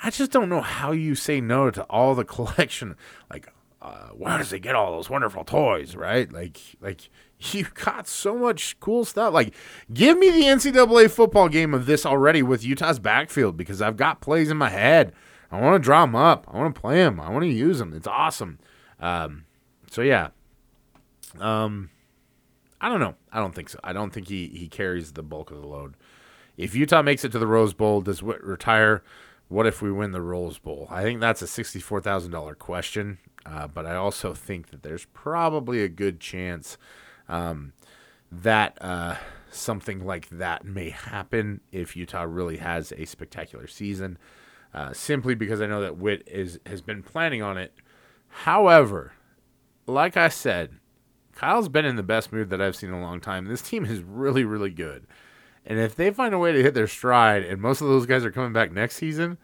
I 0.03 0.11
just 0.11 0.31
don't 0.31 0.49
know 0.49 0.61
how 0.61 0.93
you 0.93 1.15
say 1.15 1.41
no 1.41 1.71
to 1.71 1.83
all 1.85 2.15
the 2.15 2.25
collection. 2.25 2.97
Like, 3.31 3.49
uh, 3.81 4.09
where 4.09 4.39
does 4.39 4.51
he 4.51 4.59
get 4.59 4.75
all 4.75 4.93
those 4.93 5.11
wonderful 5.11 5.45
toys, 5.45 5.97
right? 5.97 6.33
Like, 6.33 6.61
like 6.81 7.11
you 7.53 7.67
got 7.75 8.07
so 8.07 8.37
much 8.37 8.79
cool 8.81 9.05
stuff. 9.05 9.33
Like, 9.33 9.55
give 9.93 10.19
me 10.19 10.31
the 10.31 10.43
NCAA 10.43 11.11
football 11.11 11.49
game 11.49 11.75
of 11.75 11.87
this 11.87 12.07
already 12.07 12.43
with 12.43 12.65
Utah's 12.65 12.99
backfield 12.99 13.57
because 13.57 13.83
I've 13.83 13.97
got 13.97 14.21
plays 14.21 14.51
in 14.51 14.57
my 14.57 14.69
head. 14.69 15.13
I 15.51 15.61
want 15.61 15.75
to 15.75 15.85
draw 15.85 16.03
them 16.03 16.17
up. 16.17 16.47
I 16.51 16.57
want 16.57 16.75
to 16.75 16.81
play 16.81 16.97
them. 16.97 17.21
I 17.21 17.31
want 17.31 17.43
to 17.43 17.49
use 17.49 17.79
them. 17.79 17.93
It's 17.93 18.07
awesome. 18.07 18.59
Um, 19.01 19.45
so 19.91 20.03
yeah. 20.03 20.29
Um, 21.39 21.91
I 22.81 22.89
don't 22.89 23.01
know. 23.01 23.15
I 23.31 23.39
don't 23.39 23.55
think 23.55 23.69
so. 23.69 23.79
I 23.85 23.93
don't 23.93 24.13
think 24.13 24.29
he 24.29 24.49
he 24.49 24.69
carries 24.69 25.13
the 25.13 25.23
bulk 25.23 25.51
of 25.51 25.61
the 25.61 25.67
load. 25.67 25.95
If 26.57 26.75
Utah 26.75 27.03
makes 27.03 27.25
it 27.25 27.33
to 27.33 27.39
the 27.39 27.47
Rose 27.47 27.75
Bowl, 27.75 28.01
does 28.01 28.23
Whit 28.23 28.43
retire? 28.43 29.03
What 29.49 29.67
if 29.67 29.83
we 29.83 29.93
win 29.93 30.13
the 30.13 30.23
Rose 30.23 30.59
Bowl? 30.59 30.87
I 30.91 31.03
think 31.03 31.21
that's 31.21 31.43
a 31.43 31.47
sixty-four 31.47 32.01
thousand 32.01 32.33
dollar 32.33 32.55
question. 32.55 33.19
Uh, 33.45 33.67
but 33.67 33.87
I 33.87 33.95
also 33.95 34.35
think 34.35 34.71
that 34.71 34.83
there's 34.83 35.05
probably 35.07 35.83
a 35.83 35.89
good 35.89 36.21
chance 36.21 36.79
um, 37.33 37.73
that 38.31 38.77
uh, 38.81 39.17
something 39.51 40.05
like 40.05 40.29
that 40.29 40.65
may 40.65 40.91
happen 40.91 41.61
if 41.73 41.97
Utah 41.97 42.25
really 42.29 42.59
has 42.59 42.93
a 42.93 43.07
spectacular 43.07 43.67
season. 43.67 44.19
Uh, 44.75 44.93
simply 44.93 45.35
because 45.35 45.61
I 45.61 45.67
know 45.67 45.83
that 45.83 45.99
Whit 45.99 46.23
is 46.27 46.59
has 46.65 46.81
been 46.81 47.03
planning 47.03 47.43
on 47.43 47.59
it. 47.59 47.75
However, 48.29 49.13
like 49.87 50.17
I 50.17 50.29
said, 50.29 50.79
Kyle's 51.35 51.69
been 51.69 51.85
in 51.85 51.97
the 51.97 52.03
best 52.03 52.33
mood 52.33 52.49
that 52.51 52.63
I've 52.63 52.77
seen 52.77 52.89
in 52.89 52.95
a 52.95 53.01
long 53.03 53.21
time. 53.21 53.47
This 53.47 53.61
team 53.63 53.85
is 53.85 54.03
really, 54.03 54.45
really 54.45 54.71
good. 54.71 55.07
And 55.67 55.79
if 55.79 55.95
they 55.95 56.11
find 56.11 56.35
a 56.35 56.39
way 56.39 56.53
to 56.53 56.63
hit 56.63 56.75
their 56.75 56.87
stride 56.87 57.45
and 57.45 57.61
most 57.61 57.81
of 57.81 57.89
those 57.89 58.07
guys 58.07 58.25
are 58.25 58.31
coming 58.31 58.53
back 58.53 58.73
next 58.73 58.97
season, 58.97 59.39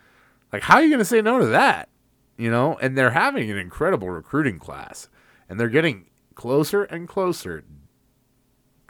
like 0.52 0.62
how 0.62 0.76
are 0.76 0.82
you 0.82 0.88
going 0.88 0.98
to 0.98 1.04
say 1.04 1.20
no 1.20 1.38
to 1.38 1.46
that? 1.46 1.90
You 2.38 2.50
know, 2.50 2.78
and 2.80 2.96
they're 2.96 3.10
having 3.10 3.50
an 3.50 3.58
incredible 3.58 4.08
recruiting 4.08 4.58
class 4.58 5.08
and 5.48 5.60
they're 5.60 5.68
getting 5.68 6.06
closer 6.38 6.84
and 6.84 7.06
closer 7.06 7.64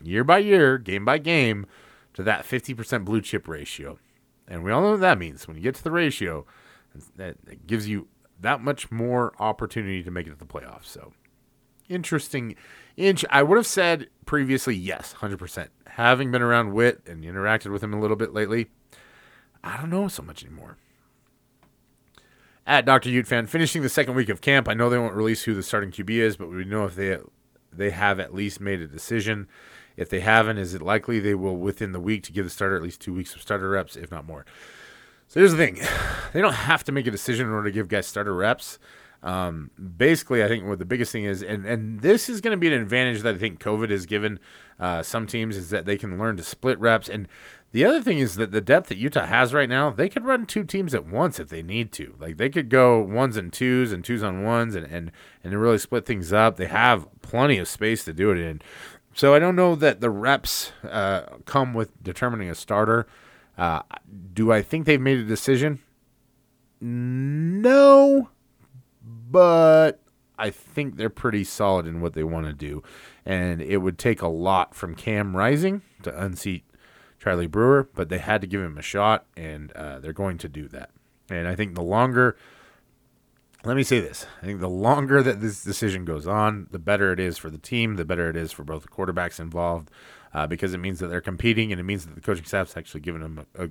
year 0.03 0.25
by 0.25 0.39
year, 0.39 0.79
game 0.79 1.05
by 1.05 1.19
game 1.19 1.67
to 2.15 2.23
that 2.23 2.45
50% 2.45 3.05
blue 3.05 3.21
chip 3.21 3.49
ratio. 3.49 3.99
And 4.47 4.65
we 4.65 4.73
all 4.73 4.81
know 4.83 4.93
what 4.93 5.01
that 5.01 5.19
means. 5.19 5.47
When 5.47 5.57
you 5.57 5.63
get 5.63 5.75
to 5.77 5.85
the 5.85 5.91
ratio, 5.91 6.47
that 7.17 7.67
gives 7.67 7.89
you 7.89 8.09
that 8.41 8.61
much 8.61 8.91
more 8.91 9.33
opportunity 9.39 10.03
to 10.03 10.11
make 10.11 10.27
it 10.27 10.31
to 10.31 10.37
the 10.37 10.45
playoffs. 10.45 10.87
So 10.87 11.13
interesting 11.89 12.55
inch. 12.97 13.25
I 13.31 13.43
would 13.43 13.57
have 13.57 13.67
said 13.67 14.09
previously, 14.27 14.75
yes, 14.75 15.15
100%. 15.19 15.69
Having 15.87 16.31
been 16.31 16.43
around 16.43 16.73
Whit 16.73 17.03
and 17.07 17.25
interacted 17.25 17.73
with 17.73 17.83
him 17.83 17.95
a 17.95 18.01
little 18.01 18.17
bit 18.17 18.33
lately, 18.33 18.69
I 19.63 19.77
don't 19.77 19.91
know 19.91 20.09
so 20.09 20.23
much 20.23 20.45
anymore. 20.45 20.77
At 22.67 22.85
Dr. 22.85 23.09
Ute 23.09 23.27
fan, 23.27 23.47
finishing 23.47 23.83
the 23.83 23.89
second 23.89 24.15
week 24.15 24.29
of 24.29 24.43
camp. 24.43 24.69
I 24.69 24.75
know 24.75 24.91
they 24.91 24.99
won't 24.99 25.15
release 25.15 25.45
who 25.45 25.55
the 25.55 25.63
starting 25.63 25.91
QB 25.91 26.11
is, 26.11 26.37
but 26.37 26.51
we 26.51 26.65
know 26.65 26.85
if 26.85 26.95
they 26.95 27.19
they 27.73 27.91
have 27.91 28.21
at 28.21 28.35
least 28.35 28.61
made 28.61 28.81
a 28.81 28.87
decision. 28.87 29.49
If 29.99 30.09
they 30.09 30.21
haven't, 30.21 30.59
is 30.59 30.75
it 30.75 30.81
likely 30.81 31.19
they 31.19 31.35
will 31.35 31.57
within 31.57 31.93
the 31.93 32.01
week 32.01 32.23
to 32.25 32.33
give 32.33 32.45
the 32.45 32.51
starter 32.51 32.77
at 32.77 32.83
least 32.83 33.01
two 33.01 33.13
weeks 33.13 33.35
of 33.35 33.43
starter 33.43 33.69
reps, 33.69 33.97
if 33.97 34.11
not 34.11 34.25
more? 34.25 34.47
So 35.27 35.41
here's 35.41 35.53
the 35.53 35.59
thing: 35.59 35.81
they 36.33 36.41
don't 36.41 36.55
have 36.55 36.85
to 36.85 36.93
make 36.93 37.07
a 37.07 37.11
decision 37.11 37.47
in 37.47 37.53
order 37.53 37.69
to 37.69 37.75
give 37.75 37.89
guys 37.89 38.07
starter 38.07 38.35
reps. 38.35 38.79
Um, 39.21 39.73
basically, 39.97 40.45
I 40.45 40.49
think 40.49 40.65
what 40.65 40.79
the 40.79 40.85
biggest 40.85 41.11
thing 41.11 41.25
is, 41.25 41.43
and, 41.43 41.67
and 41.67 42.01
this 42.01 42.29
is 42.29 42.41
going 42.41 42.53
to 42.53 42.61
be 42.61 42.69
an 42.69 42.81
advantage 42.81 43.23
that 43.23 43.35
I 43.35 43.39
think 43.39 43.61
COVID 43.61 43.91
has 43.91 44.07
given 44.07 44.39
uh, 44.79 45.03
some 45.03 45.27
teams, 45.27 45.57
is 45.57 45.71
that 45.71 45.87
they 45.87 45.99
can 45.99 46.19
learn 46.19 46.37
to 46.37 46.45
split 46.45 46.79
reps. 46.79 47.09
And 47.09 47.27
the 47.73 47.85
other 47.85 48.01
thing 48.01 48.19
is 48.19 48.37
that 48.37 48.53
the 48.53 48.61
depth 48.61 48.89
that 48.89 48.97
Utah 48.97 49.27
has 49.27 49.53
right 49.53 49.69
now, 49.69 49.91
they 49.91 50.09
could 50.09 50.25
run 50.25 50.47
two 50.47 50.65
teams 50.65 50.95
at 50.95 51.07
once 51.07 51.41
if 51.41 51.49
they 51.49 51.63
need 51.63 51.91
to. 51.93 52.15
Like 52.19 52.37
they 52.37 52.49
could 52.49 52.69
go 52.69 53.01
ones 53.01 53.37
and 53.37 53.53
twos 53.53 53.93
and 53.93 54.05
twos 54.05 54.23
on 54.23 54.45
ones 54.45 54.75
and, 54.75 54.87
and, 54.87 55.11
and 55.43 55.61
really 55.61 55.79
split 55.79 56.07
things 56.07 56.33
up. 56.33 56.57
They 56.57 56.67
have 56.67 57.09
plenty 57.21 57.59
of 57.59 57.69
space 57.69 58.05
to 58.05 58.13
do 58.13 58.31
it 58.31 58.39
in. 58.39 58.63
So 59.19 59.35
I 59.35 59.39
don't 59.39 59.57
know 59.57 59.75
that 59.75 60.01
the 60.01 60.11
reps 60.11 60.73
uh, 60.85 61.23
come 61.45 61.75
with 61.75 62.03
determining 62.03 62.49
a 62.51 62.55
starter. 62.55 63.07
Uh, 63.57 63.83
do 64.33 64.53
I 64.53 64.63
think 64.63 64.87
they've 64.87 65.01
made 65.01 65.19
a 65.19 65.25
decision? 65.25 65.81
No 66.81 68.29
but 69.31 70.01
I 70.39 70.51
think 70.51 70.97
they're 70.97 71.11
pretty 71.11 71.45
solid 71.45 71.87
in 71.87 72.01
what 72.01 72.15
they 72.15 72.25
want 72.25 72.47
to 72.47 72.53
do. 72.53 72.83
And 73.25 73.61
it 73.61 73.79
would 73.79 73.99
take 73.99 74.23
a 74.23 74.29
lot 74.29 74.75
from 74.75 74.95
Cam 74.95 75.37
Rising 75.37 75.83
to 76.03 76.23
unseat 76.23 76.65
Charlie 77.19 77.47
Brewer, 77.47 77.89
but 77.95 78.09
they 78.09 78.19
had 78.19 78.41
to 78.41 78.47
give 78.47 78.63
him 78.63 78.79
a 78.79 78.83
shot, 78.83 79.27
and 79.37 79.73
uh, 79.73 79.99
they're 79.99 80.13
going 80.13 80.39
to 80.39 80.49
do 80.49 80.69
that. 80.69 80.91
And 81.29 81.49
I 81.49 81.55
think 81.55 81.75
the 81.75 81.83
longer, 81.83 82.37
let 83.65 83.77
me 83.77 83.83
say 83.83 84.01
this 84.01 84.27
I 84.43 84.47
think 84.47 84.61
the 84.61 84.69
longer 84.69 85.23
that 85.23 85.41
this 85.41 85.65
decision 85.65 86.05
goes 86.05 86.27
on, 86.27 86.69
the 86.71 86.79
better 86.79 87.13
it 87.13 87.21
is 87.21 87.39
for 87.39 87.51
the 87.51 87.59
team, 87.59 87.97
the 87.97 88.05
better 88.05 88.31
it 88.31 88.37
is 88.37 88.53
for 88.53 88.65
both 88.65 88.83
the 88.83 88.89
quarterbacks 88.89 89.41
involved, 89.41 89.91
uh, 90.33 90.47
because 90.47 90.75
it 90.75 90.79
means 90.79 91.01
that 91.01 91.09
they're 91.09 91.21
competing 91.21 91.73
and 91.73 91.81
it 91.81 91.85
means 91.85 92.07
that 92.07 92.15
the 92.15 92.21
coaching 92.21 92.45
staff's 92.45 92.77
actually 92.77 93.01
giving 93.01 93.21
them 93.23 93.47
a, 93.57 93.65
a, 93.65 93.69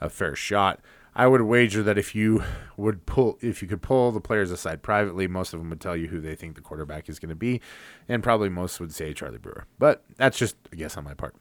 a 0.00 0.10
fair 0.10 0.34
shot. 0.34 0.80
I 1.14 1.26
would 1.26 1.42
wager 1.42 1.82
that 1.82 1.98
if 1.98 2.14
you 2.14 2.42
would 2.76 3.04
pull, 3.04 3.38
if 3.42 3.60
you 3.60 3.68
could 3.68 3.82
pull 3.82 4.12
the 4.12 4.20
players 4.20 4.50
aside 4.50 4.82
privately, 4.82 5.28
most 5.28 5.52
of 5.52 5.60
them 5.60 5.68
would 5.68 5.80
tell 5.80 5.96
you 5.96 6.08
who 6.08 6.20
they 6.20 6.34
think 6.34 6.54
the 6.54 6.62
quarterback 6.62 7.08
is 7.08 7.18
going 7.18 7.28
to 7.28 7.36
be, 7.36 7.60
and 8.08 8.22
probably 8.22 8.48
most 8.48 8.80
would 8.80 8.94
say 8.94 9.12
Charlie 9.12 9.38
Brewer. 9.38 9.66
But 9.78 10.02
that's 10.16 10.38
just 10.38 10.56
a 10.72 10.76
guess 10.76 10.96
on 10.96 11.04
my 11.04 11.12
part. 11.12 11.36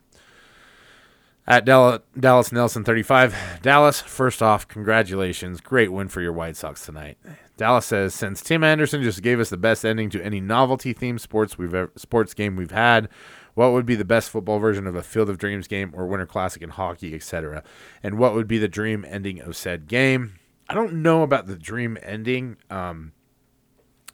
At 1.48 1.66
Dallas 1.66 2.52
Nelson 2.52 2.84
35, 2.84 3.60
Dallas, 3.62 4.00
first 4.00 4.44
off, 4.44 4.68
congratulations. 4.68 5.60
Great 5.60 5.92
win 5.92 6.08
for 6.08 6.22
your 6.22 6.34
White 6.34 6.56
Sox 6.56 6.86
tonight. 6.86 7.18
Dallas 7.62 7.86
says, 7.86 8.16
since 8.16 8.41
Tim 8.41 8.64
Anderson 8.64 9.03
just 9.03 9.22
gave 9.22 9.39
us 9.39 9.51
the 9.51 9.55
best 9.55 9.86
ending 9.86 10.09
to 10.09 10.26
any 10.26 10.41
novelty 10.41 10.95
themed 10.95 11.20
sports 11.20 11.59
we've 11.59 11.76
ever, 11.76 11.91
sports 11.95 12.34
game 12.34 12.55
we've 12.55 12.72
had, 12.72 13.07
what 13.53 13.72
would 13.72 13.86
be 13.86 13.93
the 13.93 14.03
best 14.03 14.32
football 14.32 14.57
version 14.57 14.88
of 14.88 14.95
a 14.95 15.03
Field 15.03 15.30
of 15.30 15.38
Dreams 15.38 15.68
game 15.68 15.93
or 15.95 16.07
Winter 16.07 16.26
Classic 16.26 16.64
in 16.64 16.72
hockey, 16.72 17.14
etc.? 17.14 17.64
And 18.01 18.18
what 18.18 18.34
would 18.34 18.47
be 18.47 18.57
the 18.57 18.68
dream 18.68 19.05
ending 19.07 19.39
of 19.39 19.55
said 19.55 19.86
game? 19.88 20.39
I 20.70 20.74
don't 20.74 21.03
know 21.03 21.22
about 21.22 21.45
the 21.45 21.55
dream 21.55 21.99
ending. 22.01 22.57
Um, 22.72 23.12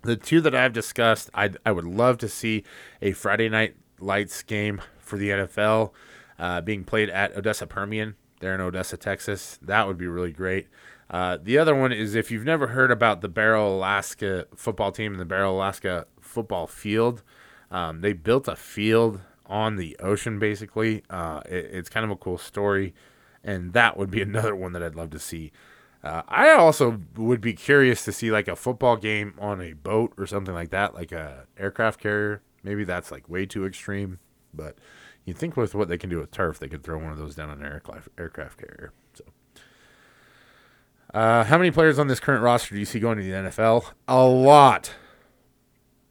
the 0.02 0.18
two 0.18 0.42
that 0.42 0.54
I've 0.54 0.74
discussed, 0.74 1.30
I 1.34 1.52
I 1.66 1.72
would 1.72 1.86
love 1.86 2.18
to 2.18 2.28
see 2.28 2.66
a 3.02 3.14
Friday 3.14 3.48
night 3.48 3.78
lights 3.98 4.44
game 4.44 4.82
for 5.00 5.18
the 5.18 5.30
NFL 5.30 5.92
uh, 6.38 6.60
being 6.60 6.84
played 6.84 7.10
at 7.10 7.34
Odessa 7.38 7.66
Permian 7.66 8.16
there 8.42 8.54
in 8.54 8.60
Odessa, 8.60 8.98
Texas. 8.98 9.58
That 9.62 9.88
would 9.88 9.98
be 9.98 10.08
really 10.08 10.34
great. 10.34 10.68
Uh, 11.10 11.38
the 11.42 11.58
other 11.58 11.74
one 11.74 11.92
is 11.92 12.16
if 12.16 12.32
you've 12.32 12.44
never 12.44 12.68
heard 12.68 12.92
about 12.92 13.22
the 13.22 13.30
Barrow 13.30 13.68
Alaska 13.68 14.46
football 14.56 14.92
team 14.92 15.14
and 15.14 15.22
the 15.22 15.26
Barrow 15.26 15.56
Alaska 15.56 16.06
football 16.20 16.68
field, 16.68 17.24
um, 17.72 18.02
they 18.02 18.14
built 18.14 18.48
a 18.48 18.56
field 18.56 19.22
on 19.46 19.78
the 19.78 19.96
ocean, 20.00 20.40
basically. 20.40 21.04
Uh, 21.10 21.42
it, 21.46 21.70
it's 21.72 21.90
kind 21.90 22.04
of 22.04 22.12
a 22.12 22.16
cool 22.16 22.38
story, 22.38 22.94
and 23.44 23.74
that 23.74 23.98
would 23.98 24.12
be 24.12 24.22
another 24.24 24.56
one 24.56 24.74
that 24.74 24.84
I'd 24.84 24.96
love 24.96 25.12
to 25.12 25.20
see. 25.20 25.52
Uh, 26.04 26.22
I 26.28 26.52
also 26.52 27.02
would 27.16 27.42
be 27.42 27.54
curious 27.54 28.06
to 28.06 28.12
see 28.12 28.32
like 28.32 28.48
a 28.48 28.56
football 28.56 28.98
game 28.98 29.34
on 29.40 29.62
a 29.62 29.74
boat 29.74 30.14
or 30.18 30.28
something 30.28 30.54
like 30.54 30.70
that, 30.70 30.94
like 30.94 31.12
a 31.12 31.48
aircraft 31.58 32.00
carrier. 32.00 32.42
Maybe 32.64 32.84
that's 32.84 33.12
like 33.12 33.28
way 33.30 33.46
too 33.46 33.66
extreme, 33.66 34.20
but 34.54 34.78
you 35.26 35.34
think 35.34 35.58
with 35.58 35.74
what 35.74 35.88
they 35.90 35.98
can 35.98 36.10
do 36.10 36.20
with 36.20 36.32
turf, 36.32 36.60
they 36.60 36.68
could 36.68 36.84
throw 36.84 36.98
one 36.98 37.12
of 37.12 37.18
those 37.18 37.36
down 37.36 37.50
on 37.50 37.60
an 37.60 37.66
aircraft 37.66 38.10
aircraft 38.18 38.60
carrier. 38.60 38.94
Uh, 41.14 41.44
how 41.46 41.58
many 41.58 41.72
players 41.72 41.98
on 42.00 42.08
this 42.08 42.20
current 42.20 42.44
roster 42.44 42.76
do 42.76 42.80
you 42.80 42.86
see 42.86 43.00
going 43.00 43.18
to 43.18 43.24
the 43.24 43.32
NFL? 43.32 43.92
A 44.08 44.26
lot. 44.26 44.92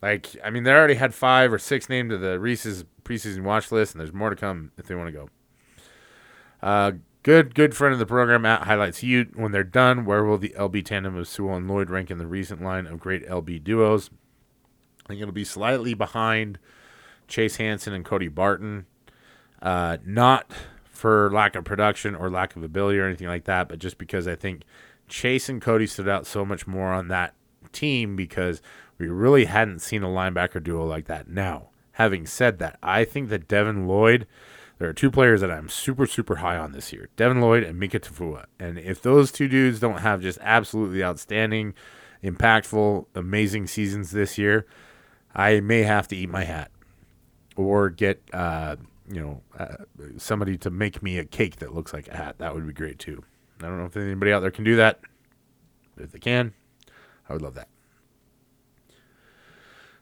Like, 0.03 0.37
I 0.45 0.51
mean, 0.51 0.65
they 0.65 0.73
already 0.73 0.95
had 0.95 1.15
five 1.15 1.53
or 1.53 1.59
six 1.59 1.89
named 1.89 2.11
to 2.11 2.19
the 2.19 2.39
Reese's 2.39 2.85
preseason 3.05 3.43
watch 3.43 3.71
list, 3.73 3.95
and 3.95 4.01
there's 4.01 4.13
more 4.13 4.31
to 4.31 4.37
come 4.37 4.73
if 4.79 4.87
they 4.87 4.95
want 4.95 5.09
to 5.09 5.13
go. 5.13 5.29
Uh, 6.63 6.93
good, 7.23 7.55
good 7.55 7.77
friend 7.77 7.93
of 7.93 7.99
the 7.99 8.07
program 8.07 8.47
at 8.47 8.63
highlights 8.63 9.03
you 9.03 9.27
when 9.35 9.53
they're 9.53 9.65
done. 9.65 10.05
Where 10.05 10.25
will 10.25 10.39
the 10.39 10.55
LB 10.57 10.85
tandem 10.85 11.17
of 11.17 11.29
Sewell 11.29 11.57
and 11.57 11.69
Lloyd 11.69 11.91
rank 11.91 12.11
in 12.11 12.19
the 12.19 12.27
recent 12.27 12.63
line 12.63 12.87
of 12.87 13.01
great 13.01 13.27
LB 13.29 13.63
duos? 13.65 14.11
I 15.05 15.09
think 15.09 15.21
it'll 15.21 15.33
be 15.33 15.45
slightly 15.45 15.95
behind 15.95 16.59
Chase 17.29 17.57
Hansen 17.57 17.93
and 17.93 18.05
Cody 18.05 18.29
Barton. 18.29 18.87
Uh, 19.63 19.99
not 20.05 20.51
for 20.97 21.31
lack 21.31 21.55
of 21.55 21.65
production 21.65 22.15
or 22.15 22.31
lack 22.31 22.57
of 22.57 22.63
ability 22.63 22.99
or 22.99 23.07
anything 23.07 23.29
like 23.29 23.45
that, 23.45 23.69
but 23.69 23.79
just 23.79 23.99
because 23.99 24.27
I 24.27 24.35
think 24.35 24.63
Chase 25.09 25.49
and 25.49 25.61
Cody 25.63 25.87
stood 25.87 26.09
out 26.09 26.27
so 26.27 26.45
much 26.45 26.67
more 26.67 26.93
on 26.93 27.09
that 27.09 27.35
team 27.73 28.17
because 28.17 28.61
we 28.99 29.09
really 29.09 29.45
hadn't 29.45 29.81
seen 29.81 30.03
a 30.03 30.09
linebacker 30.09 30.63
duo 30.63 30.85
like 30.85 31.07
that. 31.07 31.29
Now, 31.29 31.69
having 31.93 32.27
said 32.27 32.59
that, 32.59 32.79
I 32.83 33.05
think 33.05 33.29
that 33.29 33.49
Devin 33.49 33.87
Lloyd, 33.87 34.27
there 34.79 34.89
are 34.89 34.95
two 34.95 35.11
players 35.11 35.41
that 35.41 35.51
I'm 35.51 35.69
super, 35.69 36.07
super 36.07 36.37
high 36.37 36.57
on 36.57 36.73
this 36.73 36.93
year 36.93 37.09
Devin 37.17 37.41
Lloyd 37.41 37.63
and 37.63 37.79
Mika 37.79 38.01
Tafua. 38.01 38.47
And 38.59 38.79
if 38.79 39.03
those 39.03 39.31
two 39.31 39.49
dudes 39.49 39.81
don't 39.81 40.01
have 40.01 40.23
just 40.23 40.39
absolutely 40.41 41.05
outstanding, 41.05 41.75
impactful, 42.25 43.07
amazing 43.15 43.67
seasons 43.67 44.11
this 44.11 44.39
year, 44.39 44.67
I 45.35 45.61
may 45.61 45.83
have 45.83 46.09
to 46.09 46.17
eat 46.17 46.31
my 46.31 46.45
hat 46.45 46.71
or 47.57 47.91
get, 47.91 48.23
uh, 48.33 48.77
you 49.09 49.21
know, 49.21 49.43
uh, 49.59 49.77
somebody 50.17 50.57
to 50.59 50.71
make 50.71 51.03
me 51.03 51.19
a 51.19 51.25
cake 51.25 51.57
that 51.57 51.75
looks 51.75 51.93
like 51.93 52.09
a 52.09 52.17
hat. 52.17 52.39
That 52.39 52.55
would 52.55 52.67
be 52.67 52.73
great 52.73 52.99
too. 52.99 53.23
I 53.61 53.67
don't 53.67 53.79
know 53.79 53.87
if 53.87 53.97
anybody 53.97 54.33
out 54.33 54.41
there 54.41 54.51
can 54.51 54.65
do 54.65 54.77
that. 54.77 55.01
But 55.95 56.05
if 56.05 56.13
they 56.13 56.19
can, 56.19 56.53
I 57.29 57.33
would 57.33 57.43
love 57.43 57.55
that 57.55 57.69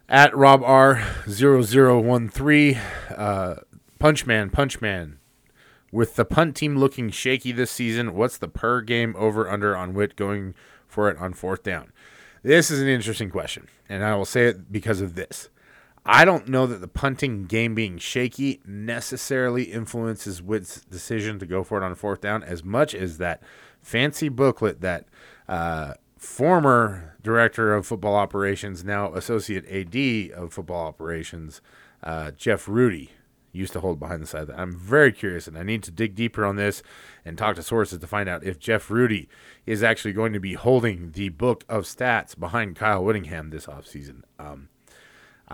at 0.08 0.36
Rob 0.36 0.62
R 0.62 1.02
0013 1.28 2.76
uh, 3.16 3.54
Punchman 3.98 4.50
Punchman 4.50 5.16
with 5.90 6.16
the 6.16 6.24
punt 6.24 6.56
team 6.56 6.76
looking 6.76 7.10
shaky 7.10 7.52
this 7.52 7.70
season 7.70 8.14
what's 8.14 8.38
the 8.38 8.48
per 8.48 8.80
game 8.80 9.14
over 9.16 9.48
under 9.48 9.76
on 9.76 9.94
Whit 9.94 10.16
going 10.16 10.54
for 10.86 11.08
it 11.08 11.16
on 11.18 11.32
fourth 11.32 11.62
down 11.62 11.92
this 12.42 12.70
is 12.70 12.80
an 12.82 12.88
interesting 12.88 13.30
question 13.30 13.68
and 13.88 14.04
I 14.04 14.14
will 14.14 14.24
say 14.24 14.46
it 14.46 14.70
because 14.70 15.00
of 15.00 15.14
this 15.14 15.48
I 16.06 16.24
don't 16.26 16.48
know 16.48 16.66
that 16.66 16.80
the 16.80 16.88
punting 16.88 17.44
game 17.44 17.74
being 17.74 17.96
shaky 17.96 18.60
necessarily 18.66 19.64
influences 19.64 20.42
Whit's 20.42 20.82
decision 20.82 21.38
to 21.38 21.46
go 21.46 21.64
for 21.64 21.78
it 21.78 21.84
on 21.84 21.94
fourth 21.94 22.20
down 22.20 22.42
as 22.42 22.62
much 22.62 22.94
as 22.94 23.16
that 23.18 23.42
fancy 23.80 24.28
booklet 24.28 24.82
that 24.82 25.06
uh, 25.48 25.94
former 26.18 27.16
director 27.22 27.74
of 27.74 27.86
football 27.86 28.16
operations, 28.16 28.84
now 28.84 29.14
associate 29.14 29.64
AD 29.66 30.38
of 30.38 30.52
football 30.52 30.86
operations, 30.86 31.62
uh, 32.02 32.32
Jeff 32.32 32.68
Rudy, 32.68 33.12
used 33.52 33.72
to 33.72 33.80
hold 33.80 33.98
behind 33.98 34.22
the 34.22 34.26
side. 34.26 34.50
I'm 34.50 34.76
very 34.76 35.12
curious, 35.12 35.46
and 35.46 35.56
I 35.56 35.62
need 35.62 35.82
to 35.84 35.90
dig 35.90 36.14
deeper 36.14 36.44
on 36.44 36.56
this 36.56 36.82
and 37.24 37.38
talk 37.38 37.56
to 37.56 37.62
sources 37.62 38.00
to 38.00 38.06
find 38.06 38.28
out 38.28 38.44
if 38.44 38.58
Jeff 38.58 38.90
Rudy 38.90 39.28
is 39.64 39.82
actually 39.82 40.12
going 40.12 40.32
to 40.32 40.40
be 40.40 40.54
holding 40.54 41.12
the 41.12 41.30
book 41.30 41.64
of 41.68 41.84
stats 41.84 42.38
behind 42.38 42.76
Kyle 42.76 43.02
Whittingham 43.02 43.50
this 43.50 43.66
offseason. 43.66 44.22
Um, 44.38 44.68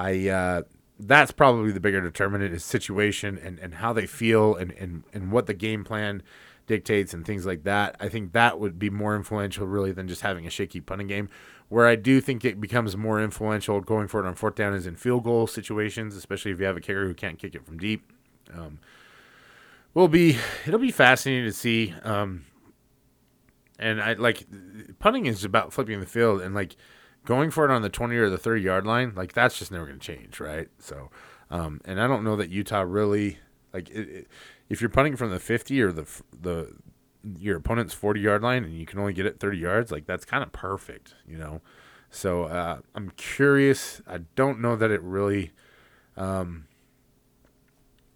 I 0.01 0.29
uh, 0.29 0.63
that's 0.99 1.31
probably 1.31 1.73
the 1.73 1.81
bigger 1.81 2.01
determinant 2.01 2.55
is 2.55 2.65
situation 2.65 3.39
and, 3.39 3.59
and 3.59 3.75
how 3.75 3.93
they 3.93 4.07
feel 4.07 4.55
and, 4.55 4.73
and, 4.73 5.05
and 5.13 5.31
what 5.31 5.47
the 5.47 5.55
game 5.55 5.85
plan 5.85 6.23
dictates 6.67 7.13
and 7.13 7.27
things 7.27 7.45
like 7.45 7.65
that. 7.65 7.97
I 8.01 8.09
think 8.09 8.33
that 8.33 8.59
would 8.59 8.79
be 8.79 8.89
more 8.89 9.15
influential 9.15 9.67
really 9.67 9.93
than 9.93 10.09
just 10.09 10.23
having 10.23 10.47
a 10.47 10.51
shaky 10.51 10.81
punting 10.81 11.09
game. 11.09 11.29
Where 11.69 11.87
I 11.87 11.97
do 11.97 12.21
think 12.21 12.45
it 12.45 12.61
becomes 12.61 12.97
more 12.97 13.23
influential 13.23 13.81
going 13.81 14.09
forward 14.09 14.27
on 14.27 14.35
fourth 14.35 14.57
down 14.57 14.75
is 14.75 14.87
in 14.87 14.97
field 14.97 15.25
goal 15.25 15.47
situations, 15.47 16.17
especially 16.17 16.51
if 16.51 16.59
you 16.59 16.67
have 16.67 16.77
a 16.77 16.81
kicker 16.81 17.07
who 17.07 17.15
can't 17.15 17.39
kick 17.39 17.55
it 17.55 17.65
from 17.65 17.79
deep. 17.79 18.11
Um, 18.53 18.79
will 19.95 20.09
be 20.09 20.39
it'll 20.67 20.81
be 20.81 20.91
fascinating 20.91 21.45
to 21.45 21.53
see. 21.53 21.95
Um, 22.03 22.47
and 23.79 24.01
I 24.01 24.15
like 24.15 24.47
punting 24.99 25.27
is 25.27 25.45
about 25.45 25.73
flipping 25.73 26.01
the 26.01 26.07
field 26.07 26.41
and 26.41 26.55
like 26.55 26.77
going 27.25 27.51
for 27.51 27.65
it 27.65 27.71
on 27.71 27.83
the 27.83 27.89
20 27.89 28.17
or 28.17 28.31
the 28.31 28.39
30 28.39 28.63
yard 28.63 28.87
line. 28.87 29.13
Like 29.15 29.33
that's 29.33 29.59
just 29.59 29.71
never 29.71 29.87
going 29.87 29.99
to 29.99 30.05
change, 30.05 30.41
right? 30.41 30.69
So, 30.79 31.11
um, 31.51 31.81
and 31.85 32.01
I 32.01 32.07
don't 32.07 32.25
know 32.25 32.37
that 32.37 32.51
Utah 32.51 32.83
really 32.83 33.39
like 33.73 33.91
it, 33.91 34.09
it, 34.09 34.29
if 34.69 34.81
you're 34.81 34.91
punting 34.91 35.17
from 35.17 35.31
the 35.31 35.41
50 35.41 35.81
or 35.83 35.93
the 35.93 36.07
the 36.41 36.75
your 37.39 37.59
opponent's 37.59 37.93
40 37.93 38.21
yard 38.21 38.43
line 38.43 38.65
and 38.65 38.75
you 38.75 38.87
can 38.87 38.99
only 38.99 39.13
get 39.13 39.27
it 39.27 39.39
30 39.41 39.59
yards, 39.59 39.93
like 39.93 40.07
that's 40.07 40.25
kind 40.25 40.43
of 40.43 40.53
perfect, 40.53 41.15
you 41.27 41.37
know. 41.37 41.61
So 42.11 42.45
uh, 42.45 42.79
I'm 42.95 43.11
curious. 43.11 44.03
I 44.07 44.19
don't 44.35 44.61
know 44.61 44.75
that 44.77 44.91
it 44.91 45.01
really, 45.03 45.53
um, 46.17 46.67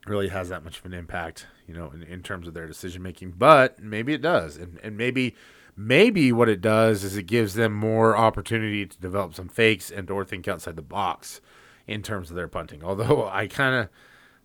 really 0.07 0.29
has 0.29 0.49
that 0.49 0.65
much 0.65 0.81
of 0.81 0.87
an 0.87 0.95
impact, 0.95 1.47
you 1.69 1.75
know, 1.75 1.91
in, 1.93 2.03
in 2.03 2.23
terms 2.23 2.49
of 2.49 2.55
their 2.55 2.67
decision 2.67 3.03
making. 3.03 3.33
But 3.33 3.81
maybe 3.81 4.13
it 4.13 4.21
does, 4.21 4.57
and 4.57 4.81
and 4.83 4.97
maybe 4.97 5.37
maybe 5.77 6.33
what 6.33 6.49
it 6.49 6.61
does 6.61 7.05
is 7.05 7.17
it 7.17 7.25
gives 7.25 7.55
them 7.55 7.73
more 7.73 8.17
opportunity 8.17 8.87
to 8.87 8.99
develop 8.99 9.35
some 9.35 9.49
fakes 9.49 9.91
and 9.91 10.11
or 10.11 10.25
think 10.25 10.47
outside 10.49 10.77
the 10.77 10.83
box 10.83 11.41
in 11.87 12.03
terms 12.03 12.31
of 12.31 12.37
their 12.37 12.49
punting. 12.49 12.83
Although 12.85 13.29
I 13.29 13.47
kind 13.47 13.75
of, 13.75 13.89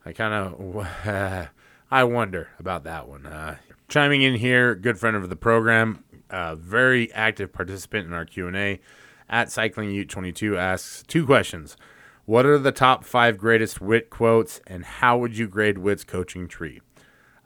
I 0.05 0.13
kind 0.13 0.33
of, 0.33 1.49
I 1.91 2.03
wonder 2.03 2.49
about 2.59 2.83
that 2.83 3.07
one. 3.07 3.25
Uh, 3.25 3.57
chiming 3.87 4.21
in 4.21 4.35
here, 4.35 4.75
good 4.75 4.97
friend 4.99 5.15
of 5.15 5.29
the 5.29 5.35
program, 5.35 6.03
uh, 6.29 6.55
very 6.55 7.11
active 7.13 7.51
participant 7.51 8.07
in 8.07 8.13
our 8.13 8.25
Q 8.25 8.47
and 8.47 8.55
A 8.55 8.79
at 9.29 9.51
Cycling 9.51 9.91
Ute 9.91 10.09
22 10.09 10.57
asks 10.57 11.03
two 11.07 11.25
questions. 11.25 11.77
What 12.25 12.45
are 12.45 12.59
the 12.59 12.71
top 12.71 13.03
five 13.03 13.39
greatest 13.39 13.81
Whit 13.81 14.11
quotes, 14.11 14.61
and 14.67 14.85
how 14.85 15.17
would 15.17 15.35
you 15.35 15.47
grade 15.47 15.79
Whit's 15.79 16.03
coaching 16.03 16.47
tree? 16.47 16.79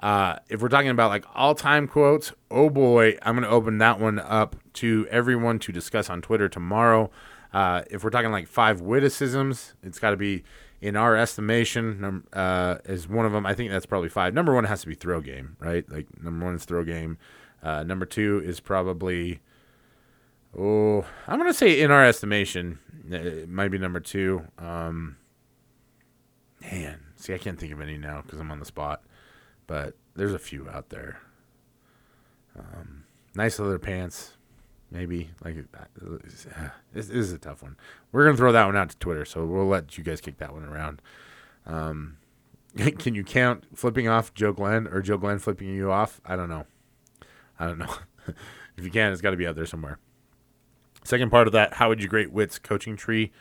Uh, 0.04 0.38
if 0.49 0.62
we're 0.62 0.68
talking 0.68 0.89
about 0.89 1.10
like 1.10 1.24
all 1.34 1.56
time 1.56 1.88
quotes, 1.88 2.34
oh 2.51 2.70
boy, 2.70 3.18
I'm 3.22 3.36
going 3.36 3.45
to 3.45 3.49
open 3.49 3.78
that 3.78 4.01
one 4.01 4.20
up 4.20 4.58
to 4.74 5.08
everyone 5.10 5.60
to 5.60 5.72
discuss 5.72 6.10
on 6.10 6.22
Twitter 6.22 6.49
tomorrow. 6.49 7.10
Uh, 7.54 7.84
if 7.89 8.04
we're 8.04 8.10
talking 8.10 8.30
like 8.30 8.49
five 8.49 8.82
witticisms, 8.82 9.76
it's 9.82 9.99
got 9.99 10.10
to 10.10 10.18
be 10.18 10.43
in 10.82 10.97
our 10.97 11.16
estimation, 11.16 12.26
uh, 12.34 12.80
is 12.84 13.08
one 13.08 13.26
of 13.26 13.32
them. 13.32 13.45
I 13.45 13.54
think 13.54 13.72
that's 13.72 13.86
probably 13.86 14.10
five. 14.10 14.34
Number 14.34 14.54
one 14.54 14.66
has 14.66 14.82
to 14.82 14.88
be 14.88 14.93
throw 14.93 15.22
game, 15.22 15.56
right? 15.58 15.89
Like 15.89 16.08
number 16.22 16.45
one 16.45 16.56
is 16.56 16.66
throw 16.66 16.84
game. 16.84 17.18
Uh, 17.64 17.84
number 17.84 18.06
two 18.06 18.41
is 18.43 18.60
probably, 18.60 19.39
oh, 20.60 21.06
I'm 21.30 21.38
gonna 21.38 21.54
say 21.54 21.80
in 21.80 21.91
our 21.91 22.04
estimation, 22.04 22.80
it 23.10 23.47
might 23.47 23.70
be 23.70 23.78
number 23.78 24.01
two. 24.01 24.43
Um, 24.58 25.16
man, 26.62 26.99
see, 27.16 27.34
I 27.34 27.38
can't 27.38 27.58
think 27.58 27.72
of 27.72 27.80
any 27.80 27.97
now 27.97 28.22
because 28.22 28.41
I'm 28.41 28.51
on 28.51 28.60
the 28.60 28.66
spot, 28.66 29.01
but 29.68 29.95
there's 30.16 30.34
a 30.34 30.39
few 30.39 30.70
out 30.70 30.89
there. 30.89 31.20
Um, 32.57 33.03
nice 33.36 33.59
leather 33.59 33.80
pants, 33.80 34.34
maybe 34.91 35.32
like 35.43 35.55
this, 36.93 37.09
is 37.09 37.32
a 37.32 37.38
tough 37.38 37.64
one. 37.64 37.78
We're 38.11 38.26
gonna 38.26 38.38
throw 38.38 38.51
that 38.51 38.66
one 38.66 38.78
out 38.78 38.89
to 38.89 38.97
Twitter, 38.97 39.26
so 39.26 39.45
we'll 39.45 39.66
let 39.66 39.97
you 39.97 40.03
guys 40.03 40.22
kick 40.22 40.38
that 40.38 40.53
one 40.53 40.64
around. 40.64 41.01
Um, 41.66 42.18
can 42.97 43.16
you 43.16 43.24
count 43.24 43.66
flipping 43.76 44.07
off 44.07 44.34
Joe 44.34 44.53
Glenn 44.53 44.88
or 44.88 45.01
Joe 45.01 45.18
Glenn 45.18 45.39
flipping 45.39 45.70
you 45.70 45.91
off? 45.91 46.22
I 46.26 46.36
don't 46.36 46.49
know. 46.49 46.66
I 47.59 47.68
don't 47.68 47.80
know. 47.80 47.95
if 48.78 48.84
you 48.84 48.89
can, 48.89 49.11
it's 49.11 49.22
got 49.22 49.32
to 49.32 49.38
be 49.38 49.47
out 49.47 49.55
there 49.55 49.66
somewhere. 49.66 49.99
Second 51.03 51.30
part 51.30 51.47
of 51.47 51.53
that, 51.53 51.76
how 51.76 51.89
would 51.89 52.01
you 52.01 52.07
grade 52.07 52.30
Whit's 52.30 52.57
coaching 52.57 52.95
tree? 52.95 53.32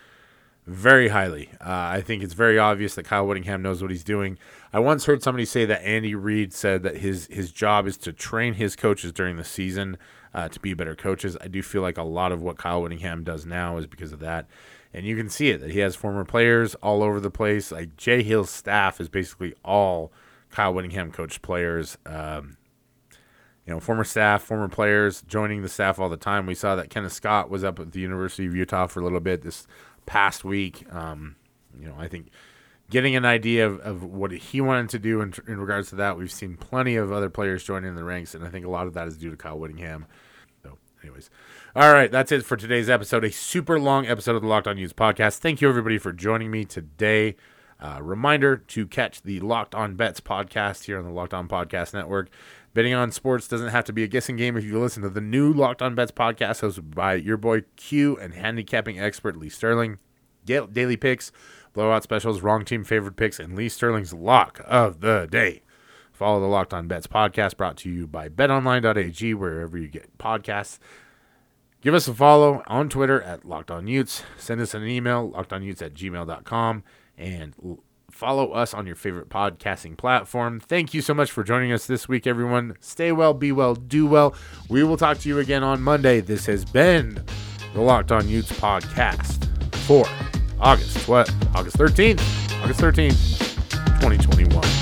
Very 0.67 1.09
highly. 1.09 1.49
Uh, 1.61 1.71
I 1.71 2.03
think 2.03 2.23
it's 2.23 2.35
very 2.35 2.59
obvious 2.59 2.95
that 2.95 3.05
Kyle 3.05 3.27
Whittingham 3.27 3.63
knows 3.63 3.83
what 3.83 3.91
he's 3.91 4.05
doing. 4.05 4.39
I 4.73 4.81
once 4.81 5.05
heard 5.05 5.23
somebody 5.23 5.45
say 5.45 5.67
that 5.67 5.85
Andy 5.85 6.15
Reid 6.15 6.53
said 6.53 6.83
that 6.83 6.99
his 6.99 7.27
his 7.27 7.53
job 7.53 7.87
is 7.87 7.97
to 7.99 8.13
train 8.13 8.55
his 8.55 8.75
coaches 8.75 9.13
during 9.13 9.37
the 9.37 9.45
season 9.45 9.99
uh, 10.33 10.49
to 10.49 10.61
be 10.61 10.73
better 10.73 10.97
coaches. 10.97 11.37
I 11.41 11.49
do 11.49 11.63
feel 11.63 11.83
like 11.83 11.99
a 11.99 12.03
lot 12.03 12.33
of 12.33 12.41
what 12.41 12.57
Kyle 12.57 12.83
Whittingham 12.83 13.23
does 13.23 13.45
now 13.45 13.77
is 13.77 13.87
because 13.87 14.13
of 14.13 14.21
that. 14.21 14.47
And 14.95 15.07
you 15.07 15.17
can 15.17 15.29
see 15.29 15.51
it 15.51 15.61
that 15.61 15.71
he 15.71 15.81
has 15.81 15.95
former 15.95 16.25
players 16.25 16.75
all 16.77 17.03
over 17.03 17.21
the 17.21 17.31
place. 17.31 17.71
Like 17.71 17.97
Jay 17.97 18.23
Hill's 18.23 18.51
staff 18.51 19.01
is 19.01 19.09
basically 19.09 19.55
all 19.65 20.13
Kyle 20.51 20.73
Whittingham 20.73 21.13
coached 21.13 21.43
players. 21.43 21.99
Um, 22.07 22.57
you 23.67 23.73
know, 23.73 23.81
former 23.81 24.05
staff, 24.05 24.43
former 24.43 24.69
players 24.69 25.23
joining 25.23 25.63
the 25.63 25.69
staff 25.69 25.99
all 25.99 26.09
the 26.09 26.17
time. 26.17 26.47
We 26.47 26.55
saw 26.55 26.75
that 26.77 26.91
Kenneth 26.91 27.13
Scott 27.13 27.49
was 27.49 27.63
up 27.63 27.79
at 27.79 27.93
the 27.93 28.01
University 28.01 28.47
of 28.47 28.57
Utah 28.57 28.87
for 28.87 29.01
a 29.01 29.05
little 29.05 29.21
bit 29.21 29.43
this 29.43 29.67
past 30.05 30.45
week. 30.45 30.85
Um, 30.93 31.37
you 31.79 31.87
know, 31.87 31.95
I 31.97 32.09
think 32.09 32.29
getting 32.93 33.17
an 33.17 33.25
idea 33.25 33.67
of, 33.67 33.81
of 33.81 34.05
what 34.05 34.33
he 34.33 34.61
wanted 34.61 34.91
to 34.91 34.99
do 34.99 35.23
in, 35.23 35.33
in 35.49 35.59
regards 35.59 35.89
to 35.89 35.97
that, 35.97 36.19
we've 36.19 36.31
seen 36.31 36.59
plenty 36.59 36.95
of 36.97 37.11
other 37.11 37.31
players 37.31 37.65
joining 37.65 37.95
the 37.95 38.05
ranks, 38.05 38.35
and 38.35 38.45
I 38.45 38.51
think 38.51 38.67
a 38.67 38.69
lot 38.69 38.87
of 38.87 38.93
that 38.93 39.09
is 39.09 39.17
due 39.17 39.31
to 39.31 39.37
Kyle 39.37 39.59
Whittingham. 39.59 40.05
So, 40.63 40.77
anyways, 41.03 41.31
all 41.75 41.91
right, 41.91 42.13
that's 42.13 42.31
it 42.31 42.45
for 42.45 42.59
today's 42.59 42.91
episode. 42.91 43.25
A 43.25 43.33
super 43.33 43.81
long 43.81 44.07
episode 44.07 44.37
of 44.37 44.43
the 44.43 44.49
Locked 44.49 44.67
On 44.67 44.77
Utes 44.77 44.93
podcast. 44.93 45.39
Thank 45.39 45.63
you 45.63 45.71
everybody 45.71 45.97
for 45.97 46.13
joining 46.13 46.51
me 46.51 46.67
today. 46.67 47.35
Uh, 47.81 47.99
reminder 48.03 48.59
to 48.59 48.87
catch 48.87 49.23
the 49.23 49.41
Locked 49.41 49.75
On 49.75 49.97
Bets 49.97 50.21
podcast 50.21 50.85
here 50.85 50.99
on 50.99 51.05
the 51.05 51.11
Locked 51.11 51.33
On 51.33 51.49
Podcast 51.49 51.95
Network. 51.95 52.29
Betting 52.75 52.93
on 52.93 53.11
sports 53.11 53.49
doesn't 53.49 53.69
have 53.69 53.85
to 53.87 53.93
be 53.95 54.03
a 54.03 54.07
guessing 54.07 54.37
game 54.37 54.55
if 54.57 54.65
you 54.65 54.79
listen 54.79 55.03
to 55.03 55.09
the 55.09 55.23
new 55.23 55.51
Locked 55.51 55.81
On 55.81 55.95
Bets 55.95 56.13
podcast 56.13 56.61
hosted 56.61 56.95
by 56.95 57.15
your 57.15 57.39
boy 57.39 57.63
Q 57.77 58.19
and 58.19 58.35
handicapping 58.35 59.01
expert 59.01 59.39
Lee 59.39 59.49
Sterling. 59.49 59.99
Get 60.45 60.73
daily 60.73 60.97
picks, 60.97 61.31
blowout 61.73 62.03
specials, 62.03 62.41
wrong 62.43 62.65
team 62.65 62.85
favorite 62.85 63.17
picks, 63.17 63.39
and 63.39 63.57
Lee 63.57 63.69
Sterling's 63.69 64.13
lock 64.13 64.61
of 64.65 65.01
the 65.01 65.29
day. 65.31 65.63
Follow 66.13 66.41
the 66.41 66.47
Locked 66.47 66.75
On 66.75 66.87
Bets 66.87 67.07
podcast 67.07 67.57
brought 67.57 67.77
to 67.79 67.91
you 67.91 68.07
by 68.07 68.29
betonline.ag, 68.29 69.35
wherever 69.35 69.77
you 69.79 69.89
get 69.89 70.19
podcasts. 70.19 70.79
Give 71.81 71.95
us 71.95 72.07
a 72.07 72.15
follow 72.15 72.63
on 72.69 72.89
Twitter 72.89 73.21
at 73.21 73.45
Locked 73.45 73.71
On 73.71 73.89
Utes. 73.89 74.23
Send 74.37 74.61
us 74.61 74.73
an 74.73 74.87
email, 74.87 75.33
lockedonutes 75.33 75.83
at 75.83 75.95
gmail.com, 75.95 76.85
and 77.19 77.79
follow 78.09 78.53
us 78.53 78.73
on 78.73 78.87
your 78.87 78.95
favorite 78.95 79.29
podcasting 79.29 79.97
platform. 79.97 80.61
Thank 80.61 80.95
you 80.95 81.01
so 81.01 81.13
much 81.13 81.33
for 81.33 81.43
joining 81.43 81.73
us 81.73 81.87
this 81.87 82.07
week, 82.07 82.27
everyone. 82.27 82.77
Stay 82.79 83.11
well, 83.11 83.35
be 83.35 83.51
well, 83.51 83.75
do 83.75 84.07
well. 84.07 84.35
We 84.69 84.85
will 84.85 84.97
talk 84.97 85.19
to 85.19 85.29
you 85.29 85.41
again 85.41 85.65
on 85.65 85.83
Monday. 85.83 86.21
This 86.21 86.47
has 86.47 86.65
been 86.65 87.25
the 87.75 87.81
Locked 87.81 88.13
On 88.13 88.29
Utes 88.29 88.53
podcast 88.53 89.49
for 89.87 90.07
August, 90.63 91.09
what? 91.09 91.29
August 91.57 91.77
13th. 91.77 92.21
August 92.63 92.81
13th, 92.81 93.37
2021. 94.01 94.82